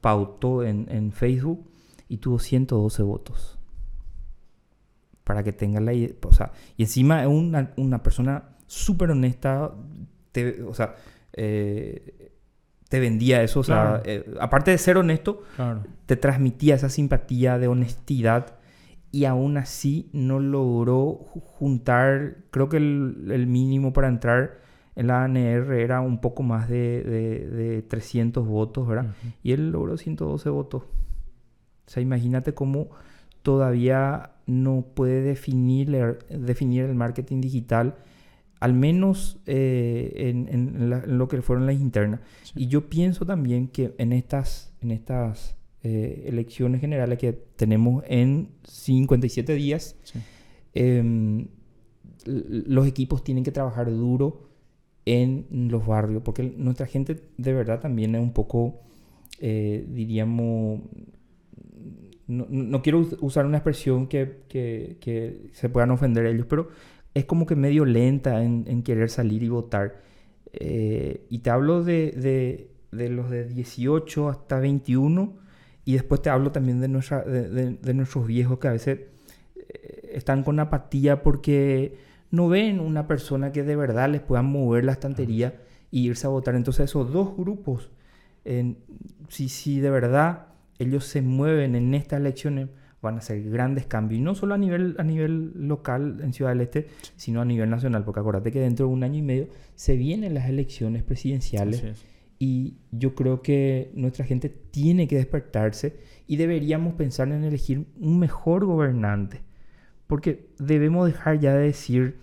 pautó 0.00 0.62
en, 0.62 0.86
en 0.90 1.12
Facebook 1.12 1.66
y 2.08 2.18
tuvo 2.18 2.38
112 2.38 3.02
votos. 3.02 3.53
Para 5.24 5.42
que 5.42 5.52
tengan 5.52 5.84
la 5.86 5.92
idea. 5.94 6.10
O 6.22 6.32
sea, 6.32 6.52
y 6.76 6.82
encima 6.82 7.22
es 7.22 7.28
una, 7.28 7.72
una 7.76 8.02
persona 8.02 8.50
súper 8.66 9.10
honesta. 9.10 9.72
te- 10.32 10.62
o 10.62 10.74
sea, 10.74 10.96
eh, 11.32 12.32
te 12.88 13.00
vendía 13.00 13.42
eso. 13.42 13.60
O 13.60 13.64
sea, 13.64 14.00
Claro. 14.02 14.02
eh, 14.04 14.34
aparte 14.40 14.70
de 14.72 14.78
ser 14.78 14.96
honesto, 14.98 15.42
Claro. 15.56 15.82
te 16.06 16.16
transmitía 16.16 16.74
esa 16.74 16.88
simpatía 16.88 17.58
de 17.58 17.68
honestidad 17.68 18.56
y 19.12 19.24
aún 19.26 19.56
así 19.56 20.10
no 20.12 20.40
logró 20.40 21.20
ju- 21.32 21.40
juntar, 21.44 22.38
creo 22.50 22.68
que 22.68 22.78
el, 22.78 23.28
el 23.30 23.46
mínimo 23.46 23.92
para 23.92 24.08
entrar 24.08 24.58
en 24.96 25.06
la 25.06 25.22
ANR 25.24 25.72
era 25.80 26.00
un 26.00 26.20
poco 26.20 26.42
más 26.42 26.68
de, 26.68 27.02
de- 27.04 27.48
de 27.48 27.82
300 27.82 28.46
votos, 28.46 28.86
¿verdad? 28.88 29.14
Y 29.42 29.52
él 29.52 29.70
logró 29.70 29.96
112 29.96 30.50
votos. 30.50 30.82
O 30.82 31.90
sea, 31.90 32.02
imagínate 32.02 32.54
cómo 32.54 32.88
todavía 33.42 34.30
no 34.46 34.84
puede 34.94 35.22
definir, 35.22 35.94
el- 35.94 36.18
definir 36.46 36.84
el 36.84 36.94
marketing 36.94 37.40
digital, 37.40 37.96
al 38.60 38.72
menos 38.74 39.38
eh, 39.46 40.12
en, 40.16 40.48
en 40.48 40.90
la- 40.90 41.00
en 41.04 41.18
lo 41.18 41.28
que 41.28 41.40
fueron 41.42 41.66
las 41.66 41.76
internas. 41.80 42.20
Sí. 42.44 42.52
Y 42.64 42.66
yo 42.68 42.88
pienso 42.88 43.26
también 43.26 43.68
que 43.68 43.94
en 43.98 44.12
estas, 44.12 44.72
en 44.80 44.90
estas 44.90 45.56
eh, 45.82 46.24
elecciones 46.28 46.80
generales 46.80 47.18
que 47.18 47.32
tenemos 47.32 48.02
en 48.06 48.48
57 48.64 49.54
días, 49.54 49.96
Sí. 50.04 50.18
em, 50.74 51.48
los 52.26 52.86
equipos 52.86 53.22
tienen 53.22 53.44
que 53.44 53.52
trabajar 53.52 53.90
duro 53.90 54.48
en 55.04 55.46
los 55.70 55.86
barrios, 55.86 56.22
porque 56.22 56.42
nuestra 56.56 56.86
gente 56.86 57.20
de 57.36 57.52
verdad 57.52 57.80
también 57.80 58.14
es 58.14 58.22
un 58.22 58.32
poco, 58.32 58.80
eh, 59.40 59.84
diríamos, 59.90 60.80
no, 62.26 62.46
no- 62.48 62.82
quiero 62.82 63.00
us- 63.00 63.16
usar 63.20 63.46
una 63.46 63.58
expresión 63.58 64.06
que, 64.06 64.42
que- 64.48 64.96
que 65.00 65.50
se 65.52 65.68
puedan 65.68 65.90
ofender 65.90 66.26
ellos, 66.26 66.46
pero 66.48 66.68
es 67.14 67.24
como 67.26 67.46
que 67.46 67.56
medio 67.56 67.84
lenta 67.84 68.42
en, 68.42 68.64
en 68.66 68.82
querer 68.82 69.10
salir 69.10 69.42
y 69.42 69.48
votar. 69.48 70.02
Eh, 70.52 71.26
y 71.30 71.38
te 71.40 71.50
hablo 71.50 71.82
de, 71.84 72.12
de- 72.12 72.70
de 72.92 73.08
los 73.10 73.30
de 73.30 73.44
18 73.48 74.28
hasta 74.28 74.58
21 74.60 75.34
y 75.84 75.94
después 75.94 76.22
te 76.22 76.30
hablo 76.30 76.52
también 76.52 76.80
de, 76.80 76.88
nuestra, 76.88 77.22
de, 77.24 77.70
de- 77.76 77.94
nuestros 77.94 78.26
viejos 78.26 78.58
que 78.58 78.68
a 78.68 78.72
veces 78.72 79.00
eh, 79.56 80.10
están 80.14 80.42
con 80.44 80.58
apatía 80.60 81.22
porque 81.22 81.96
no 82.30 82.48
ven 82.48 82.80
una 82.80 83.06
persona 83.06 83.52
que 83.52 83.62
de 83.64 83.76
verdad 83.76 84.08
les 84.10 84.20
pueda 84.20 84.42
mover 84.42 84.84
la 84.84 84.92
estantería 84.92 85.60
y 85.90 86.06
irse 86.08 86.26
a 86.26 86.30
votar. 86.30 86.54
Entonces 86.56 86.84
esos 86.90 87.12
dos 87.12 87.36
grupos, 87.36 87.90
en- 88.44 88.78
si, 89.28 89.48
si 89.48 89.80
de 89.80 89.90
verdad 89.90 90.46
ellos 90.78 91.04
se 91.04 91.22
mueven 91.22 91.74
en 91.74 91.94
estas 91.94 92.20
elecciones, 92.20 92.68
van 93.00 93.16
a 93.16 93.18
hacer 93.18 93.42
grandes 93.50 93.86
cambios. 93.86 94.18
Y 94.18 94.22
no 94.22 94.34
solo 94.34 94.54
a 94.54 94.58
nivel, 94.58 94.96
a 94.98 95.04
nivel 95.04 95.52
local 95.68 96.20
en 96.22 96.32
Ciudad 96.32 96.52
del 96.52 96.62
Este, 96.62 96.88
sino 97.16 97.40
a 97.40 97.44
nivel 97.44 97.68
nacional. 97.70 98.04
Porque 98.04 98.20
acuérdate 98.20 98.50
que 98.50 98.60
dentro 98.60 98.86
de 98.86 98.92
un 98.92 99.04
año 99.04 99.18
y 99.18 99.22
medio 99.22 99.48
se 99.74 99.96
vienen 99.96 100.34
las 100.34 100.48
elecciones 100.48 101.02
presidenciales. 101.02 101.84
Y 102.38 102.78
yo 102.90 103.14
creo 103.14 103.42
que 103.42 103.90
nuestra 103.94 104.24
gente 104.24 104.48
tiene 104.48 105.06
que 105.06 105.16
despertarse 105.16 105.96
y 106.26 106.36
deberíamos 106.36 106.94
pensar 106.94 107.28
en 107.28 107.44
elegir 107.44 107.86
un 108.00 108.18
mejor 108.18 108.64
gobernante. 108.64 109.42
Porque 110.06 110.48
debemos 110.58 111.06
dejar 111.06 111.38
ya 111.40 111.54
de 111.54 111.66
decir, 111.66 112.16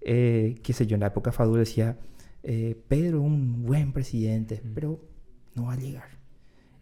eh, 0.00 0.56
qué 0.62 0.72
sé 0.72 0.86
yo, 0.86 0.94
en 0.94 1.00
la 1.00 1.08
época 1.08 1.32
Fadú 1.32 1.54
decía, 1.54 1.96
eh, 2.42 2.76
Pedro 2.88 3.20
un 3.20 3.64
buen 3.64 3.92
presidente, 3.92 4.60
Mm. 4.64 4.74
pero 4.74 5.00
no 5.54 5.66
va 5.66 5.74
a 5.74 5.76
llegar. 5.76 6.17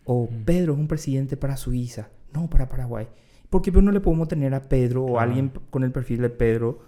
O. 0.06 0.28
Pedro 0.44 0.72
es 0.74 0.78
un 0.78 0.88
presidente 0.88 1.36
para 1.36 1.56
Suiza, 1.56 2.08
no 2.32 2.48
para 2.48 2.68
Paraguay. 2.68 3.08
¿Por 3.50 3.62
qué 3.62 3.70
no 3.72 3.90
le 3.92 4.00
podemos 4.00 4.28
tener 4.28 4.54
a 4.54 4.62
Pedro 4.62 5.04
o 5.04 5.18
a 5.18 5.22
alguien 5.24 5.52
con 5.70 5.84
el 5.84 5.92
perfil 5.92 6.22
de 6.22 6.30
Pedro 6.30 6.80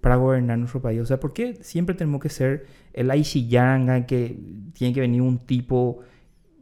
para 0.00 0.16
gobernar 0.16 0.58
nuestro 0.58 0.80
país? 0.80 1.00
O 1.00 1.06
sea, 1.06 1.18
¿por 1.20 1.32
qué 1.32 1.56
siempre 1.62 1.94
tenemos 1.94 2.20
que 2.20 2.28
ser 2.28 2.66
el 2.92 3.10
Aishiyanga, 3.10 4.06
que 4.06 4.38
tiene 4.74 4.94
que 4.94 5.00
venir 5.00 5.22
un 5.22 5.38
tipo 5.38 6.00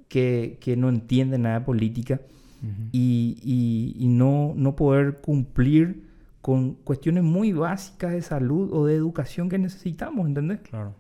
que, 0.09 0.59
que 0.61 0.76
no 0.76 0.88
entiende 0.88 1.38
nada 1.38 1.59
de 1.61 1.64
política 1.64 2.20
y- 2.92 3.94
y 3.98 4.09
no, 4.09 4.52
no 4.57 4.74
poder 4.74 5.20
cumplir 5.20 6.04
con 6.40 6.74
cuestiones 6.74 7.22
muy 7.24 7.52
básicas 7.52 8.12
de 8.12 8.22
salud 8.22 8.72
o 8.72 8.86
de 8.86 8.94
educación 8.94 9.48
que 9.48 9.59
necesitamos, 9.59 10.26
¿entendés? 10.26 10.61
Claro. 10.61 10.94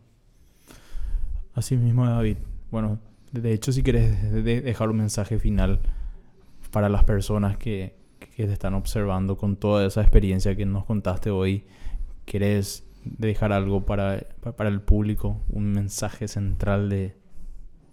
Así 1.54 1.76
mismo, 1.76 2.06
David. 2.06 2.36
Bueno, 2.70 2.98
de 3.42 3.52
hecho, 3.52 3.72
si 3.72 3.82
quieres 3.82 4.32
de- 4.32 4.42
de- 4.42 4.60
dejar 4.62 4.90
un 4.90 4.96
mensaje 4.98 5.38
final 5.38 5.80
para 6.70 6.88
las 6.88 7.04
personas 7.04 7.56
que, 7.56 7.94
que 8.18 8.46
te 8.46 8.52
están 8.52 8.74
observando 8.74 9.36
con 9.36 9.56
toda 9.56 9.86
esa 9.86 10.02
experiencia 10.02 10.56
que 10.56 10.66
nos 10.66 10.84
contaste 10.84 11.30
hoy, 11.30 11.64
¿quieres 12.24 12.84
dejar 13.04 13.52
algo 13.52 13.84
para, 13.86 14.24
pa- 14.40 14.56
para 14.56 14.68
el 14.68 14.80
público? 14.80 15.40
Un 15.48 15.72
mensaje 15.72 16.28
central 16.28 16.88
de, 16.88 17.14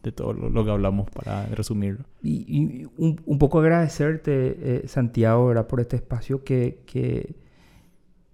de 0.01 0.11
todo 0.11 0.33
lo, 0.33 0.49
lo 0.49 0.65
que 0.65 0.71
hablamos 0.71 1.09
para 1.11 1.45
resumirlo. 1.47 2.05
Y, 2.21 2.45
y 2.47 2.85
un, 2.97 3.21
un 3.25 3.37
poco 3.37 3.59
agradecerte, 3.59 4.57
eh, 4.83 4.87
Santiago, 4.87 5.47
¿verdad? 5.47 5.67
por 5.67 5.79
este 5.79 5.95
espacio 5.97 6.43
que, 6.43 6.81
que, 6.85 7.35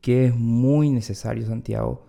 que 0.01 0.25
es 0.27 0.35
muy 0.35 0.89
necesario, 0.89 1.45
Santiago, 1.45 2.05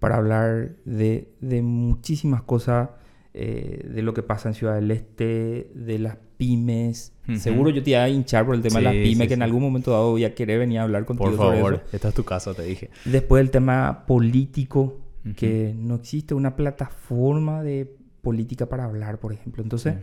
para 0.00 0.16
hablar 0.16 0.74
de, 0.84 1.32
de 1.40 1.62
muchísimas 1.62 2.42
cosas, 2.42 2.90
eh, 3.36 3.84
de 3.92 4.02
lo 4.02 4.14
que 4.14 4.22
pasa 4.22 4.48
en 4.48 4.54
Ciudad 4.54 4.76
del 4.76 4.90
Este, 4.92 5.70
de 5.74 5.98
las 5.98 6.16
pymes. 6.36 7.12
Seguro 7.36 7.70
yo 7.70 7.82
te 7.82 7.90
iba 7.90 8.02
a 8.02 8.08
hinchar 8.08 8.46
por 8.46 8.54
el 8.54 8.62
tema 8.62 8.78
de 8.78 8.84
las 8.84 8.92
pymes, 8.94 9.18
sí, 9.18 9.28
que 9.28 9.34
en 9.34 9.42
algún 9.42 9.62
momento 9.62 9.90
dado 9.90 10.12
voy 10.12 10.24
a 10.24 10.34
querer 10.34 10.60
venir 10.60 10.78
a 10.78 10.82
hablar 10.84 11.04
contigo 11.04 11.30
Por 11.30 11.36
sobre 11.36 11.56
favor, 11.56 11.74
eso. 11.74 11.82
esta 11.92 12.08
es 12.08 12.14
tu 12.14 12.24
casa, 12.24 12.54
te 12.54 12.62
dije. 12.62 12.90
Después 13.04 13.40
el 13.40 13.50
tema 13.50 14.04
político, 14.06 15.00
que 15.36 15.74
no 15.76 15.96
existe 15.96 16.34
una 16.34 16.54
plataforma 16.54 17.62
de 17.62 17.96
política 18.20 18.66
para 18.66 18.84
hablar, 18.84 19.18
por 19.18 19.32
ejemplo. 19.32 19.62
Entonces, 19.62 19.94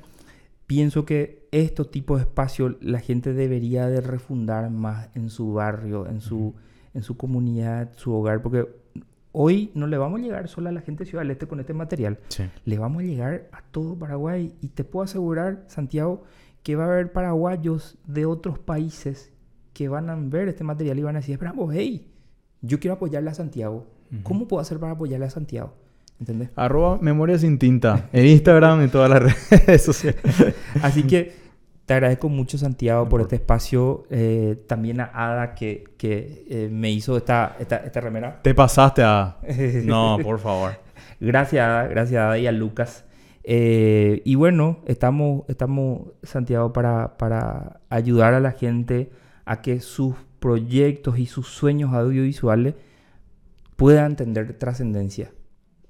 pienso 0.67 1.05
que 1.05 1.47
estos 1.51 1.91
tipos 1.91 2.19
de 2.19 2.23
espacios 2.23 2.75
la 2.81 2.99
gente 2.99 3.33
debería 3.33 3.87
de 3.87 4.01
refundar 4.01 4.69
más 4.71 5.09
en 5.15 5.29
su 5.29 5.53
barrio, 5.53 6.07
en 6.07 6.21
su, 6.21 6.55
en 6.93 7.03
su 7.03 7.17
comunidad, 7.17 7.91
su 7.95 8.13
hogar, 8.13 8.41
porque 8.41 8.67
hoy 9.31 9.71
no 9.75 9.87
le 9.87 9.97
vamos 9.97 10.19
a 10.19 10.23
llegar 10.23 10.47
solo 10.47 10.69
a 10.69 10.71
la 10.71 10.81
gente 10.81 11.03
de 11.03 11.09
Ciudad 11.09 11.23
del 11.23 11.31
Este 11.31 11.47
con 11.47 11.59
este 11.59 11.73
material, 11.73 12.19
Sí. 12.29 12.43
le 12.65 12.77
vamos 12.77 13.03
a 13.03 13.05
llegar 13.05 13.47
a 13.51 13.61
todo 13.71 13.95
Paraguay 13.97 14.53
y 14.61 14.67
te 14.69 14.83
puedo 14.83 15.03
asegurar, 15.03 15.63
Santiago, 15.67 16.23
que 16.63 16.75
va 16.75 16.83
a 16.85 16.87
haber 16.87 17.11
paraguayos 17.11 17.97
de 18.05 18.25
otros 18.25 18.59
países 18.59 19.31
que 19.73 19.87
van 19.87 20.09
a 20.09 20.15
ver 20.15 20.47
este 20.49 20.63
material 20.63 20.99
y 20.99 21.03
van 21.03 21.15
a 21.15 21.19
decir, 21.19 21.33
esperamos, 21.33 21.73
hey, 21.73 22.07
yo 22.61 22.79
quiero 22.79 22.95
apoyarle 22.95 23.29
a 23.29 23.33
Santiago. 23.33 23.87
¿Cómo 24.23 24.47
puedo 24.47 24.59
hacer 24.61 24.77
para 24.77 24.91
apoyarle 24.91 25.25
a 25.25 25.29
Santiago? 25.29 25.73
¿Entendés? 26.19 26.49
Arroba 26.55 26.99
Memoria 27.01 27.37
Sin 27.39 27.57
Tinta 27.57 28.09
en 28.13 28.27
Instagram 28.27 28.83
y 28.85 28.89
todas 28.89 29.09
las 29.09 29.49
redes 29.49 29.81
sociales. 29.81 30.21
Así 30.83 31.03
que 31.03 31.31
te 31.91 31.95
agradezco 31.95 32.29
mucho, 32.29 32.57
Santiago, 32.57 33.09
por 33.09 33.19
este 33.19 33.35
espacio. 33.35 34.05
Eh, 34.09 34.63
también 34.65 35.01
a 35.01 35.11
Ada, 35.13 35.53
que, 35.55 35.83
que 35.97 36.45
eh, 36.49 36.69
me 36.71 36.89
hizo 36.89 37.17
esta, 37.17 37.57
esta, 37.59 37.75
esta 37.79 37.99
remera. 37.99 38.41
Te 38.41 38.55
pasaste 38.55 39.03
a... 39.03 39.39
No, 39.83 40.17
por 40.23 40.39
favor. 40.39 40.71
Gracias, 41.19 41.61
Ada, 41.61 41.87
gracias, 41.87 42.21
Ada, 42.21 42.37
y 42.37 42.47
a 42.47 42.53
Lucas. 42.53 43.03
Eh, 43.43 44.21
y 44.23 44.35
bueno, 44.35 44.79
estamos, 44.85 45.43
estamos 45.49 46.13
Santiago, 46.23 46.71
para, 46.71 47.17
para 47.17 47.81
ayudar 47.89 48.35
a 48.35 48.39
la 48.39 48.53
gente 48.53 49.11
a 49.43 49.61
que 49.61 49.81
sus 49.81 50.15
proyectos 50.39 51.19
y 51.19 51.25
sus 51.25 51.49
sueños 51.49 51.93
audiovisuales 51.93 52.75
puedan 53.75 54.15
tener 54.15 54.57
trascendencia. 54.57 55.33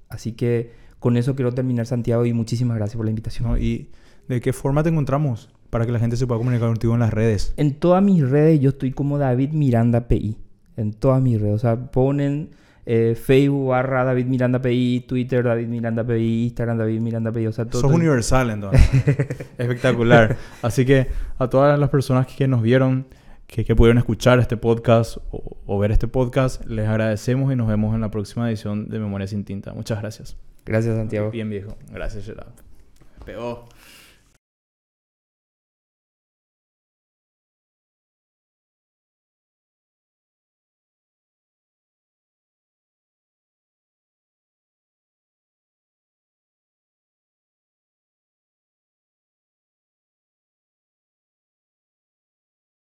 Así 0.09 0.31
que 0.31 0.71
con 0.97 1.15
eso 1.15 1.35
quiero 1.35 1.51
terminar, 1.51 1.85
Santiago, 1.85 2.25
y 2.25 2.33
muchísimas 2.33 2.77
gracias 2.77 2.97
por 2.97 3.05
la 3.05 3.11
invitación. 3.11 3.49
No, 3.49 3.57
¿Y 3.59 3.91
de 4.27 4.41
qué 4.41 4.51
forma 4.51 4.81
te 4.81 4.89
encontramos 4.89 5.51
para 5.71 5.87
que 5.87 5.91
la 5.91 5.99
gente 5.99 6.17
se 6.17 6.27
pueda 6.27 6.37
comunicar 6.37 6.67
contigo 6.67 6.93
en 6.93 6.99
las 6.99 7.11
redes? 7.11 7.53
En 7.57 7.73
todas 7.73 8.03
mis 8.03 8.29
redes 8.29 8.59
yo 8.59 8.69
estoy 8.69 8.91
como 8.91 9.17
David 9.17 9.53
Miranda 9.53 10.07
PI. 10.07 10.37
En 10.77 10.93
todas 10.93 11.21
mis 11.21 11.41
redes. 11.41 11.55
O 11.55 11.57
sea, 11.57 11.91
ponen 11.91 12.51
eh, 12.85 13.15
Facebook 13.15 13.69
barra 13.69 14.03
David 14.03 14.25
Miranda 14.25 14.61
PI, 14.61 15.05
Twitter 15.07 15.43
David 15.43 15.67
Miranda 15.67 16.03
PI, 16.03 16.43
Instagram 16.43 16.77
David 16.77 16.99
Miranda 16.99 17.31
PI. 17.31 17.47
O 17.47 17.51
sea, 17.51 17.65
todo. 17.65 17.81
Sos 17.81 17.91
universal 17.91 18.49
entonces. 18.49 18.81
Espectacular. 19.57 20.37
Así 20.61 20.85
que 20.85 21.07
a 21.39 21.47
todas 21.47 21.79
las 21.79 21.89
personas 21.89 22.27
que 22.27 22.47
nos 22.47 22.61
vieron, 22.61 23.07
que, 23.47 23.63
que 23.63 23.75
pudieron 23.75 23.97
escuchar 23.97 24.39
este 24.39 24.57
podcast 24.57 25.17
o, 25.31 25.57
o 25.65 25.79
ver 25.79 25.91
este 25.91 26.07
podcast, 26.07 26.65
les 26.65 26.87
agradecemos 26.87 27.51
y 27.53 27.55
nos 27.55 27.67
vemos 27.67 27.95
en 27.95 28.01
la 28.01 28.11
próxima 28.11 28.49
edición 28.49 28.89
de 28.89 28.99
Memoria 28.99 29.25
sin 29.25 29.45
Tinta. 29.45 29.73
Muchas 29.73 30.01
gracias. 30.01 30.35
Gracias, 30.65 30.95
Santiago. 30.97 31.31
Bien 31.31 31.49
viejo. 31.49 31.77
Gracias, 31.91 32.25
Gerard. 32.25 32.51
Pegó. 33.25 33.65